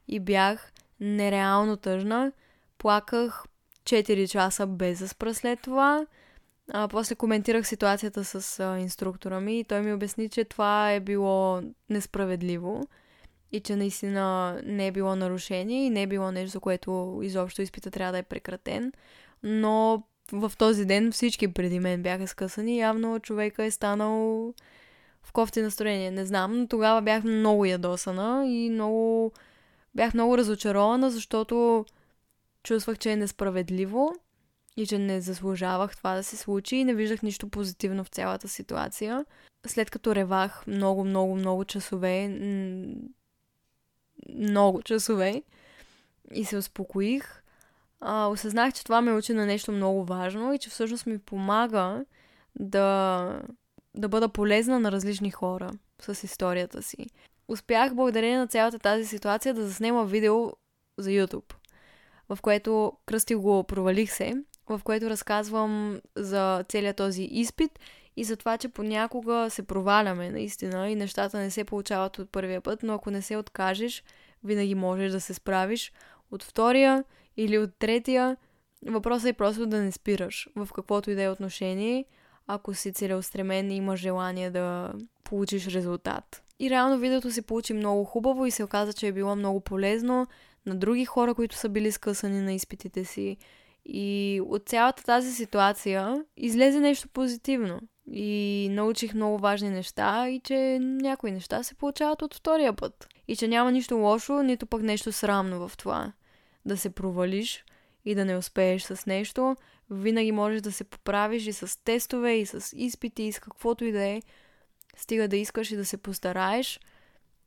И 0.08 0.20
бях 0.20 0.72
нереално 1.00 1.76
тъжна. 1.76 2.32
Плаках 2.78 3.44
4 3.84 4.28
часа 4.28 4.66
без 4.66 4.98
да 4.98 5.08
спра 5.08 5.34
след 5.34 5.60
това. 5.60 6.06
А, 6.72 6.88
после 6.88 7.14
коментирах 7.14 7.66
ситуацията 7.66 8.24
с 8.24 8.60
а, 8.60 8.78
инструктора 8.78 9.40
ми 9.40 9.58
и 9.58 9.64
той 9.64 9.80
ми 9.80 9.92
обясни, 9.92 10.28
че 10.28 10.44
това 10.44 10.92
е 10.92 11.00
било 11.00 11.62
несправедливо 11.90 12.88
и 13.52 13.60
че 13.60 13.76
наистина 13.76 14.60
не 14.64 14.86
е 14.86 14.92
било 14.92 15.16
нарушение 15.16 15.86
и 15.86 15.90
не 15.90 16.02
е 16.02 16.06
било 16.06 16.30
нещо, 16.30 16.52
за 16.52 16.60
което 16.60 17.20
изобщо 17.22 17.62
изпита 17.62 17.90
трябва 17.90 18.12
да 18.12 18.18
е 18.18 18.22
прекратен. 18.22 18.92
Но 19.42 20.02
в 20.32 20.52
този 20.58 20.84
ден 20.84 21.12
всички 21.12 21.52
преди 21.52 21.80
мен 21.80 22.02
бяха 22.02 22.28
скъсани. 22.28 22.78
Явно 22.78 23.20
човека 23.20 23.64
е 23.64 23.70
станал 23.70 24.18
в 25.22 25.32
кофти 25.32 25.62
настроение. 25.62 26.10
Не 26.10 26.26
знам, 26.26 26.60
но 26.60 26.68
тогава 26.68 27.02
бях 27.02 27.24
много 27.24 27.64
ядосана 27.64 28.46
и 28.46 28.70
много... 28.70 29.32
Бях 29.94 30.14
много 30.14 30.38
разочарована, 30.38 31.10
защото 31.10 31.84
чувствах, 32.64 32.98
че 32.98 33.10
е 33.10 33.16
несправедливо 33.16 34.14
и 34.76 34.86
че 34.86 34.98
не 34.98 35.20
заслужавах 35.20 35.96
това 35.96 36.14
да 36.14 36.22
се 36.22 36.36
случи 36.36 36.76
и 36.76 36.84
не 36.84 36.94
виждах 36.94 37.22
нищо 37.22 37.48
позитивно 37.48 38.04
в 38.04 38.08
цялата 38.08 38.48
ситуация. 38.48 39.24
След 39.66 39.90
като 39.90 40.14
ревах 40.14 40.66
много, 40.66 41.04
много, 41.04 41.34
много 41.34 41.64
часове, 41.64 42.28
много 44.28 44.82
часове 44.82 45.42
и 46.32 46.44
се 46.44 46.56
успокоих, 46.56 47.42
осъзнах, 48.02 48.74
че 48.74 48.84
това 48.84 49.00
ме 49.00 49.12
учи 49.12 49.32
на 49.32 49.46
нещо 49.46 49.72
много 49.72 50.04
важно 50.04 50.52
и 50.52 50.58
че 50.58 50.70
всъщност 50.70 51.06
ми 51.06 51.18
помага 51.18 52.04
да, 52.58 53.42
да 53.94 54.08
бъда 54.08 54.28
полезна 54.28 54.80
на 54.80 54.92
различни 54.92 55.30
хора 55.30 55.70
с 56.00 56.24
историята 56.24 56.82
си. 56.82 57.06
Успях 57.48 57.94
благодарение 57.94 58.38
на 58.38 58.46
цялата 58.46 58.78
тази 58.78 59.06
ситуация 59.06 59.54
да 59.54 59.66
заснема 59.66 60.04
видео 60.04 60.52
за 60.98 61.10
YouTube, 61.10 61.54
в 62.28 62.38
което 62.42 62.92
кръстих 63.06 63.36
го 63.36 63.64
Провалих 63.64 64.12
се, 64.12 64.34
в 64.68 64.80
което 64.84 65.10
разказвам 65.10 66.00
за 66.16 66.64
целият 66.68 66.96
този 66.96 67.22
изпит 67.22 67.78
и 68.16 68.24
за 68.24 68.36
това, 68.36 68.58
че 68.58 68.68
понякога 68.68 69.46
се 69.50 69.62
проваляме 69.62 70.30
наистина 70.30 70.90
и 70.90 70.94
нещата 70.94 71.38
не 71.38 71.50
се 71.50 71.64
получават 71.64 72.18
от 72.18 72.32
първия 72.32 72.60
път, 72.60 72.82
но 72.82 72.94
ако 72.94 73.10
не 73.10 73.22
се 73.22 73.36
откажеш, 73.36 74.04
винаги 74.44 74.74
можеш 74.74 75.12
да 75.12 75.20
се 75.20 75.34
справиш 75.34 75.92
от 76.30 76.42
втория 76.42 77.04
или 77.36 77.58
от 77.58 77.70
третия. 77.78 78.36
Въпросът 78.86 79.28
е 79.28 79.32
просто 79.32 79.66
да 79.66 79.82
не 79.82 79.92
спираш 79.92 80.48
в 80.56 80.68
каквото 80.74 81.10
и 81.10 81.14
да 81.14 81.22
е 81.22 81.28
отношение, 81.28 82.04
ако 82.46 82.74
си 82.74 82.92
целеустремен 82.92 83.70
и 83.70 83.76
имаш 83.76 84.00
желание 84.00 84.50
да 84.50 84.92
получиш 85.24 85.66
резултат. 85.66 86.42
И 86.58 86.70
реално 86.70 86.98
видеото 86.98 87.30
се 87.30 87.42
получи 87.42 87.72
много 87.72 88.04
хубаво 88.04 88.46
и 88.46 88.50
се 88.50 88.64
оказа, 88.64 88.92
че 88.92 89.06
е 89.06 89.12
било 89.12 89.36
много 89.36 89.60
полезно 89.60 90.26
на 90.66 90.74
други 90.74 91.04
хора, 91.04 91.34
които 91.34 91.56
са 91.56 91.68
били 91.68 91.92
скъсани 91.92 92.40
на 92.40 92.52
изпитите 92.52 93.04
си. 93.04 93.36
И 93.84 94.40
от 94.48 94.68
цялата 94.68 95.04
тази 95.04 95.32
ситуация 95.32 96.24
излезе 96.36 96.80
нещо 96.80 97.08
позитивно. 97.08 97.80
И 98.12 98.68
научих 98.70 99.14
много 99.14 99.38
важни 99.38 99.70
неща 99.70 100.28
и 100.28 100.40
че 100.40 100.78
някои 100.80 101.30
неща 101.30 101.62
се 101.62 101.74
получават 101.74 102.22
от 102.22 102.34
втория 102.34 102.72
път. 102.72 103.08
И 103.28 103.36
че 103.36 103.48
няма 103.48 103.72
нищо 103.72 103.96
лошо, 103.96 104.42
нито 104.42 104.66
пък 104.66 104.82
нещо 104.82 105.12
срамно 105.12 105.68
в 105.68 105.76
това. 105.76 106.12
Да 106.64 106.76
се 106.76 106.90
провалиш 106.90 107.64
и 108.04 108.14
да 108.14 108.24
не 108.24 108.36
успееш 108.36 108.82
с 108.82 109.06
нещо, 109.06 109.56
винаги 109.90 110.32
можеш 110.32 110.60
да 110.60 110.72
се 110.72 110.84
поправиш 110.84 111.46
и 111.46 111.52
с 111.52 111.84
тестове, 111.84 112.34
и 112.34 112.46
с 112.46 112.76
изпити, 112.76 113.22
и 113.22 113.32
с 113.32 113.38
каквото 113.38 113.84
и 113.84 113.92
да 113.92 114.04
е. 114.04 114.22
Стига 114.96 115.28
да 115.28 115.36
искаш 115.36 115.70
и 115.70 115.76
да 115.76 115.84
се 115.84 115.96
постараеш 115.96 116.80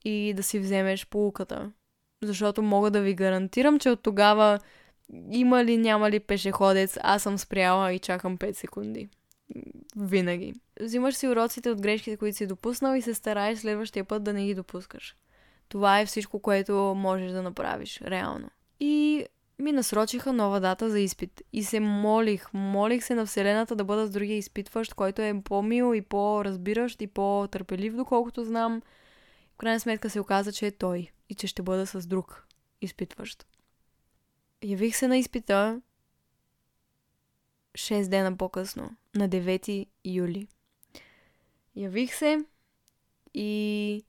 и 0.06 0.34
да 0.36 0.44
си 0.44 0.60
вземеш 0.60 1.08
полуката. 1.08 1.72
Защото 2.24 2.62
мога 2.62 2.92
да 2.92 3.02
ви 3.02 3.14
гарантирам, 3.14 3.80
че 3.80 3.90
от 3.90 4.04
тогава 4.04 4.60
има 5.32 5.66
ли, 5.66 5.78
няма 5.78 6.12
ли 6.12 6.20
пешеходец, 6.20 6.98
аз 7.02 7.24
съм 7.24 7.38
спряла 7.38 7.94
и 7.94 8.00
чакам 8.00 8.38
5 8.38 8.52
секунди. 8.52 9.10
Винаги. 9.96 10.54
Взимаш 10.82 11.16
си 11.16 11.28
уроците 11.28 11.70
от 11.70 11.82
грешките, 11.82 12.18
които 12.18 12.38
си 12.38 12.48
допуснал 12.48 12.96
и 12.96 13.02
се 13.02 13.14
стараеш 13.14 13.60
следващия 13.60 14.06
път 14.06 14.24
да 14.24 14.34
не 14.34 14.46
ги 14.46 14.56
допускаш. 14.56 15.16
Това 15.70 16.00
е 16.00 16.06
всичко, 16.06 16.40
което 16.40 16.74
можеш 16.98 17.32
да 17.32 17.42
направиш, 17.42 18.02
реално. 18.02 18.50
И 18.80 19.26
ми 19.60 19.72
насрочиха 19.72 20.34
нова 20.34 20.60
дата 20.60 20.90
за 20.90 21.00
изпит. 21.00 21.42
И 21.54 21.64
се 21.64 21.80
молих, 21.80 22.54
молих 22.54 23.04
се 23.04 23.16
на 23.16 23.26
Вселената 23.26 23.76
да 23.76 23.84
бъда 23.84 24.08
с 24.08 24.10
другия 24.10 24.38
изпитващ, 24.38 24.94
който 24.94 25.22
е 25.22 25.42
по-мил 25.44 25.94
и 25.96 26.02
по-разбиращ 26.02 27.02
и 27.02 27.08
по-търпелив, 27.08 27.96
доколкото 27.96 28.44
знам. 28.44 28.82
В 29.54 29.58
крайна 29.58 29.80
сметка 29.80 30.10
се 30.10 30.20
оказа, 30.20 30.52
че 30.52 30.68
е 30.68 30.72
той 30.72 31.12
и 31.30 31.36
че 31.36 31.48
ще 31.48 31.62
бъда 31.62 31.88
с 31.88 32.08
друг 32.08 32.48
изпитващ. 32.82 33.48
Явих 34.63 34.96
се 34.96 35.08
на 35.08 35.18
изпита 35.18 35.82
6 37.74 38.08
дена 38.08 38.38
по-късно, 38.38 38.96
на 39.16 39.30
9 39.30 39.88
юли. 40.06 40.48
Явих 41.76 42.16
се 42.16 42.46
и 43.34 44.04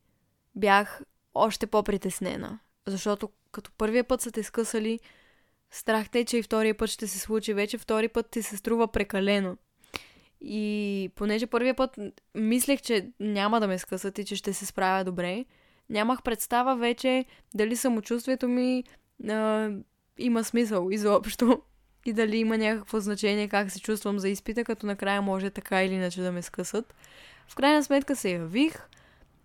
бях 0.54 1.02
още 1.34 1.66
по-притеснена, 1.66 2.58
защото 2.86 3.30
като 3.52 3.72
първия 3.72 4.04
път 4.04 4.20
са 4.20 4.32
те 4.32 4.42
скъсали, 4.42 5.00
страх 5.70 6.08
те, 6.10 6.24
че 6.24 6.36
и 6.36 6.42
втория 6.42 6.76
път 6.76 6.90
ще 6.90 7.06
се 7.06 7.18
случи. 7.18 7.54
Вече 7.54 7.78
втори 7.78 8.08
път 8.08 8.30
ти 8.30 8.42
се 8.42 8.56
струва 8.56 8.88
прекалено. 8.88 9.56
И 10.40 11.10
понеже 11.14 11.46
първия 11.46 11.74
път 11.74 11.98
мислех, 12.34 12.82
че 12.82 13.10
няма 13.20 13.60
да 13.60 13.68
ме 13.68 13.78
скъсат 13.78 14.18
и 14.18 14.24
че 14.24 14.36
ще 14.36 14.52
се 14.52 14.66
справя 14.66 15.04
добре, 15.04 15.44
нямах 15.90 16.22
представа 16.22 16.76
вече 16.76 17.24
дали 17.54 17.76
самочувствието 17.76 18.48
ми 18.48 18.84
а, 19.28 19.70
има 20.18 20.44
смисъл 20.44 20.88
изобщо 20.90 21.62
и 22.06 22.12
дали 22.12 22.36
има 22.36 22.58
някакво 22.58 23.00
значение 23.00 23.48
как 23.48 23.70
се 23.70 23.80
чувствам 23.80 24.18
за 24.18 24.28
изпита, 24.28 24.64
като 24.64 24.86
накрая 24.86 25.22
може 25.22 25.50
така 25.50 25.82
или 25.82 25.94
иначе 25.94 26.20
да 26.20 26.32
ме 26.32 26.42
скъсат. 26.42 26.94
В 27.48 27.54
крайна 27.54 27.84
сметка 27.84 28.16
се 28.16 28.30
явих, 28.30 28.88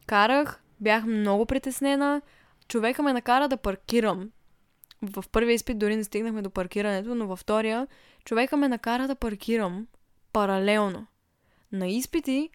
карах, 0.06 0.62
бях 0.80 1.06
много 1.06 1.46
притеснена, 1.46 2.22
човека 2.68 3.04
ме 3.04 3.14
накара 3.14 3.48
да 3.48 3.58
паркирам. 3.58 4.30
В 5.02 5.26
първия 5.32 5.54
изпит 5.54 5.80
дори 5.80 5.96
не 5.96 6.04
стигнахме 6.04 6.42
до 6.42 6.50
паркирането, 6.50 7.16
но 7.16 7.28
във 7.28 7.40
втория 7.40 7.88
човека 8.26 8.58
ме 8.58 8.68
накара 8.68 9.08
да 9.08 9.16
паркирам 9.16 9.88
паралелно. 10.34 11.08
На 11.72 11.88
изпити, 11.88 12.50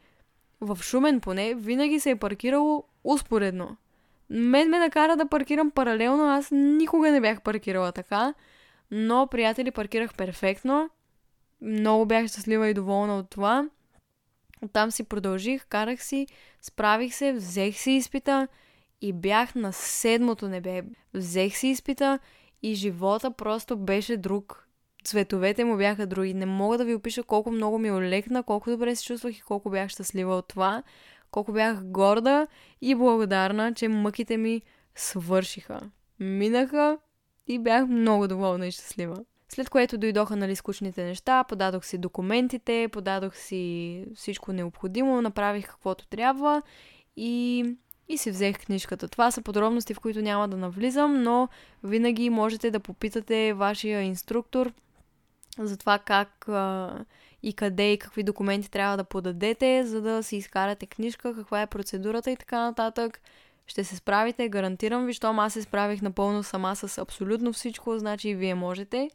в 0.60 0.78
Шумен 0.82 1.20
поне, 1.20 1.54
винаги 1.54 2.00
се 2.00 2.10
е 2.10 2.16
паркирало 2.16 2.84
успоредно. 3.08 3.76
Мен 4.30 4.70
ме 4.70 4.78
накара 4.78 5.16
да 5.16 5.28
паркирам 5.28 5.70
паралелно, 5.70 6.24
аз 6.24 6.50
никога 6.50 7.10
не 7.10 7.20
бях 7.20 7.42
паркирала 7.42 7.92
така, 7.92 8.34
но 8.90 9.26
приятели 9.26 9.70
паркирах 9.70 10.14
перфектно. 10.14 10.90
Много 11.60 12.06
бях 12.06 12.26
щастлива 12.26 12.68
и 12.68 12.74
доволна 12.74 13.18
от 13.18 13.30
това. 13.30 13.68
Оттам 14.62 14.90
си 14.90 15.04
продължих, 15.04 15.66
карах 15.66 16.02
си, 16.02 16.26
справих 16.62 17.14
се, 17.14 17.32
взех 17.32 17.76
си 17.76 17.90
изпита 17.90 18.48
и 19.00 19.12
бях 19.12 19.54
на 19.54 19.72
седмото 19.72 20.48
небе. 20.48 20.82
Взех 21.14 21.56
си 21.56 21.68
изпита 21.68 22.18
и 22.62 22.74
живота 22.74 23.30
просто 23.30 23.76
беше 23.76 24.16
друг. 24.16 24.68
Цветовете 25.04 25.64
му 25.64 25.76
бяха 25.76 26.06
други. 26.06 26.34
Не 26.34 26.46
мога 26.46 26.78
да 26.78 26.84
ви 26.84 26.94
опиша 26.94 27.22
колко 27.22 27.50
много 27.50 27.78
ми 27.78 27.92
олекна, 27.92 28.42
колко 28.42 28.70
добре 28.70 28.96
се 28.96 29.04
чувствах 29.04 29.38
и 29.38 29.42
колко 29.42 29.70
бях 29.70 29.88
щастлива 29.88 30.36
от 30.36 30.48
това 30.48 30.82
колко 31.30 31.52
бях 31.52 31.84
горда 31.84 32.46
и 32.80 32.94
благодарна, 32.94 33.74
че 33.74 33.88
мъките 33.88 34.36
ми 34.36 34.62
свършиха. 34.94 35.80
Минаха 36.20 36.98
и 37.46 37.58
бях 37.58 37.86
много 37.88 38.28
доволна 38.28 38.66
и 38.66 38.70
щастлива. 38.70 39.24
След 39.48 39.70
което 39.70 39.98
дойдоха 39.98 40.36
нали, 40.36 40.56
скучните 40.56 41.04
неща, 41.04 41.44
подадох 41.44 41.84
си 41.84 41.98
документите, 41.98 42.88
подадох 42.92 43.36
си 43.36 44.04
всичко 44.14 44.52
необходимо, 44.52 45.22
направих 45.22 45.68
каквото 45.68 46.06
трябва 46.06 46.62
и 47.16 47.64
и 48.08 48.18
си 48.18 48.30
взех 48.30 48.58
книжката. 48.58 49.08
Това 49.08 49.30
са 49.30 49.42
подробности, 49.42 49.94
в 49.94 50.00
които 50.00 50.22
няма 50.22 50.48
да 50.48 50.56
навлизам, 50.56 51.22
но 51.22 51.48
винаги 51.84 52.30
можете 52.30 52.70
да 52.70 52.80
попитате 52.80 53.52
вашия 53.52 54.02
инструктор 54.02 54.72
за 55.58 55.76
това 55.76 55.98
как 55.98 56.48
и 57.42 57.52
къде 57.52 57.92
и 57.92 57.98
какви 57.98 58.22
документи 58.22 58.70
трябва 58.70 58.96
да 58.96 59.04
подадете, 59.04 59.84
за 59.86 60.00
да 60.00 60.22
си 60.22 60.36
изкарате 60.36 60.86
книжка, 60.86 61.34
каква 61.34 61.62
е 61.62 61.66
процедурата 61.66 62.30
и 62.30 62.36
така 62.36 62.60
нататък. 62.60 63.20
Ще 63.66 63.84
се 63.84 63.96
справите, 63.96 64.48
гарантирам 64.48 65.06
ви, 65.06 65.12
щом 65.12 65.38
аз 65.38 65.52
се 65.52 65.62
справих 65.62 66.02
напълно 66.02 66.42
сама 66.42 66.76
с 66.76 66.98
абсолютно 66.98 67.52
всичко, 67.52 67.98
значи 67.98 68.28
и 68.28 68.34
вие 68.34 68.54
можете. 68.54 69.10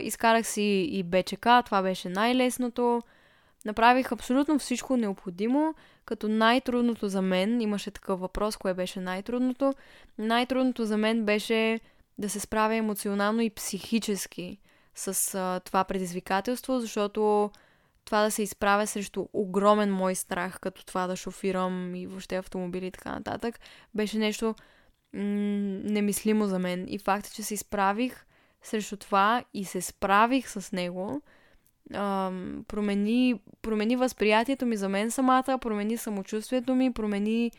Изкарах 0.00 0.46
си 0.46 0.88
и 0.92 1.02
БЧК, 1.02 1.46
това 1.64 1.82
беше 1.82 2.08
най-лесното. 2.08 3.02
Направих 3.64 4.12
абсолютно 4.12 4.58
всичко 4.58 4.96
необходимо, 4.96 5.74
като 6.04 6.28
най-трудното 6.28 7.08
за 7.08 7.22
мен, 7.22 7.60
имаше 7.60 7.90
такъв 7.90 8.20
въпрос, 8.20 8.56
кое 8.56 8.74
беше 8.74 9.00
най-трудното. 9.00 9.74
Най-трудното 10.18 10.84
за 10.84 10.96
мен 10.96 11.24
беше 11.24 11.80
да 12.18 12.28
се 12.28 12.40
справя 12.40 12.74
емоционално 12.74 13.40
и 13.40 13.50
психически 13.50 14.58
с 14.94 15.34
а, 15.34 15.60
това 15.60 15.84
предизвикателство, 15.84 16.80
защото 16.80 17.50
това 18.04 18.22
да 18.22 18.30
се 18.30 18.42
изправя 18.42 18.86
срещу 18.86 19.26
огромен 19.32 19.92
мой 19.92 20.14
страх, 20.14 20.60
като 20.60 20.86
това 20.86 21.06
да 21.06 21.16
шофирам 21.16 21.94
и 21.94 22.06
въобще 22.06 22.36
автомобили 22.36 22.86
и 22.86 22.90
така 22.90 23.12
нататък, 23.12 23.60
беше 23.94 24.18
нещо 24.18 24.46
м- 24.46 25.20
немислимо 25.84 26.46
за 26.46 26.58
мен. 26.58 26.86
И 26.88 26.98
факта, 26.98 27.30
че 27.30 27.42
се 27.42 27.54
изправих 27.54 28.26
срещу 28.62 28.96
това 28.96 29.44
и 29.54 29.64
се 29.64 29.80
справих 29.80 30.48
с 30.48 30.72
него, 30.72 31.22
ам, 31.94 32.64
промени, 32.68 33.40
промени 33.62 33.96
възприятието 33.96 34.66
ми 34.66 34.76
за 34.76 34.88
мен 34.88 35.10
самата, 35.10 35.58
промени 35.60 35.96
самочувствието 35.96 36.74
ми, 36.74 36.92
промени, 36.92 37.50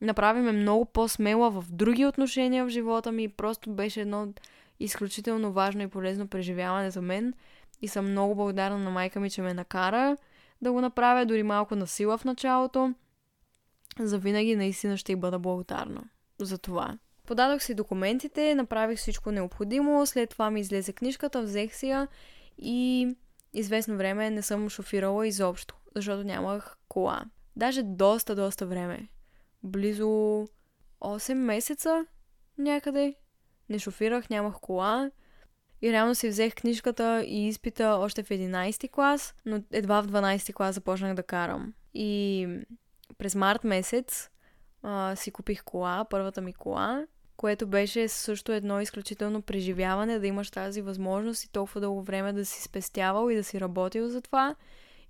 направи 0.00 0.40
ме 0.40 0.52
много 0.52 0.84
по-смела 0.84 1.50
в 1.50 1.64
други 1.70 2.06
отношения 2.06 2.64
в 2.64 2.68
живота 2.68 3.12
ми. 3.12 3.28
Просто 3.28 3.70
беше 3.70 4.00
едно 4.00 4.28
изключително 4.80 5.52
важно 5.52 5.82
и 5.82 5.88
полезно 5.88 6.28
преживяване 6.28 6.90
за 6.90 7.02
мен. 7.02 7.34
И 7.82 7.88
съм 7.88 8.10
много 8.10 8.34
благодарна 8.34 8.78
на 8.78 8.90
майка 8.90 9.20
ми, 9.20 9.30
че 9.30 9.42
ме 9.42 9.54
накара 9.54 10.16
да 10.62 10.72
го 10.72 10.80
направя, 10.80 11.26
дори 11.26 11.42
малко 11.42 11.76
на 11.76 11.86
сила 11.86 12.18
в 12.18 12.24
началото. 12.24 12.94
За 14.00 14.18
винаги 14.18 14.56
наистина 14.56 14.96
ще 14.96 15.12
й 15.12 15.16
бъда 15.16 15.38
благодарна 15.38 16.04
за 16.38 16.58
това. 16.58 16.98
Подадох 17.26 17.62
си 17.62 17.74
документите, 17.74 18.54
направих 18.54 18.98
всичко 18.98 19.30
необходимо, 19.30 20.06
след 20.06 20.30
това 20.30 20.50
ми 20.50 20.60
излезе 20.60 20.92
книжката, 20.92 21.42
взех 21.42 21.74
си 21.74 21.88
я 21.88 22.08
и 22.58 23.08
известно 23.52 23.96
време 23.96 24.30
не 24.30 24.42
съм 24.42 24.68
шофирала 24.68 25.26
изобщо, 25.26 25.76
защото 25.94 26.24
нямах 26.24 26.78
кола. 26.88 27.24
Даже 27.56 27.82
доста, 27.82 28.34
доста 28.34 28.66
време. 28.66 29.08
Близо 29.62 30.04
8 31.00 31.34
месеца 31.34 32.06
някъде. 32.58 33.14
Не 33.68 33.78
шофирах, 33.78 34.30
нямах 34.30 34.54
кола. 34.60 35.10
И 35.82 35.92
реално 35.92 36.14
си 36.14 36.28
взех 36.28 36.54
книжката 36.54 37.24
и 37.26 37.48
изпита 37.48 37.88
още 38.00 38.22
в 38.22 38.28
11 38.28 38.90
клас, 38.90 39.34
но 39.46 39.62
едва 39.72 40.00
в 40.00 40.06
12 40.06 40.54
клас 40.54 40.74
започнах 40.74 41.14
да 41.14 41.22
карам. 41.22 41.74
И 41.94 42.48
през 43.18 43.34
март 43.34 43.64
месец 43.64 44.30
а, 44.82 45.16
си 45.16 45.30
купих 45.30 45.64
кола, 45.64 46.06
първата 46.10 46.40
ми 46.40 46.52
кола, 46.52 47.06
което 47.36 47.66
беше 47.66 48.08
също 48.08 48.52
едно 48.52 48.80
изключително 48.80 49.42
преживяване, 49.42 50.18
да 50.18 50.26
имаш 50.26 50.50
тази 50.50 50.82
възможност 50.82 51.44
и 51.44 51.52
толкова 51.52 51.80
дълго 51.80 52.02
време 52.02 52.32
да 52.32 52.44
си 52.44 52.62
спестявал 52.62 53.30
и 53.30 53.36
да 53.36 53.44
си 53.44 53.60
работил 53.60 54.08
за 54.08 54.20
това 54.20 54.54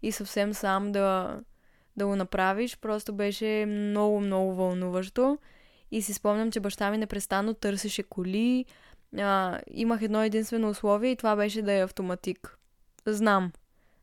и 0.02 0.12
съвсем 0.12 0.54
сам 0.54 0.92
да, 0.92 1.40
да 1.96 2.06
го 2.06 2.16
направиш. 2.16 2.78
Просто 2.78 3.12
беше 3.12 3.64
много, 3.68 4.20
много 4.20 4.54
вълнуващо. 4.54 5.38
И 5.90 6.02
си 6.02 6.12
спомням, 6.12 6.50
че 6.52 6.60
баща 6.60 6.90
ми 6.90 6.98
непрестанно 6.98 7.54
търсеше 7.54 8.02
коли. 8.02 8.64
А, 9.18 9.60
имах 9.70 10.02
едно 10.02 10.22
единствено 10.22 10.70
условие 10.70 11.10
и 11.10 11.16
това 11.16 11.36
беше 11.36 11.62
да 11.62 11.72
е 11.72 11.82
автоматик. 11.82 12.58
Знам. 13.06 13.52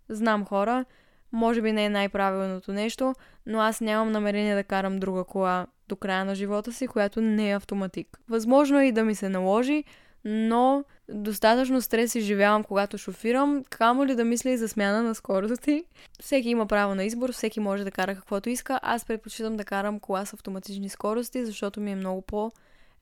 Знам 0.09 0.45
хора. 0.45 0.85
Може 1.31 1.61
би 1.61 1.71
не 1.71 1.85
е 1.85 1.89
най-правилното 1.89 2.73
нещо, 2.73 3.15
но 3.45 3.59
аз 3.59 3.81
нямам 3.81 4.11
намерение 4.11 4.55
да 4.55 4.63
карам 4.63 4.99
друга 4.99 5.23
кола 5.23 5.67
до 5.89 5.95
края 5.95 6.25
на 6.25 6.35
живота 6.35 6.73
си, 6.73 6.87
която 6.87 7.21
не 7.21 7.49
е 7.49 7.55
автоматик. 7.55 8.19
Възможно 8.29 8.79
е 8.79 8.85
и 8.85 8.91
да 8.91 9.03
ми 9.03 9.15
се 9.15 9.29
наложи, 9.29 9.83
но 10.25 10.83
достатъчно 11.09 11.81
стрес 11.81 12.15
изживявам, 12.15 12.63
когато 12.63 12.97
шофирам, 12.97 13.63
камо 13.69 14.05
ли 14.05 14.15
да 14.15 14.25
мисля 14.25 14.49
и 14.49 14.57
за 14.57 14.69
смяна 14.69 15.03
на 15.03 15.15
скорости. 15.15 15.83
Всеки 16.19 16.49
има 16.49 16.67
право 16.67 16.95
на 16.95 17.03
избор, 17.03 17.31
всеки 17.31 17.59
може 17.59 17.83
да 17.83 17.91
кара 17.91 18.15
каквото 18.15 18.49
иска. 18.49 18.79
Аз 18.83 19.05
предпочитам 19.05 19.57
да 19.57 19.65
карам 19.65 19.99
кола 19.99 20.25
с 20.25 20.33
автоматични 20.33 20.89
скорости, 20.89 21.45
защото 21.45 21.81
ми 21.81 21.91
е 21.91 21.95
много 21.95 22.21
по- 22.21 22.51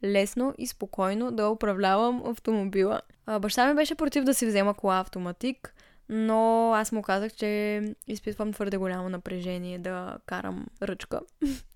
лесно 0.04 0.54
и 0.58 0.68
спокойно 0.68 1.32
да 1.32 1.50
управлявам 1.50 2.24
автомобила. 2.26 3.02
Баща 3.40 3.68
ми 3.68 3.76
беше 3.76 3.96
против 3.96 4.24
да 4.24 4.34
си 4.34 4.46
взема 4.46 4.74
кола 4.74 5.00
автоматик, 5.00 5.74
но 6.10 6.72
аз 6.76 6.92
му 6.92 7.02
казах, 7.02 7.34
че 7.34 7.82
изпитвам 8.08 8.54
твърде 8.54 8.78
голямо 8.78 9.10
напрежение 9.10 9.80
да 9.80 10.18
карам 10.26 10.66
ръчка. 10.82 11.20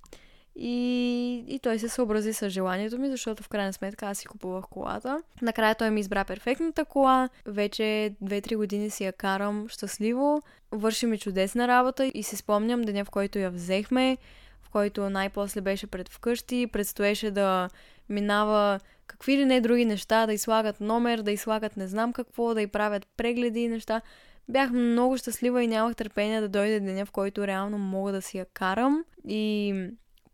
И, 0.56 1.46
и 1.48 1.60
той 1.60 1.80
се 1.80 1.90
съобрази 1.90 2.34
с 2.34 2.50
желанието 2.50 3.00
ми, 3.00 3.10
защото 3.10 3.44
в 3.44 3.50
крайна 3.50 3.74
сметка 3.74 4.06
аз 4.06 4.18
си 4.18 4.26
купувах 4.26 4.66
колата. 4.70 5.22
Накрая 5.42 5.76
той 5.76 5.90
ми 5.90 6.00
избра 6.00 6.26
перфектната 6.26 6.86
кола. 6.86 7.30
Вече 7.46 8.16
2-3 8.24 8.56
години 8.56 8.90
си 8.90 9.04
я 9.04 9.14
карам 9.14 9.70
щастливо. 9.70 10.42
Върши 10.72 11.06
ми 11.06 11.18
чудесна 11.18 11.68
работа 11.68 12.12
и 12.14 12.24
си 12.24 12.36
спомням 12.36 12.82
деня, 12.82 13.06
в 13.06 13.10
който 13.10 13.40
я 13.40 13.52
взехме, 13.52 14.18
в 14.62 14.70
който 14.70 15.10
най-после 15.10 15.62
беше 15.62 15.88
пред 15.88 16.10
вкъщи. 16.10 16.68
Предстоеше 16.72 17.32
да 17.32 17.70
минава 18.10 18.80
какви 19.08 19.38
ли 19.38 19.46
не 19.46 19.62
други 19.62 19.86
неща, 19.86 20.26
да 20.26 20.34
излагат 20.34 20.82
номер, 20.82 21.22
да 21.22 21.32
излагат 21.32 21.78
не 21.78 21.88
знам 21.88 22.14
какво, 22.14 22.54
да 22.54 22.62
й 22.62 22.68
правят 22.68 23.08
прегледи 23.18 23.60
и 23.60 23.68
неща. 23.68 24.02
Бях 24.50 24.72
много 24.72 25.18
щастлива 25.18 25.64
и 25.64 25.68
нямах 25.68 25.96
търпение 25.96 26.42
да 26.42 26.50
дойде 26.50 26.80
деня, 26.80 27.06
в 27.06 27.12
който 27.12 27.48
реално 27.48 27.78
мога 27.78 28.12
да 28.12 28.22
си 28.22 28.38
я 28.38 28.46
карам. 28.46 29.04
И 29.28 29.74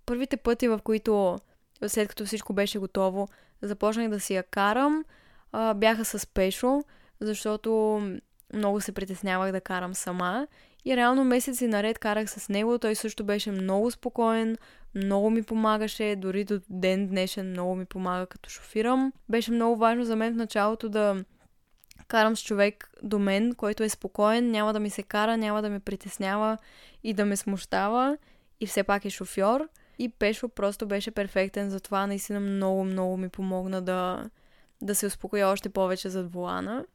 първите 0.05 0.37
пъти, 0.37 0.67
в 0.67 0.79
които 0.83 1.39
след 1.87 2.09
като 2.09 2.25
всичко 2.25 2.53
беше 2.53 2.79
готово, 2.79 3.27
започнах 3.61 4.09
да 4.09 4.19
си 4.19 4.35
я 4.35 4.43
карам, 4.43 5.03
а, 5.51 5.73
бяха 5.73 6.05
с 6.05 6.27
Пешо, 6.27 6.83
защото 7.19 8.01
много 8.53 8.81
се 8.81 8.91
притеснявах 8.91 9.51
да 9.51 9.61
карам 9.61 9.95
сама. 9.95 10.47
И 10.85 10.97
реално 10.97 11.23
месеци 11.23 11.67
наред 11.67 11.99
карах 11.99 12.29
с 12.29 12.49
него. 12.49 12.79
Той 12.79 12.95
също 12.95 13.23
беше 13.23 13.51
много 13.51 13.91
спокоен, 13.91 14.57
много 14.95 15.29
ми 15.29 15.43
помагаше, 15.43 16.15
дори 16.17 16.43
до 16.43 16.61
ден 16.69 17.07
днешен 17.07 17.49
много 17.49 17.75
ми 17.75 17.85
помага 17.85 18.25
като 18.25 18.49
шофирам. 18.49 19.13
Беше 19.29 19.51
много 19.51 19.75
важно 19.75 20.05
за 20.05 20.15
мен 20.15 20.33
в 20.33 20.37
началото 20.37 20.89
да 20.89 21.23
карам 22.07 22.35
с 22.37 22.43
човек 22.43 22.91
до 23.03 23.19
мен, 23.19 23.55
който 23.55 23.83
е 23.83 23.89
спокоен, 23.89 24.51
няма 24.51 24.73
да 24.73 24.79
ми 24.79 24.89
се 24.89 25.03
кара, 25.03 25.37
няма 25.37 25.61
да 25.61 25.69
ме 25.69 25.79
притеснява 25.79 26.57
и 27.03 27.13
да 27.13 27.25
ме 27.25 27.35
смущава 27.35 28.17
и 28.59 28.67
все 28.67 28.83
пак 28.83 29.05
е 29.05 29.09
шофьор. 29.09 29.67
И 30.01 30.09
Пешо 30.09 30.49
просто 30.49 30.85
беше 30.85 31.11
перфектен, 31.11 31.69
затова 31.69 32.07
наистина 32.07 32.39
много, 32.39 32.83
много 32.83 33.17
ми 33.17 33.29
помогна 33.29 33.81
да, 33.81 34.29
да 34.81 34.95
се 34.95 35.05
успокоя 35.05 35.47
още 35.47 35.69
повече 35.69 36.09
зад 36.09 36.33
вулана. 36.33 36.85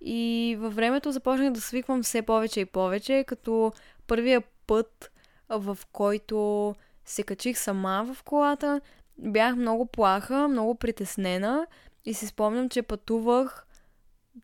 И 0.00 0.56
във 0.58 0.74
времето 0.74 1.12
започнах 1.12 1.52
да 1.52 1.60
свиквам 1.60 2.02
все 2.02 2.22
повече 2.22 2.60
и 2.60 2.64
повече, 2.64 3.24
като 3.26 3.72
първия 4.06 4.42
път, 4.66 5.12
в 5.48 5.78
който 5.92 6.74
се 7.04 7.22
качих 7.22 7.58
сама 7.58 8.14
в 8.14 8.22
колата, 8.22 8.80
бях 9.18 9.56
много 9.56 9.86
плаха, 9.86 10.48
много 10.48 10.74
притеснена 10.74 11.66
и 12.04 12.14
си 12.14 12.26
спомням, 12.26 12.68
че 12.68 12.82
пътувах 12.82 13.66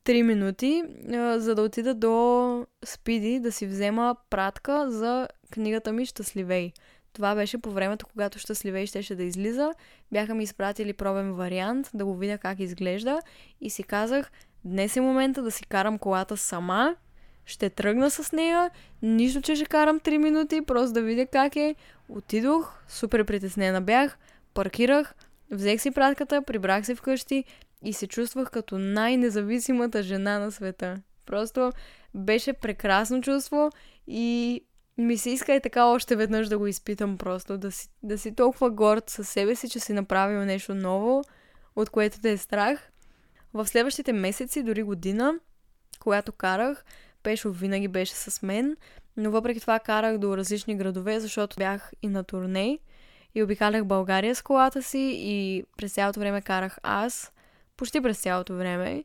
3 0.04 0.22
минути, 0.22 0.84
за 1.36 1.54
да 1.54 1.62
отида 1.62 1.94
до 1.94 2.66
Спиди 2.84 3.40
да 3.40 3.52
си 3.52 3.66
взема 3.66 4.16
пратка 4.30 4.90
за 4.90 5.28
книгата 5.50 5.92
ми 5.92 6.06
Щастливей. 6.06 6.72
Това 7.14 7.34
беше 7.34 7.58
по 7.58 7.70
времето, 7.70 8.06
когато 8.06 8.38
Щастливей 8.38 8.86
щеше 8.86 9.14
да 9.14 9.22
излиза. 9.22 9.72
Бяха 10.12 10.34
ми 10.34 10.44
изпратили 10.44 10.92
пробен 10.92 11.32
вариант, 11.32 11.90
да 11.94 12.04
го 12.04 12.16
видя 12.16 12.38
как 12.38 12.60
изглежда 12.60 13.20
и 13.60 13.70
си 13.70 13.82
казах, 13.82 14.30
днес 14.64 14.96
е 14.96 15.00
момента 15.00 15.42
да 15.42 15.50
си 15.50 15.66
карам 15.66 15.98
колата 15.98 16.36
сама, 16.36 16.96
ще 17.46 17.70
тръгна 17.70 18.10
с 18.10 18.32
нея, 18.32 18.70
нищо, 19.02 19.40
че 19.40 19.56
ще 19.56 19.64
карам 19.64 20.00
3 20.00 20.16
минути, 20.16 20.60
просто 20.60 20.92
да 20.92 21.02
видя 21.02 21.26
как 21.26 21.56
е. 21.56 21.74
Отидох, 22.08 22.82
супер 22.88 23.24
притеснена 23.24 23.80
бях, 23.80 24.18
паркирах, 24.54 25.14
взех 25.50 25.80
си 25.80 25.90
пратката, 25.90 26.42
прибрах 26.42 26.86
се 26.86 26.94
вкъщи 26.94 27.44
и 27.84 27.92
се 27.92 28.06
чувствах 28.06 28.50
като 28.50 28.78
най-независимата 28.78 30.02
жена 30.02 30.38
на 30.38 30.52
света. 30.52 30.96
Просто 31.26 31.72
беше 32.14 32.52
прекрасно 32.52 33.20
чувство 33.20 33.70
и 34.06 34.62
ми 34.98 35.16
се 35.16 35.30
иска 35.30 35.54
и 35.54 35.60
така 35.60 35.86
още 35.86 36.16
веднъж 36.16 36.48
да 36.48 36.58
го 36.58 36.66
изпитам 36.66 37.18
просто, 37.18 37.58
да 37.58 37.72
си, 37.72 37.88
да 38.02 38.18
си 38.18 38.34
толкова 38.34 38.70
горд 38.70 39.10
със 39.10 39.28
себе 39.28 39.54
си, 39.54 39.68
че 39.68 39.80
си 39.80 39.92
направил 39.92 40.44
нещо 40.44 40.74
ново, 40.74 41.24
от 41.76 41.90
което 41.90 42.20
те 42.20 42.32
е 42.32 42.36
страх. 42.36 42.90
В 43.54 43.66
следващите 43.66 44.12
месеци, 44.12 44.62
дори 44.62 44.82
година, 44.82 45.34
когато 46.00 46.32
карах, 46.32 46.84
Пешо 47.22 47.50
винаги 47.50 47.88
беше 47.88 48.14
с 48.14 48.42
мен, 48.42 48.76
но 49.16 49.30
въпреки 49.30 49.60
това 49.60 49.78
карах 49.78 50.18
до 50.18 50.36
различни 50.36 50.76
градове, 50.76 51.20
защото 51.20 51.56
бях 51.56 51.92
и 52.02 52.08
на 52.08 52.24
турне 52.24 52.78
и 53.34 53.42
обикалях 53.42 53.84
България 53.84 54.34
с 54.34 54.42
колата 54.42 54.82
си 54.82 55.12
и 55.16 55.64
през 55.76 55.92
цялото 55.92 56.20
време 56.20 56.42
карах 56.42 56.78
аз, 56.82 57.32
почти 57.76 58.00
през 58.00 58.18
цялото 58.18 58.56
време. 58.56 59.04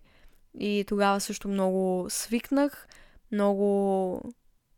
И 0.60 0.86
тогава 0.88 1.20
също 1.20 1.48
много 1.48 2.06
свикнах, 2.10 2.88
много, 3.32 4.22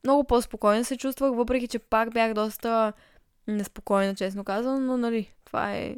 много 0.04 0.24
по-спокойно 0.24 0.84
се 0.84 0.98
чувствах, 0.98 1.36
въпреки 1.36 1.68
че 1.68 1.80
пак 1.80 2.14
бях 2.14 2.34
доста 2.34 2.94
неспокойна, 3.48 4.16
честно 4.16 4.44
казвам, 4.44 4.86
но 4.86 4.98
нали, 4.98 5.34
това 5.46 5.74
е 5.74 5.96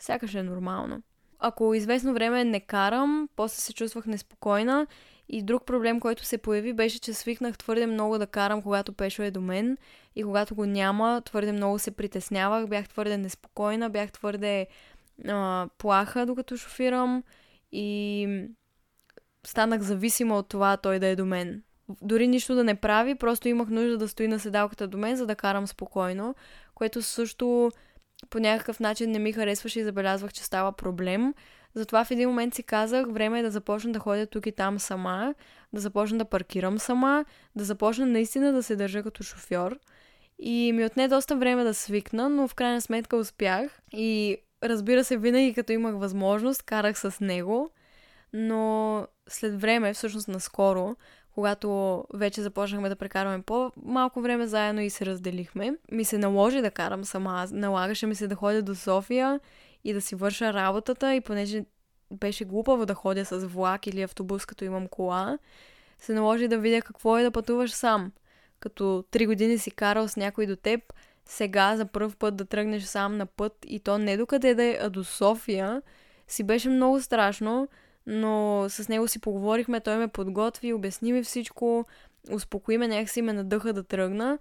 сякаш 0.00 0.34
е 0.34 0.42
нормално. 0.42 1.02
Ако 1.38 1.74
известно 1.74 2.14
време 2.14 2.44
не 2.44 2.60
карам, 2.60 3.28
после 3.36 3.60
се 3.60 3.72
чувствах 3.72 4.06
неспокойна 4.06 4.86
и 5.28 5.42
друг 5.42 5.66
проблем, 5.66 6.00
който 6.00 6.24
се 6.24 6.38
появи, 6.38 6.72
беше, 6.72 6.98
че 6.98 7.14
свикнах 7.14 7.58
твърде 7.58 7.86
много 7.86 8.18
да 8.18 8.26
карам, 8.26 8.62
когато 8.62 8.92
Пешо 8.92 9.22
е 9.22 9.30
до 9.30 9.40
мен 9.40 9.78
и 10.16 10.22
когато 10.22 10.54
го 10.54 10.66
няма, 10.66 11.22
твърде 11.24 11.52
много 11.52 11.78
се 11.78 11.90
притеснявах, 11.90 12.68
бях 12.68 12.88
твърде 12.88 13.16
неспокойна, 13.16 13.90
бях 13.90 14.12
твърде 14.12 14.66
а, 15.28 15.68
плаха, 15.78 16.26
докато 16.26 16.56
шофирам 16.56 17.22
и 17.72 18.28
станах 19.46 19.80
зависима 19.80 20.38
от 20.38 20.48
това 20.48 20.76
той 20.76 20.98
да 20.98 21.06
е 21.06 21.16
до 21.16 21.26
мен. 21.26 21.62
Дори 21.88 22.28
нищо 22.28 22.54
да 22.54 22.64
не 22.64 22.74
прави, 22.74 23.14
просто 23.14 23.48
имах 23.48 23.68
нужда 23.68 23.98
да 23.98 24.08
стои 24.08 24.28
на 24.28 24.40
седалката 24.40 24.86
до 24.86 24.98
мен, 24.98 25.16
за 25.16 25.26
да 25.26 25.34
карам 25.34 25.66
спокойно, 25.66 26.34
което 26.74 27.02
също 27.02 27.70
по 28.30 28.38
някакъв 28.38 28.80
начин 28.80 29.10
не 29.10 29.18
ми 29.18 29.32
харесваше 29.32 29.80
и 29.80 29.84
забелязвах, 29.84 30.32
че 30.32 30.44
става 30.44 30.72
проблем. 30.72 31.34
Затова 31.74 32.04
в 32.04 32.10
един 32.10 32.28
момент 32.28 32.54
си 32.54 32.62
казах, 32.62 33.06
време 33.08 33.40
е 33.40 33.42
да 33.42 33.50
започна 33.50 33.92
да 33.92 33.98
ходя 33.98 34.26
тук 34.26 34.46
и 34.46 34.52
там 34.52 34.78
сама, 34.78 35.34
да 35.72 35.80
започна 35.80 36.18
да 36.18 36.24
паркирам 36.24 36.78
сама, 36.78 37.24
да 37.56 37.64
започна 37.64 38.06
наистина 38.06 38.52
да 38.52 38.62
се 38.62 38.76
държа 38.76 39.02
като 39.02 39.22
шофьор. 39.22 39.78
И 40.38 40.72
ми 40.74 40.84
отне 40.84 41.08
доста 41.08 41.36
време 41.36 41.64
да 41.64 41.74
свикна, 41.74 42.28
но 42.28 42.48
в 42.48 42.54
крайна 42.54 42.80
сметка 42.80 43.16
успях. 43.16 43.80
И 43.92 44.36
разбира 44.62 45.04
се, 45.04 45.16
винаги 45.16 45.54
като 45.54 45.72
имах 45.72 45.94
възможност, 45.94 46.62
карах 46.62 46.98
с 46.98 47.20
него. 47.20 47.70
Но 48.32 49.06
след 49.28 49.60
време, 49.60 49.94
всъщност 49.94 50.28
наскоро, 50.28 50.96
когато 51.34 52.04
вече 52.14 52.42
започнахме 52.42 52.88
да 52.88 52.96
прекарваме 52.96 53.42
по-малко 53.42 54.20
време 54.20 54.46
заедно 54.46 54.80
и 54.80 54.90
се 54.90 55.06
разделихме, 55.06 55.74
ми 55.92 56.04
се 56.04 56.18
наложи 56.18 56.60
да 56.60 56.70
карам 56.70 57.04
сама. 57.04 57.46
Налагаше 57.50 58.06
ми 58.06 58.14
се 58.14 58.26
да 58.26 58.34
ходя 58.34 58.62
до 58.62 58.74
София 58.74 59.40
и 59.84 59.92
да 59.92 60.00
си 60.00 60.14
върша 60.14 60.52
работата 60.52 61.14
и 61.14 61.20
понеже 61.20 61.64
беше 62.10 62.44
глупаво 62.44 62.86
да 62.86 62.94
ходя 62.94 63.24
с 63.24 63.38
влак 63.38 63.86
или 63.86 64.02
автобус, 64.02 64.46
като 64.46 64.64
имам 64.64 64.88
кола, 64.88 65.38
се 65.98 66.14
наложи 66.14 66.48
да 66.48 66.58
видя 66.58 66.82
какво 66.82 67.18
е 67.18 67.22
да 67.22 67.30
пътуваш 67.30 67.70
сам. 67.72 68.12
Като 68.60 69.04
три 69.10 69.26
години 69.26 69.58
си 69.58 69.70
карал 69.70 70.08
с 70.08 70.16
някой 70.16 70.46
до 70.46 70.56
теб, 70.56 70.80
сега 71.26 71.76
за 71.76 71.86
първ 71.86 72.12
път 72.18 72.36
да 72.36 72.44
тръгнеш 72.44 72.82
сам 72.82 73.16
на 73.16 73.26
път 73.26 73.52
и 73.66 73.80
то 73.80 73.98
не 73.98 74.16
докъде 74.16 74.54
да 74.54 74.64
е, 74.64 74.78
а 74.80 74.90
до 74.90 75.04
София, 75.04 75.82
си 76.28 76.44
беше 76.44 76.68
много 76.68 77.00
страшно, 77.00 77.68
но 78.06 78.66
с 78.68 78.88
него 78.88 79.08
си 79.08 79.18
поговорихме, 79.18 79.80
той 79.80 79.96
ме 79.96 80.08
подготви, 80.08 80.72
обясни 80.72 81.12
ми 81.12 81.22
всичко, 81.22 81.86
успокои 82.30 82.78
ме, 82.78 82.88
някакси 82.88 83.22
ме 83.22 83.32
надъха 83.32 83.72
да 83.72 83.82
тръгна 83.82 84.38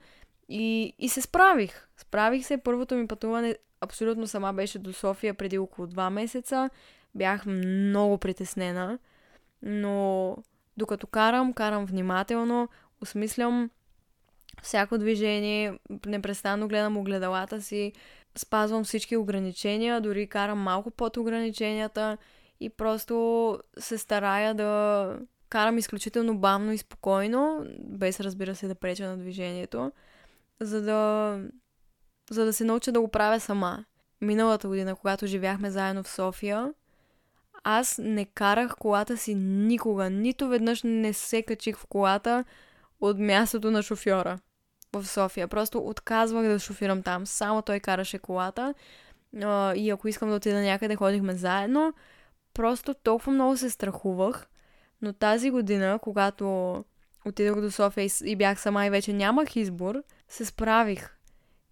и, 0.50 0.94
и 1.00 1.10
се 1.10 1.22
справих. 1.22 1.88
Справих 1.98 2.46
се, 2.46 2.58
първото 2.58 2.96
ми 2.96 3.08
пътуване 3.08 3.56
абсолютно 3.82 4.28
сама 4.28 4.54
беше 4.54 4.80
до 4.80 4.94
София 4.94 5.34
преди 5.34 5.58
около 5.58 5.88
два 5.88 6.10
месеца. 6.10 6.70
Бях 7.16 7.46
много 7.46 8.18
притеснена, 8.18 9.00
но 9.62 10.38
докато 10.78 11.08
карам, 11.08 11.54
карам 11.54 11.86
внимателно, 11.86 12.70
осмислям 13.02 13.70
всяко 14.62 14.98
движение, 14.98 15.80
непрестанно 16.06 16.68
гледам 16.68 16.98
огледалата 16.98 17.62
си, 17.62 17.94
спазвам 18.36 18.84
всички 18.84 19.18
ограничения, 19.18 20.02
дори 20.02 20.28
карам 20.28 20.60
малко 20.60 20.92
под 20.92 21.18
ограниченията 21.18 22.18
и 22.66 22.70
просто 22.70 23.60
се 23.78 23.98
старая 23.98 24.54
да 24.54 25.20
карам 25.50 25.78
изключително 25.78 26.38
бавно 26.38 26.72
и 26.72 26.78
спокойно, 26.78 27.66
без 27.80 28.20
разбира 28.20 28.56
се 28.56 28.68
да 28.68 28.76
преча 28.76 29.08
на 29.08 29.18
движението, 29.18 29.92
за 30.60 30.82
да, 30.82 31.40
за 32.32 32.46
да 32.46 32.54
се 32.54 32.64
науча 32.64 32.92
да 32.92 33.02
го 33.02 33.08
правя 33.08 33.40
сама. 33.40 33.86
Миналата 34.22 34.68
година, 34.68 34.96
когато 34.96 35.28
живяхме 35.28 35.72
заедно 35.72 36.04
в 36.04 36.10
София, 36.10 36.74
аз 37.64 37.98
не 38.04 38.26
карах 38.26 38.76
колата 38.80 39.18
си 39.18 39.36
никога. 39.36 40.10
Нито 40.10 40.48
веднъж 40.48 40.84
не 40.84 41.14
се 41.14 41.42
качих 41.42 41.78
в 41.78 41.86
колата 41.86 42.44
от 43.02 43.20
мястото 43.20 43.72
на 43.72 43.84
шофьора 43.84 44.40
в 44.94 45.06
София. 45.06 45.48
Просто 45.48 45.88
отказвах 45.88 46.48
да 46.48 46.60
шофирам 46.60 47.04
там. 47.04 47.26
Само 47.26 47.62
той 47.62 47.80
караше 47.80 48.20
колата. 48.20 48.74
И 49.76 49.90
ако 49.94 50.08
искам 50.08 50.30
да 50.30 50.36
отида 50.36 50.62
някъде, 50.62 50.96
ходихме 50.96 51.36
заедно. 51.36 51.94
Просто 52.54 52.94
толкова 52.94 53.32
много 53.32 53.58
се 53.58 53.70
страхувах. 53.70 54.48
Но 55.02 55.14
тази 55.14 55.52
година, 55.52 56.00
когато 56.02 56.76
отидох 57.26 57.62
до 57.62 57.72
София 57.72 58.08
и 58.26 58.36
бях 58.36 58.60
сама 58.60 58.86
и 58.86 58.90
вече 58.90 59.14
нямах 59.14 59.56
избор, 59.56 60.04
се 60.30 60.46
справих. 60.46 61.18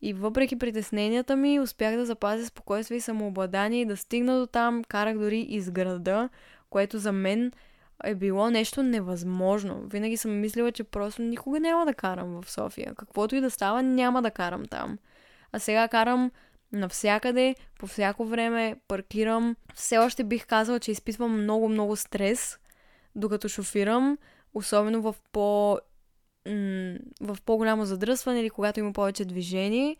И 0.01 0.13
въпреки 0.13 0.59
притесненията 0.59 1.35
ми, 1.35 1.59
успях 1.59 1.95
да 1.95 2.05
запазя 2.05 2.45
спокойствие 2.45 2.97
и 2.97 3.01
самообладание 3.01 3.81
и 3.81 3.85
да 3.85 3.97
стигна 3.97 4.39
до 4.39 4.47
там, 4.47 4.83
карах 4.83 5.17
дори 5.17 5.39
из 5.39 5.71
града, 5.71 6.29
което 6.69 6.99
за 6.99 7.11
мен 7.11 7.51
е 8.03 8.15
било 8.15 8.49
нещо 8.49 8.83
невъзможно. 8.83 9.81
Винаги 9.87 10.17
съм 10.17 10.39
мислила, 10.39 10.71
че 10.71 10.83
просто 10.83 11.21
никога 11.21 11.59
няма 11.59 11.85
да 11.85 11.93
карам 11.93 12.41
в 12.41 12.51
София. 12.51 12.93
Каквото 12.95 13.35
и 13.35 13.41
да 13.41 13.49
става, 13.49 13.83
няма 13.83 14.21
да 14.21 14.31
карам 14.31 14.65
там. 14.65 14.97
А 15.51 15.59
сега 15.59 15.87
карам 15.87 16.31
навсякъде, 16.73 17.55
по 17.79 17.87
всяко 17.87 18.25
време, 18.25 18.75
паркирам. 18.87 19.55
Все 19.75 19.97
още 19.97 20.23
бих 20.23 20.45
казала, 20.45 20.79
че 20.79 20.91
изпитвам 20.91 21.43
много-много 21.43 21.95
стрес, 21.95 22.59
докато 23.15 23.49
шофирам, 23.49 24.17
особено 24.53 25.01
в 25.01 25.15
по 25.31 25.79
в 27.21 27.37
по-голямо 27.45 27.85
задръсване 27.85 28.39
или 28.39 28.49
когато 28.49 28.79
има 28.79 28.93
повече 28.93 29.25
движение, 29.25 29.97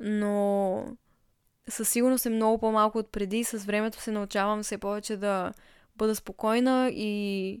но 0.00 0.84
със 1.68 1.88
сигурност 1.88 2.26
е 2.26 2.30
много 2.30 2.58
по-малко 2.58 2.98
от 2.98 3.12
преди. 3.12 3.44
С 3.44 3.64
времето 3.64 4.00
се 4.00 4.10
научавам 4.10 4.62
все 4.62 4.78
повече 4.78 5.16
да 5.16 5.52
бъда 5.96 6.14
спокойна 6.14 6.90
и 6.92 7.60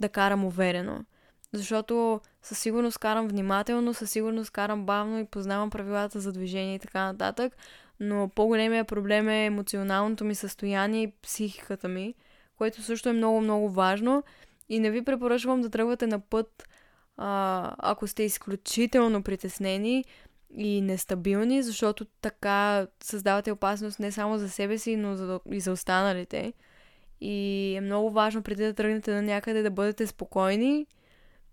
да 0.00 0.08
карам 0.08 0.44
уверено. 0.44 1.04
Защото 1.52 2.20
със 2.42 2.58
сигурност 2.58 2.98
карам 2.98 3.28
внимателно, 3.28 3.94
със 3.94 4.10
сигурност 4.10 4.50
карам 4.50 4.86
бавно 4.86 5.18
и 5.18 5.24
познавам 5.24 5.70
правилата 5.70 6.20
за 6.20 6.32
движение 6.32 6.74
и 6.74 6.78
така 6.78 7.04
нататък, 7.04 7.56
но 8.00 8.28
по-големия 8.28 8.84
проблем 8.84 9.28
е 9.28 9.44
емоционалното 9.44 10.24
ми 10.24 10.34
състояние 10.34 11.02
и 11.02 11.12
психиката 11.22 11.88
ми, 11.88 12.14
което 12.56 12.82
също 12.82 13.08
е 13.08 13.12
много-много 13.12 13.70
важно 13.70 14.22
и 14.68 14.78
не 14.80 14.90
ви 14.90 15.04
препоръчвам 15.04 15.60
да 15.60 15.70
тръгвате 15.70 16.06
на 16.06 16.20
път, 16.20 16.68
а, 17.16 17.74
ако 17.78 18.06
сте 18.06 18.22
изключително 18.22 19.22
притеснени 19.22 20.04
и 20.56 20.80
нестабилни, 20.80 21.62
защото 21.62 22.04
така 22.04 22.86
създавате 23.02 23.52
опасност 23.52 23.98
не 23.98 24.12
само 24.12 24.38
за 24.38 24.48
себе 24.48 24.78
си, 24.78 24.96
но 24.96 25.16
за, 25.16 25.40
и 25.50 25.60
за 25.60 25.72
останалите. 25.72 26.52
И 27.20 27.74
е 27.76 27.80
много 27.80 28.10
важно 28.10 28.42
преди 28.42 28.64
да 28.64 28.74
тръгнете 28.74 29.14
на 29.14 29.22
някъде 29.22 29.62
да 29.62 29.70
бъдете 29.70 30.06
спокойни, 30.06 30.86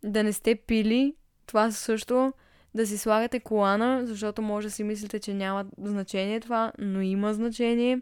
да 0.03 0.23
не 0.23 0.33
сте 0.33 0.55
пили. 0.55 1.15
Това 1.45 1.71
също 1.71 2.33
да 2.75 2.87
си 2.87 2.97
слагате 2.97 3.39
колана, 3.39 4.01
защото 4.05 4.41
може 4.41 4.67
да 4.67 4.71
си 4.71 4.83
мислите, 4.83 5.19
че 5.19 5.33
няма 5.33 5.65
значение 5.77 6.39
това, 6.39 6.71
но 6.77 7.01
има 7.01 7.33
значение. 7.33 8.01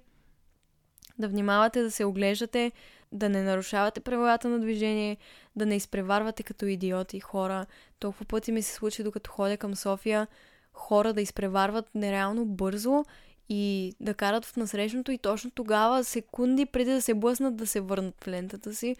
Да 1.20 1.28
внимавате 1.28 1.82
да 1.82 1.92
се 1.92 2.06
оглеждате, 2.06 2.72
да 3.12 3.30
не 3.30 3.44
нарушавате 3.44 4.00
правилата 4.00 4.50
на 4.50 4.60
движение, 4.60 5.18
да 5.56 5.66
не 5.66 5.76
изпреварвате 5.76 6.44
като 6.44 6.66
идиоти 6.66 7.20
хора. 7.20 7.66
Толкова 8.00 8.26
пъти 8.26 8.52
ми 8.52 8.62
се 8.62 8.74
случи, 8.74 9.04
докато 9.04 9.32
ходя 9.32 9.58
към 9.58 9.76
София, 9.76 10.28
хора 10.74 11.14
да 11.14 11.22
изпреварват 11.22 11.96
нереално 11.96 12.46
бързо 12.46 13.04
и 13.50 13.94
да 14.00 14.14
карат 14.14 14.46
в 14.46 14.58
насрещното 14.58 15.12
и 15.12 15.18
точно 15.18 15.52
тогава, 15.52 16.04
секунди 16.04 16.66
преди 16.66 16.92
да 16.92 17.02
се 17.02 17.14
блъснат, 17.14 17.56
да 17.56 17.68
се 17.68 17.82
върнат 17.82 18.24
в 18.24 18.28
лентата 18.28 18.76
си. 18.76 18.96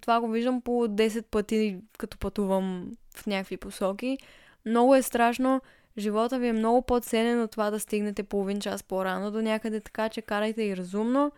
Това 0.00 0.20
го 0.20 0.28
виждам 0.28 0.60
по 0.60 0.70
10 0.70 1.22
пъти, 1.22 1.78
като 1.98 2.18
пътувам 2.18 2.92
в 3.16 3.26
някакви 3.26 3.56
посоки. 3.56 4.18
Много 4.66 4.94
е 4.94 5.02
страшно. 5.02 5.60
Живота 5.98 6.38
ви 6.38 6.48
е 6.48 6.52
много 6.52 6.82
по-ценен 6.82 7.42
от 7.42 7.50
това 7.50 7.70
да 7.70 7.80
стигнете 7.80 8.22
половин 8.22 8.60
час 8.60 8.82
по-рано 8.82 9.30
до 9.30 9.42
някъде, 9.42 9.80
така 9.80 10.08
че 10.08 10.22
карайте 10.22 10.62
и 10.62 10.76
разумно. 10.76 11.32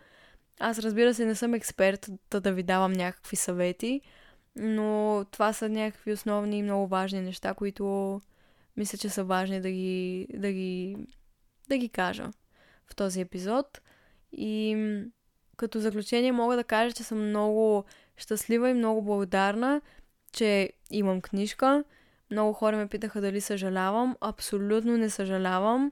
Аз 0.59 0.79
разбира 0.79 1.13
се 1.13 1.25
не 1.25 1.35
съм 1.35 1.53
експерт 1.53 2.09
да, 2.31 2.53
ви 2.53 2.63
давам 2.63 2.91
някакви 2.91 3.35
съвети, 3.35 4.01
но 4.55 5.25
това 5.31 5.53
са 5.53 5.69
някакви 5.69 6.11
основни 6.11 6.57
и 6.57 6.63
много 6.63 6.87
важни 6.87 7.21
неща, 7.21 7.53
които 7.53 8.21
мисля, 8.77 8.97
че 8.97 9.09
са 9.09 9.23
важни 9.23 9.61
да 9.61 9.71
ги, 9.71 10.27
да 10.33 10.51
ги, 10.51 10.97
да 11.69 11.77
ги 11.77 11.89
кажа 11.89 12.31
в 12.87 12.95
този 12.95 13.21
епизод. 13.21 13.81
И 14.31 14.77
като 15.57 15.79
заключение 15.79 16.31
мога 16.31 16.55
да 16.55 16.63
кажа, 16.63 16.95
че 16.95 17.03
съм 17.03 17.29
много 17.29 17.83
щастлива 18.17 18.69
и 18.69 18.73
много 18.73 19.01
благодарна, 19.01 19.81
че 20.31 20.69
имам 20.91 21.21
книжка. 21.21 21.83
Много 22.31 22.53
хора 22.53 22.77
ме 22.77 22.87
питаха 22.87 23.21
дали 23.21 23.41
съжалявам. 23.41 24.15
Абсолютно 24.21 24.97
не 24.97 25.09
съжалявам. 25.09 25.91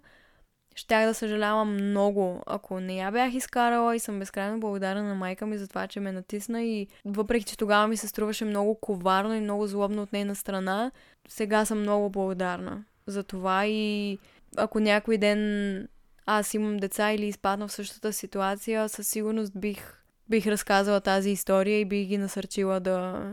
щях 0.76 1.06
да 1.08 1.14
съжалявам 1.14 1.74
много, 1.74 2.44
ако 2.46 2.80
не 2.80 2.96
я 2.98 3.12
бях 3.12 3.34
изкарала 3.34 3.96
и 3.96 4.00
съм 4.00 4.20
безкрайно 4.20 4.60
благодарна 4.60 5.04
на 5.04 5.16
майка 5.16 5.46
ми 5.46 5.58
за 5.58 5.68
това, 5.68 5.88
че 5.88 6.00
ме 6.00 6.12
натисна 6.12 6.64
и 6.64 6.88
въпреки, 7.06 7.46
че 7.46 7.58
тогава 7.58 7.88
ми 7.88 7.98
се 7.98 8.08
струваше 8.08 8.46
много 8.46 8.76
коварно 8.76 9.34
и 9.34 9.40
много 9.40 9.68
злобно 9.68 10.02
от 10.02 10.14
нейна 10.14 10.36
страна, 10.36 10.92
сега 11.28 11.66
съм 11.66 11.80
много 11.80 12.10
благодарна 12.10 12.84
за 13.08 13.24
това 13.24 13.66
и 13.66 14.18
ако 14.58 14.80
някой 14.80 15.18
ден 15.18 15.88
аз 16.26 16.54
имам 16.54 16.78
деца 16.78 17.12
или 17.12 17.26
изпадна 17.26 17.68
в 17.68 17.72
същата 17.72 18.14
ситуация, 18.14 18.90
със 18.90 19.08
сигурност 19.08 19.60
бих, 19.60 20.04
бих 20.30 20.48
разказала 20.48 21.02
тази 21.02 21.30
история 21.30 21.80
и 21.80 21.86
бих 21.86 22.08
ги 22.08 22.18
насърчила 22.18 22.80
да, 22.80 23.32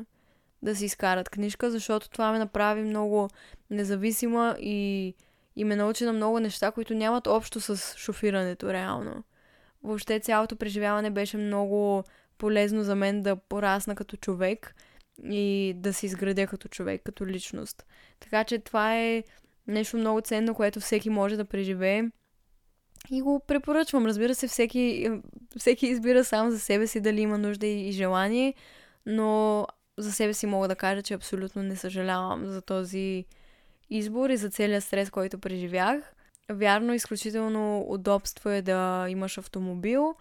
да 0.65 0.77
си 0.77 0.85
изкарат 0.85 1.29
книжка, 1.29 1.71
защото 1.71 2.11
това 2.11 2.33
ме 2.33 2.39
направи 2.39 2.83
много 2.83 3.29
независима 3.71 4.57
и, 4.61 5.15
и 5.57 5.65
ме 5.65 5.77
научи 5.77 6.05
на 6.05 6.13
много 6.13 6.41
неща, 6.41 6.71
които 6.71 6.95
нямат 6.95 7.27
общо 7.27 7.61
с 7.61 7.99
шофирането 7.99 8.73
реално. 8.73 9.25
Въобще 9.83 10.21
цялото 10.21 10.57
преживяване 10.57 11.11
беше 11.11 11.37
много 11.37 12.05
полезно 12.39 12.83
за 12.83 12.95
мен 12.95 13.23
да 13.23 13.37
порасна 13.37 13.95
като 13.95 14.17
човек 14.17 14.75
и 15.25 15.73
да 15.77 15.93
се 15.93 16.07
изградя 16.07 16.47
като 16.47 16.69
човек, 16.69 17.03
като 17.05 17.27
личност. 17.27 17.87
Така 18.21 18.45
че 18.45 18.59
това 18.59 18.99
е 18.99 19.25
нещо 19.67 19.97
много 19.97 20.21
ценно, 20.21 20.55
което 20.55 20.81
всеки 20.81 21.11
може 21.11 21.37
да 21.37 21.45
преживее. 21.45 22.05
И 23.11 23.23
го 23.23 23.41
препоръчвам. 23.47 24.07
Разбира 24.07 24.35
се, 24.35 24.49
всеки, 24.49 25.11
всеки 25.59 25.87
избира 25.87 26.25
сам 26.25 26.51
за 26.51 26.61
себе 26.61 26.87
си 26.87 27.01
дали 27.01 27.21
има 27.21 27.39
нужда 27.39 27.67
и 27.67 27.93
желание, 27.93 28.55
но 29.07 29.67
за 29.99 30.13
себе 30.13 30.35
си 30.35 30.47
мога 30.47 30.69
да 30.69 30.77
кажа, 30.77 31.03
че 31.03 31.15
абсолютно 31.15 31.63
не 31.63 31.77
съжалявам 31.77 32.47
за 32.47 32.63
този 32.63 33.25
избор 33.91 34.31
и 34.31 34.37
за 34.37 34.51
целият 34.51 34.85
стрес, 34.85 35.11
който 35.11 35.39
преживях. 35.39 36.15
Вярно, 36.51 36.95
изключително 36.95 37.85
удобство 37.89 38.51
е 38.51 38.63
да 38.63 39.07
имаш 39.09 39.39
автомобил 39.39 40.15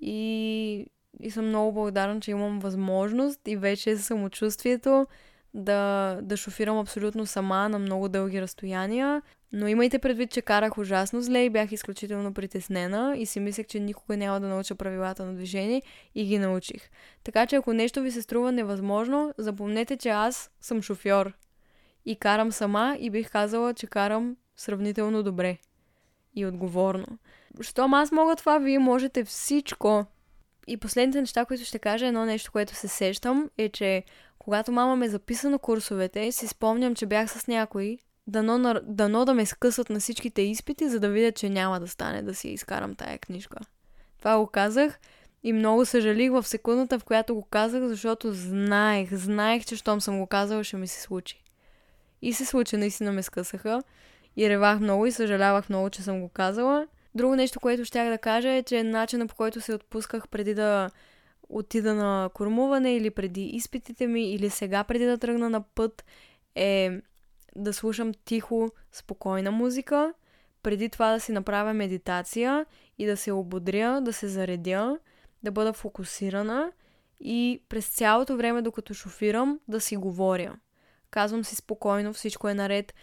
и, 0.00 0.86
и 1.20 1.30
съм 1.30 1.48
много 1.48 1.72
благодарна, 1.72 2.20
че 2.20 2.30
имам 2.30 2.58
възможност 2.58 3.40
и 3.46 3.56
вече 3.56 3.96
самочувствието 3.96 5.06
да, 5.54 6.18
да 6.22 6.36
шофирам 6.36 6.78
абсолютно 6.78 7.26
сама 7.26 7.68
на 7.68 7.78
много 7.78 8.08
дълги 8.08 8.42
разстояния. 8.42 9.22
Но 9.56 9.68
имайте 9.68 9.98
предвид, 9.98 10.30
че 10.30 10.42
карах 10.42 10.78
ужасно 10.78 11.22
зле 11.22 11.38
и 11.38 11.50
бях 11.50 11.72
изключително 11.72 12.34
притеснена 12.34 13.14
и 13.16 13.26
си 13.26 13.40
мислех, 13.40 13.66
че 13.66 13.80
никога 13.80 14.16
няма 14.16 14.40
да 14.40 14.48
науча 14.48 14.74
правилата 14.74 15.24
на 15.24 15.34
движение 15.34 15.82
и 16.14 16.24
ги 16.24 16.38
научих. 16.38 16.90
Така 17.24 17.46
че 17.46 17.56
ако 17.56 17.72
нещо 17.72 18.00
ви 18.00 18.10
се 18.10 18.22
струва 18.22 18.52
невъзможно, 18.52 19.34
запомнете, 19.38 19.96
че 19.96 20.08
аз 20.08 20.50
съм 20.60 20.82
шофьор 20.82 21.32
и 22.04 22.16
карам 22.16 22.52
сама 22.52 22.96
и 23.00 23.10
бих 23.10 23.30
казала, 23.30 23.74
че 23.74 23.86
карам 23.86 24.36
сравнително 24.56 25.22
добре 25.22 25.58
и 26.34 26.46
отговорно. 26.46 27.06
Щом 27.60 27.94
аз 27.94 28.12
мога 28.12 28.36
това, 28.36 28.58
вие 28.58 28.78
можете 28.78 29.24
всичко. 29.24 30.06
И 30.66 30.76
последните 30.76 31.20
неща, 31.20 31.44
които 31.44 31.64
ще 31.64 31.78
кажа, 31.78 32.06
едно 32.06 32.24
нещо, 32.24 32.52
което 32.52 32.74
се 32.74 32.88
сещам, 32.88 33.50
е, 33.58 33.68
че 33.68 34.04
когато 34.38 34.72
мама 34.72 34.96
ме 34.96 35.08
записа 35.08 35.50
на 35.50 35.58
курсовете, 35.58 36.32
си 36.32 36.46
спомням, 36.46 36.94
че 36.94 37.06
бях 37.06 37.30
с 37.30 37.46
някой, 37.46 37.98
дано, 38.26 38.80
дано 38.82 39.24
да 39.24 39.34
ме 39.34 39.46
скъсат 39.46 39.90
на 39.90 40.00
всичките 40.00 40.42
изпити, 40.42 40.88
за 40.88 41.00
да 41.00 41.08
видя, 41.08 41.32
че 41.32 41.48
няма 41.48 41.80
да 41.80 41.88
стане 41.88 42.22
да 42.22 42.34
си 42.34 42.48
изкарам 42.48 42.94
тая 42.94 43.18
книжка. 43.18 43.56
Това 44.18 44.38
го 44.38 44.46
казах 44.46 44.98
и 45.42 45.52
много 45.52 45.86
съжалих 45.86 46.30
в 46.30 46.42
секундата, 46.42 46.98
в 46.98 47.04
която 47.04 47.34
го 47.34 47.42
казах, 47.42 47.82
защото 47.82 48.32
знаех, 48.32 49.14
знаех, 49.14 49.64
че 49.64 49.76
щом 49.76 50.00
съм 50.00 50.18
го 50.18 50.26
казала, 50.26 50.64
ще 50.64 50.76
ми 50.76 50.86
се 50.86 51.00
случи. 51.00 51.42
И 52.22 52.32
се 52.32 52.44
случи, 52.44 52.76
наистина 52.76 53.12
ме 53.12 53.22
скъсаха. 53.22 53.82
И 54.36 54.48
ревах 54.50 54.80
много 54.80 55.06
и 55.06 55.12
съжалявах 55.12 55.68
много, 55.68 55.90
че 55.90 56.02
съм 56.02 56.20
го 56.20 56.28
казала. 56.28 56.86
Друго 57.14 57.36
нещо, 57.36 57.60
което 57.60 57.84
щях 57.84 58.08
да 58.08 58.18
кажа 58.18 58.50
е, 58.50 58.62
че 58.62 58.82
начинът 58.82 59.28
по 59.28 59.34
който 59.34 59.60
се 59.60 59.74
отпусках 59.74 60.28
преди 60.28 60.54
да 60.54 60.90
отида 61.48 61.94
на 61.94 62.30
кормуване 62.34 62.96
или 62.96 63.10
преди 63.10 63.44
изпитите 63.44 64.06
ми 64.06 64.32
или 64.32 64.50
сега 64.50 64.84
преди 64.84 65.04
да 65.04 65.18
тръгна 65.18 65.50
на 65.50 65.60
път 65.60 66.04
е 66.54 67.00
да 67.56 67.72
слушам 67.72 68.12
тихо, 68.24 68.70
спокойна 68.92 69.50
музика, 69.50 70.14
преди 70.62 70.88
това 70.88 71.12
да 71.12 71.20
си 71.20 71.32
направя 71.32 71.74
медитация 71.74 72.66
и 72.98 73.06
да 73.06 73.16
се 73.16 73.32
ободря, 73.32 74.00
да 74.00 74.12
се 74.12 74.28
заредя, 74.28 74.98
да 75.42 75.50
бъда 75.50 75.72
фокусирана 75.72 76.72
и 77.20 77.62
през 77.68 77.88
цялото 77.88 78.36
време, 78.36 78.62
докато 78.62 78.94
шофирам, 78.94 79.60
да 79.68 79.80
си 79.80 79.96
говоря. 79.96 80.56
Казвам 81.10 81.44
си 81.44 81.56
спокойно, 81.56 82.12
всичко 82.12 82.48
е 82.48 82.54
наред. 82.54 82.94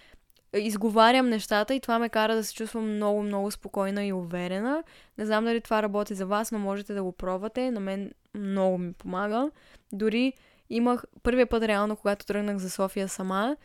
Изговарям 0.53 1.29
нещата 1.29 1.75
и 1.75 1.79
това 1.79 1.99
ме 1.99 2.09
кара 2.09 2.35
да 2.35 2.43
се 2.43 2.53
чувствам 2.53 2.95
много, 2.95 3.23
много 3.23 3.51
спокойна 3.51 4.05
и 4.05 4.13
уверена. 4.13 4.83
Не 5.17 5.25
знам 5.25 5.45
дали 5.45 5.61
това 5.61 5.83
работи 5.83 6.15
за 6.15 6.25
вас, 6.25 6.51
но 6.51 6.59
можете 6.59 6.93
да 6.93 7.03
го 7.03 7.11
пробвате. 7.11 7.71
На 7.71 7.79
мен 7.79 8.11
много 8.35 8.77
ми 8.77 8.93
помага. 8.93 9.51
Дори 9.91 10.33
имах 10.69 11.03
първия 11.23 11.47
път 11.47 11.63
реално, 11.63 11.95
когато 11.95 12.25
тръгнах 12.25 12.57
за 12.57 12.69
София 12.69 13.07
сама, 13.07 13.55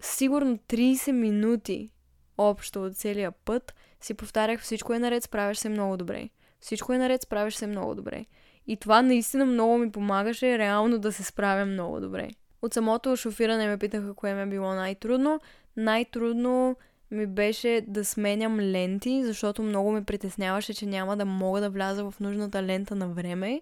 сигурно 0.00 0.56
30 0.56 1.12
минути 1.12 1.90
общо 2.38 2.84
от 2.84 2.96
целия 2.96 3.32
път 3.32 3.74
си 4.00 4.14
повтарях 4.14 4.60
всичко 4.60 4.94
е 4.94 4.98
наред, 4.98 5.22
справяш 5.22 5.58
се 5.58 5.68
много 5.68 5.96
добре. 5.96 6.28
Всичко 6.60 6.92
е 6.92 6.98
наред, 6.98 7.22
справяш 7.22 7.54
се 7.54 7.66
много 7.66 7.94
добре. 7.94 8.24
И 8.66 8.76
това 8.76 9.02
наистина 9.02 9.46
много 9.46 9.78
ми 9.78 9.92
помагаше 9.92 10.58
реално 10.58 10.98
да 10.98 11.12
се 11.12 11.22
справя 11.22 11.64
много 11.64 12.00
добре. 12.00 12.28
От 12.62 12.74
самото 12.74 13.16
шофиране 13.16 13.66
ме 13.66 13.78
питаха 13.78 14.14
кое 14.14 14.34
ми 14.34 14.42
е 14.42 14.46
било 14.46 14.74
най-трудно. 14.74 15.40
Най-трудно 15.76 16.76
ми 17.10 17.26
беше 17.26 17.84
да 17.88 18.04
сменям 18.04 18.60
ленти, 18.60 19.24
защото 19.24 19.62
много 19.62 19.92
ме 19.92 20.04
притесняваше, 20.04 20.74
че 20.74 20.86
няма 20.86 21.16
да 21.16 21.24
мога 21.24 21.60
да 21.60 21.70
вляза 21.70 22.10
в 22.10 22.14
нужната 22.20 22.62
лента 22.62 22.94
на 22.94 23.08
време 23.08 23.60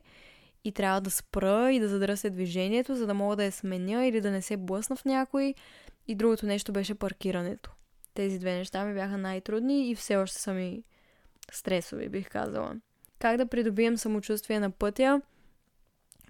и 0.64 0.72
трябва 0.72 1.00
да 1.00 1.10
спра 1.10 1.72
и 1.72 1.80
да 1.80 1.88
задръся 1.88 2.30
движението, 2.30 2.94
за 2.94 3.06
да 3.06 3.14
мога 3.14 3.36
да 3.36 3.44
я 3.44 3.52
сменя 3.52 4.06
или 4.06 4.20
да 4.20 4.30
не 4.30 4.42
се 4.42 4.56
блъсна 4.56 4.96
в 4.96 5.04
някой. 5.04 5.54
И 6.08 6.14
другото 6.14 6.46
нещо 6.46 6.72
беше 6.72 6.94
паркирането. 6.94 7.70
Тези 8.14 8.38
две 8.38 8.54
неща 8.54 8.84
ми 8.84 8.94
бяха 8.94 9.18
най-трудни 9.18 9.90
и 9.90 9.94
все 9.94 10.16
още 10.16 10.38
са 10.38 10.52
ми 10.52 10.82
стресови, 11.52 12.08
бих 12.08 12.28
казала. 12.28 12.76
Как 13.18 13.36
да 13.36 13.46
придобием 13.46 13.98
самочувствие 13.98 14.60
на 14.60 14.70
пътя? 14.70 15.22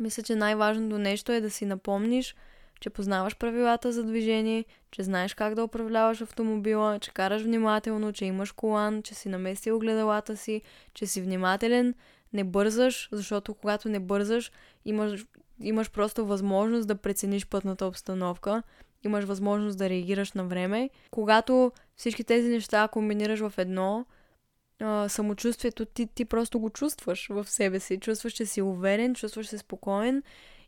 Мисля, 0.00 0.22
че 0.22 0.34
най-важното 0.34 0.98
нещо 0.98 1.32
е 1.32 1.40
да 1.40 1.50
си 1.50 1.66
напомниш, 1.66 2.34
че 2.80 2.90
познаваш 2.90 3.36
правилата 3.36 3.92
за 3.92 4.04
движение, 4.04 4.64
че 4.90 5.02
знаеш 5.02 5.34
как 5.34 5.54
да 5.54 5.64
управляваш 5.64 6.20
автомобила, 6.20 6.98
че 6.98 7.10
караш 7.10 7.42
внимателно, 7.42 8.12
че 8.12 8.24
имаш 8.24 8.52
колан, 8.52 9.02
че 9.02 9.14
си 9.14 9.28
наместил 9.28 9.76
огледалата 9.76 10.36
си, 10.36 10.62
че 10.94 11.06
си 11.06 11.22
внимателен, 11.22 11.94
не 12.32 12.44
бързаш, 12.44 13.08
защото 13.12 13.54
когато 13.54 13.88
не 13.88 14.00
бързаш, 14.00 14.52
имаш, 14.84 15.26
имаш 15.60 15.90
просто 15.90 16.26
възможност 16.26 16.88
да 16.88 16.94
прецениш 16.94 17.46
пътната 17.46 17.86
обстановка, 17.86 18.62
имаш 19.04 19.24
възможност 19.24 19.78
да 19.78 19.90
реагираш 19.90 20.32
на 20.32 20.44
време. 20.44 20.90
Когато 21.10 21.72
всички 21.96 22.24
тези 22.24 22.48
неща 22.48 22.88
комбинираш 22.88 23.40
в 23.40 23.52
едно, 23.58 24.06
самочувствието 25.08 25.84
ти, 25.84 26.06
ти 26.06 26.24
просто 26.24 26.60
го 26.60 26.70
чувстваш 26.70 27.28
в 27.28 27.50
себе 27.50 27.80
си. 27.80 28.00
Чувстваш, 28.00 28.32
че 28.32 28.46
си 28.46 28.62
уверен, 28.62 29.14
чувстваш 29.14 29.46
се 29.46 29.58
спокоен 29.58 30.22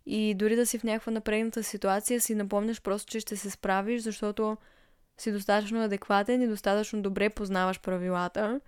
и 0.06 0.34
дори 0.34 0.56
да 0.56 0.66
си 0.66 0.78
в 0.78 0.84
някаква 0.84 1.12
напрегната 1.12 1.62
ситуация 1.62 2.20
си 2.20 2.34
напомняш 2.34 2.82
просто, 2.82 3.10
че 3.10 3.20
ще 3.20 3.36
се 3.36 3.50
справиш, 3.50 4.02
защото 4.02 4.56
си 5.18 5.32
достатъчно 5.32 5.84
адекватен 5.84 6.42
и 6.42 6.48
достатъчно 6.48 7.02
добре 7.02 7.30
познаваш 7.30 7.80
правилата, 7.80 8.60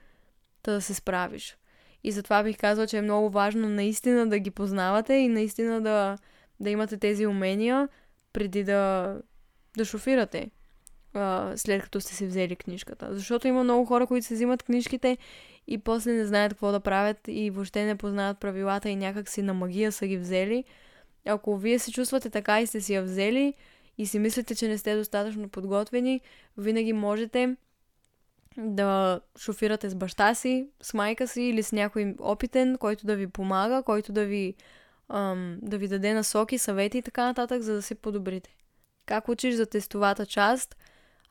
да 0.65 0.81
се 0.81 0.95
справиш. 0.95 1.57
И 2.05 2.13
затова 2.13 2.43
бих 2.43 2.59
казала, 2.59 2.87
че 2.87 2.99
е 2.99 3.03
много 3.03 3.31
важно 3.31 3.69
наистина 3.69 4.29
да 4.29 4.39
ги 4.39 4.51
познавате 4.51 5.15
и 5.15 5.29
наистина 5.29 5.81
да, 5.81 6.19
да 6.61 6.71
имате 6.71 6.97
тези 6.97 7.27
умения 7.27 7.89
преди 8.33 8.65
да, 8.65 9.17
да 9.77 9.85
шофирате 9.85 10.51
а, 11.15 11.53
след 11.57 11.83
като 11.83 12.01
сте 12.01 12.15
си 12.15 12.27
взели 12.27 12.57
книжката. 12.57 13.15
Защото 13.15 13.49
има 13.49 13.65
много 13.65 13.85
хора, 13.85 14.07
които 14.07 14.27
се 14.27 14.35
взимат 14.35 14.63
книжките 14.63 15.19
и 15.67 15.79
после 15.79 16.13
не 16.13 16.27
знаят 16.27 16.53
какво 16.53 16.73
да 16.73 16.81
правят 16.81 17.19
и 17.29 17.51
въобще 17.51 17.85
не 17.85 17.97
познават 17.97 18.39
правилата 18.39 18.89
и 18.89 18.97
някак 18.97 19.29
си 19.29 19.43
на 19.43 19.55
магия 19.55 19.93
са 19.93 20.07
ги 20.07 20.19
взели. 20.19 20.65
Ако 21.27 21.57
вие 21.57 21.79
се 21.79 21.93
чувствате 21.93 22.31
така 22.31 22.61
и 22.61 22.67
сте 22.67 22.81
си 22.81 22.95
я 22.95 23.03
взели 23.03 23.55
и 23.99 24.07
си 24.07 24.19
мислите, 24.19 24.55
че 24.55 24.69
не 24.69 24.79
сте 24.79 24.97
достатъчно 24.97 25.49
подготвени, 25.49 26.21
винаги 26.59 26.93
можете 26.93 27.57
да 28.59 29.21
шофирате 29.39 29.91
с 29.91 29.95
баща 29.95 30.35
си, 30.35 30.69
с 30.83 30.95
майка 30.95 31.29
си 31.29 31.43
или 31.43 31.63
с 31.63 31.73
някой 31.73 32.15
опитен, 32.21 32.79
който 32.79 33.07
да 33.07 33.17
ви 33.17 33.27
помага, 33.27 33.83
който 33.83 34.13
да 34.13 34.25
ви, 34.25 34.55
ам, 35.09 35.59
да 35.63 35.79
ви 35.79 35.89
даде 35.89 36.15
насоки, 36.15 36.59
съвети 36.59 36.99
и 36.99 37.03
така 37.03 37.25
нататък, 37.25 37.63
за 37.63 37.75
да 37.75 37.83
се 37.83 37.95
подобрите. 37.95 38.57
Как 39.11 39.29
учиш 39.29 39.55
за 39.55 39.67
тестовата 39.67 40.27
част? 40.27 40.77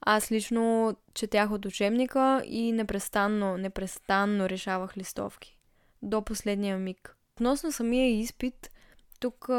Аз 0.02 0.32
лично 0.32 0.96
четях 1.14 1.52
от 1.52 1.66
учебника 1.66 2.42
и 2.46 2.72
непрестанно, 2.72 3.58
непрестанно 3.58 4.50
решавах 4.50 4.98
листовки. 4.98 5.58
До 6.02 6.22
последния 6.22 6.78
миг. 6.78 7.16
Относно 7.36 7.72
самия 7.72 8.20
изпит, 8.20 8.72
тук 9.20 9.50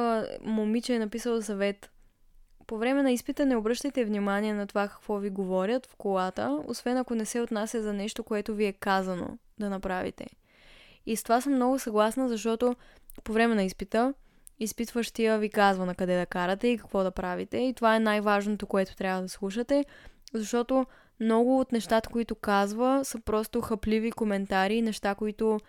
момиче 0.45 0.95
е 0.95 0.99
написал 0.99 1.43
съвет. 1.43 1.91
По 2.67 2.79
време 2.79 3.03
на 3.03 3.13
изпита 3.13 3.47
не 3.47 3.57
обръщайте 3.57 4.05
внимание 4.05 4.55
на 4.55 4.67
това 4.67 4.89
какво 4.89 5.19
ви 5.19 5.31
говорят 5.31 5.87
в 5.87 5.97
колата, 5.97 6.61
освен 6.67 6.97
ако 6.97 7.15
не 7.15 7.25
се 7.25 7.41
отнася 7.41 7.83
за 7.83 7.93
нещо, 7.93 8.25
което 8.25 8.55
ви 8.55 8.65
е 8.65 8.73
казано 8.73 9.39
да 9.59 9.71
направите. 9.71 10.27
И 11.07 11.17
с 11.17 11.23
това 11.23 11.41
съм 11.41 11.55
много 11.55 11.79
съгласна, 11.79 12.29
защото 12.29 12.77
по 13.25 13.33
време 13.33 13.55
на 13.55 13.63
изпита 13.63 14.15
изпитващия 14.61 15.39
ви 15.39 15.51
казва 15.51 15.87
на 15.87 15.95
къде 15.95 16.19
да 16.19 16.27
карате 16.27 16.69
и 16.69 16.79
какво 16.79 17.03
да 17.03 17.11
правите. 17.11 17.59
И 17.59 17.75
това 17.75 17.97
е 17.97 18.01
най-важното, 18.01 18.67
което 18.67 18.97
трябва 18.97 19.23
да 19.23 19.29
слушате, 19.29 19.85
защото 20.35 20.87
много 21.21 21.61
от 21.61 21.73
нещата, 21.73 22.09
които 22.09 22.35
казва, 22.35 23.01
са 23.05 23.21
просто 23.21 23.61
хъпливи 23.61 24.13
коментари, 24.13 24.83
неща, 24.83 25.15
които 25.15 25.61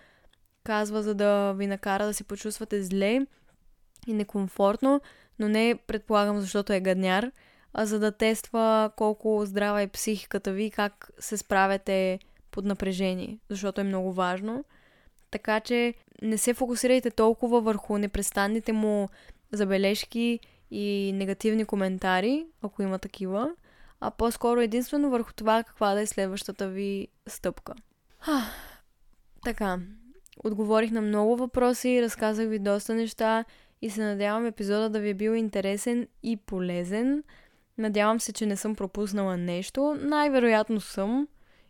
казва, 0.63 1.03
за 1.03 1.15
да 1.15 1.53
ви 1.53 1.67
накара 1.67 2.05
да 2.05 2.13
се 2.13 2.23
почувствате 2.23 2.83
зле 2.83 3.25
и 4.07 4.13
некомфортно, 4.13 5.01
но 5.39 5.49
не 5.49 5.79
предполагам, 5.87 6.39
защото 6.39 6.73
е 6.73 6.79
гадняр, 6.79 7.31
а 7.73 7.85
за 7.85 7.99
да 7.99 8.11
тества 8.11 8.91
колко 8.95 9.45
здрава 9.45 9.81
е 9.81 9.87
психиката 9.87 10.51
ви 10.51 10.63
и 10.63 10.71
как 10.71 11.09
се 11.19 11.37
справяте 11.37 12.19
под 12.51 12.65
напрежение, 12.65 13.39
защото 13.49 13.81
е 13.81 13.83
много 13.83 14.13
важно. 14.13 14.63
Така 15.31 15.59
че 15.59 15.93
не 16.21 16.37
се 16.37 16.53
фокусирайте 16.53 17.11
толкова 17.11 17.61
върху 17.61 17.97
непрестанните 17.97 18.73
му 18.73 19.09
забележки 19.51 20.39
и 20.71 21.11
негативни 21.15 21.65
коментари, 21.65 22.45
ако 22.61 22.81
има 22.81 22.99
такива, 22.99 23.51
а 23.99 24.11
по-скоро 24.11 24.61
единствено 24.61 25.09
върху 25.09 25.33
това 25.33 25.63
каква 25.63 25.93
да 25.93 26.01
е 26.01 26.05
следващата 26.05 26.67
ви 26.67 27.07
стъпка. 27.27 27.73
Ха, 28.19 28.41
така, 29.43 29.79
отговорих 30.43 30.91
на 30.91 31.01
много 31.01 31.35
въпроси, 31.35 32.01
разказах 32.01 32.47
ви 32.47 32.59
доста 32.59 32.93
неща 32.93 33.45
и 33.81 33.89
се 33.89 34.03
надявам 34.03 34.45
епизода 34.45 34.89
да 34.89 34.99
ви 34.99 35.09
е 35.09 35.13
бил 35.13 35.31
интересен 35.31 36.07
и 36.23 36.37
полезен. 36.37 37.23
Надявам 37.77 38.19
се, 38.19 38.33
че 38.33 38.45
не 38.45 38.57
съм 38.57 38.75
пропуснала 38.75 39.37
нещо. 39.37 39.97
Най-вероятно 40.01 40.81
съм 40.81 41.27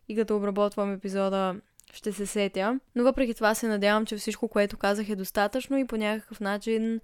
и 0.10 0.16
като 0.16 0.36
обработвам 0.36 0.94
епизода 0.94 1.56
ще 1.94 2.12
се 2.12 2.26
сетя. 2.26 2.80
Но 2.96 3.04
въпреки 3.04 3.34
това 3.34 3.56
се 3.56 3.68
надявам, 3.68 4.06
че 4.06 4.18
всичко, 4.18 4.48
което 4.48 4.78
казах 4.78 5.10
е 5.10 5.16
достатъчно 5.16 5.78
и 5.78 5.88
по 5.88 5.98
някакъв 5.98 6.40
начин 6.40 7.00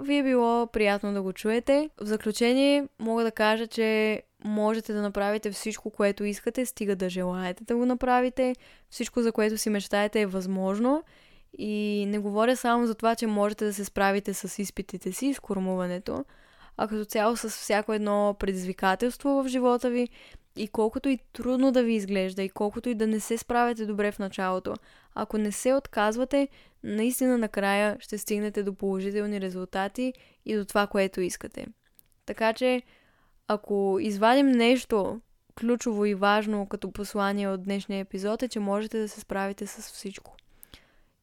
ви 0.00 0.16
е 0.16 0.22
било 0.22 0.66
приятно 0.66 1.12
да 1.12 1.22
го 1.22 1.32
чуете. 1.32 1.90
В 2.00 2.06
заключение 2.06 2.88
мога 2.98 3.24
да 3.24 3.30
кажа, 3.30 3.66
че 3.66 4.22
можете 4.44 4.92
да 4.92 5.02
направите 5.02 5.50
всичко, 5.50 5.90
което 5.90 6.24
искате, 6.24 6.66
стига 6.66 6.96
да 6.96 7.08
желаете 7.08 7.64
да 7.64 7.76
го 7.76 7.86
направите. 7.86 8.54
Всичко, 8.90 9.22
за 9.22 9.32
което 9.32 9.58
си 9.58 9.70
мечтаете 9.70 10.20
е 10.20 10.26
възможно. 10.26 11.04
И 11.58 12.04
не 12.08 12.18
говоря 12.18 12.56
само 12.56 12.86
за 12.86 12.94
това, 12.94 13.14
че 13.14 13.26
можете 13.26 13.64
да 13.64 13.74
се 13.74 13.84
справите 13.84 14.34
с 14.34 14.62
изпитите 14.62 15.12
си, 15.12 15.34
с 15.34 15.40
кормуването, 15.40 16.24
а 16.76 16.88
като 16.88 17.04
цяло 17.04 17.36
с 17.36 17.48
всяко 17.48 17.92
едно 17.92 18.36
предизвикателство 18.38 19.42
в 19.42 19.48
живота 19.48 19.90
ви 19.90 20.08
и 20.56 20.68
колкото 20.68 21.08
и 21.08 21.18
трудно 21.32 21.72
да 21.72 21.82
ви 21.82 21.92
изглежда, 21.92 22.42
и 22.42 22.48
колкото 22.48 22.88
и 22.88 22.94
да 22.94 23.06
не 23.06 23.20
се 23.20 23.38
справяте 23.38 23.86
добре 23.86 24.12
в 24.12 24.18
началото, 24.18 24.74
ако 25.14 25.38
не 25.38 25.52
се 25.52 25.74
отказвате, 25.74 26.48
наистина 26.82 27.38
накрая 27.38 27.96
ще 28.00 28.18
стигнете 28.18 28.62
до 28.62 28.74
положителни 28.74 29.40
резултати 29.40 30.12
и 30.44 30.56
до 30.56 30.64
това, 30.64 30.86
което 30.86 31.20
искате. 31.20 31.66
Така 32.26 32.52
че, 32.52 32.82
ако 33.48 33.98
извадим 34.00 34.50
нещо 34.50 35.20
ключово 35.60 36.04
и 36.04 36.14
важно 36.14 36.66
като 36.66 36.92
послание 36.92 37.48
от 37.48 37.62
днешния 37.62 38.00
епизод 38.00 38.42
е, 38.42 38.48
че 38.48 38.60
можете 38.60 38.98
да 38.98 39.08
се 39.08 39.20
справите 39.20 39.66
с 39.66 39.92
всичко. 39.92 40.36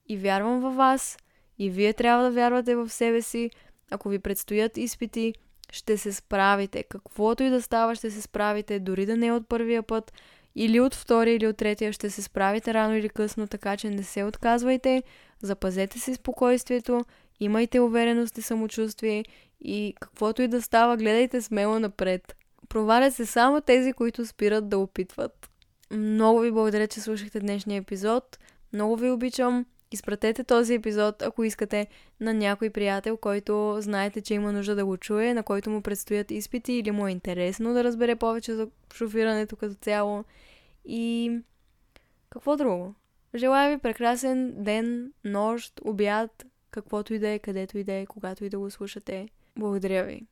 И 0.07 0.17
вярвам 0.17 0.61
във 0.61 0.75
вас, 0.75 1.17
и 1.59 1.69
вие 1.69 1.93
трябва 1.93 2.23
да 2.23 2.31
вярвате 2.31 2.75
в 2.75 2.89
себе 2.89 3.21
си. 3.21 3.49
Ако 3.91 4.09
ви 4.09 4.19
предстоят 4.19 4.77
изпити, 4.77 5.33
ще 5.71 5.97
се 5.97 6.13
справите. 6.13 6.83
Каквото 6.83 7.43
и 7.43 7.49
да 7.49 7.61
става, 7.61 7.95
ще 7.95 8.11
се 8.11 8.21
справите, 8.21 8.79
дори 8.79 9.05
да 9.05 9.17
не 9.17 9.27
е 9.27 9.31
от 9.31 9.47
първия 9.47 9.83
път, 9.83 10.13
или 10.55 10.79
от 10.79 10.95
втория, 10.95 11.35
или 11.35 11.47
от 11.47 11.57
третия, 11.57 11.93
ще 11.93 12.09
се 12.09 12.21
справите 12.21 12.73
рано 12.73 12.95
или 12.95 13.09
късно, 13.09 13.47
така 13.47 13.77
че 13.77 13.89
не 13.89 14.03
се 14.03 14.23
отказвайте, 14.23 15.03
запазете 15.41 15.99
си 15.99 16.15
спокойствието, 16.15 17.05
имайте 17.39 17.79
увереност 17.79 18.37
и 18.37 18.41
самочувствие 18.41 19.25
и 19.61 19.95
каквото 19.99 20.41
и 20.41 20.47
да 20.47 20.61
става, 20.61 20.97
гледайте 20.97 21.41
смело 21.41 21.79
напред. 21.79 22.35
Провалят 22.69 23.13
се 23.13 23.25
само 23.25 23.61
тези, 23.61 23.93
които 23.93 24.25
спират 24.25 24.69
да 24.69 24.77
опитват. 24.77 25.49
Много 25.91 26.39
ви 26.39 26.51
благодаря, 26.51 26.87
че 26.87 27.01
слушахте 27.01 27.39
днешния 27.39 27.77
епизод. 27.77 28.39
Много 28.73 28.95
ви 28.95 29.09
обичам. 29.09 29.65
Изпратете 29.91 30.43
този 30.43 30.73
епизод, 30.73 31.21
ако 31.21 31.43
искате, 31.43 31.87
на 32.19 32.33
някой 32.33 32.69
приятел, 32.69 33.17
който 33.17 33.77
знаете, 33.79 34.21
че 34.21 34.33
има 34.33 34.51
нужда 34.51 34.75
да 34.75 34.85
го 34.85 34.97
чуе, 34.97 35.33
на 35.33 35.43
който 35.43 35.69
му 35.69 35.81
предстоят 35.81 36.31
изпити 36.31 36.73
или 36.73 36.91
му 36.91 37.07
е 37.07 37.11
интересно 37.11 37.73
да 37.73 37.83
разбере 37.83 38.15
повече 38.15 38.53
за 38.53 38.67
шофирането 38.93 39.55
като 39.55 39.75
цяло. 39.75 40.23
И 40.85 41.31
какво 42.29 42.57
друго? 42.57 42.95
Желая 43.35 43.75
ви 43.75 43.81
прекрасен 43.81 44.63
ден, 44.63 45.13
нощ, 45.23 45.81
обяд, 45.85 46.45
каквото 46.71 47.13
и 47.13 47.19
да 47.19 47.29
е, 47.29 47.39
където 47.39 47.77
и 47.77 47.83
да 47.83 47.93
е, 47.93 48.05
когато 48.05 48.45
и 48.45 48.49
да 48.49 48.59
го 48.59 48.71
слушате. 48.71 49.29
Благодаря 49.55 50.03
ви. 50.03 50.27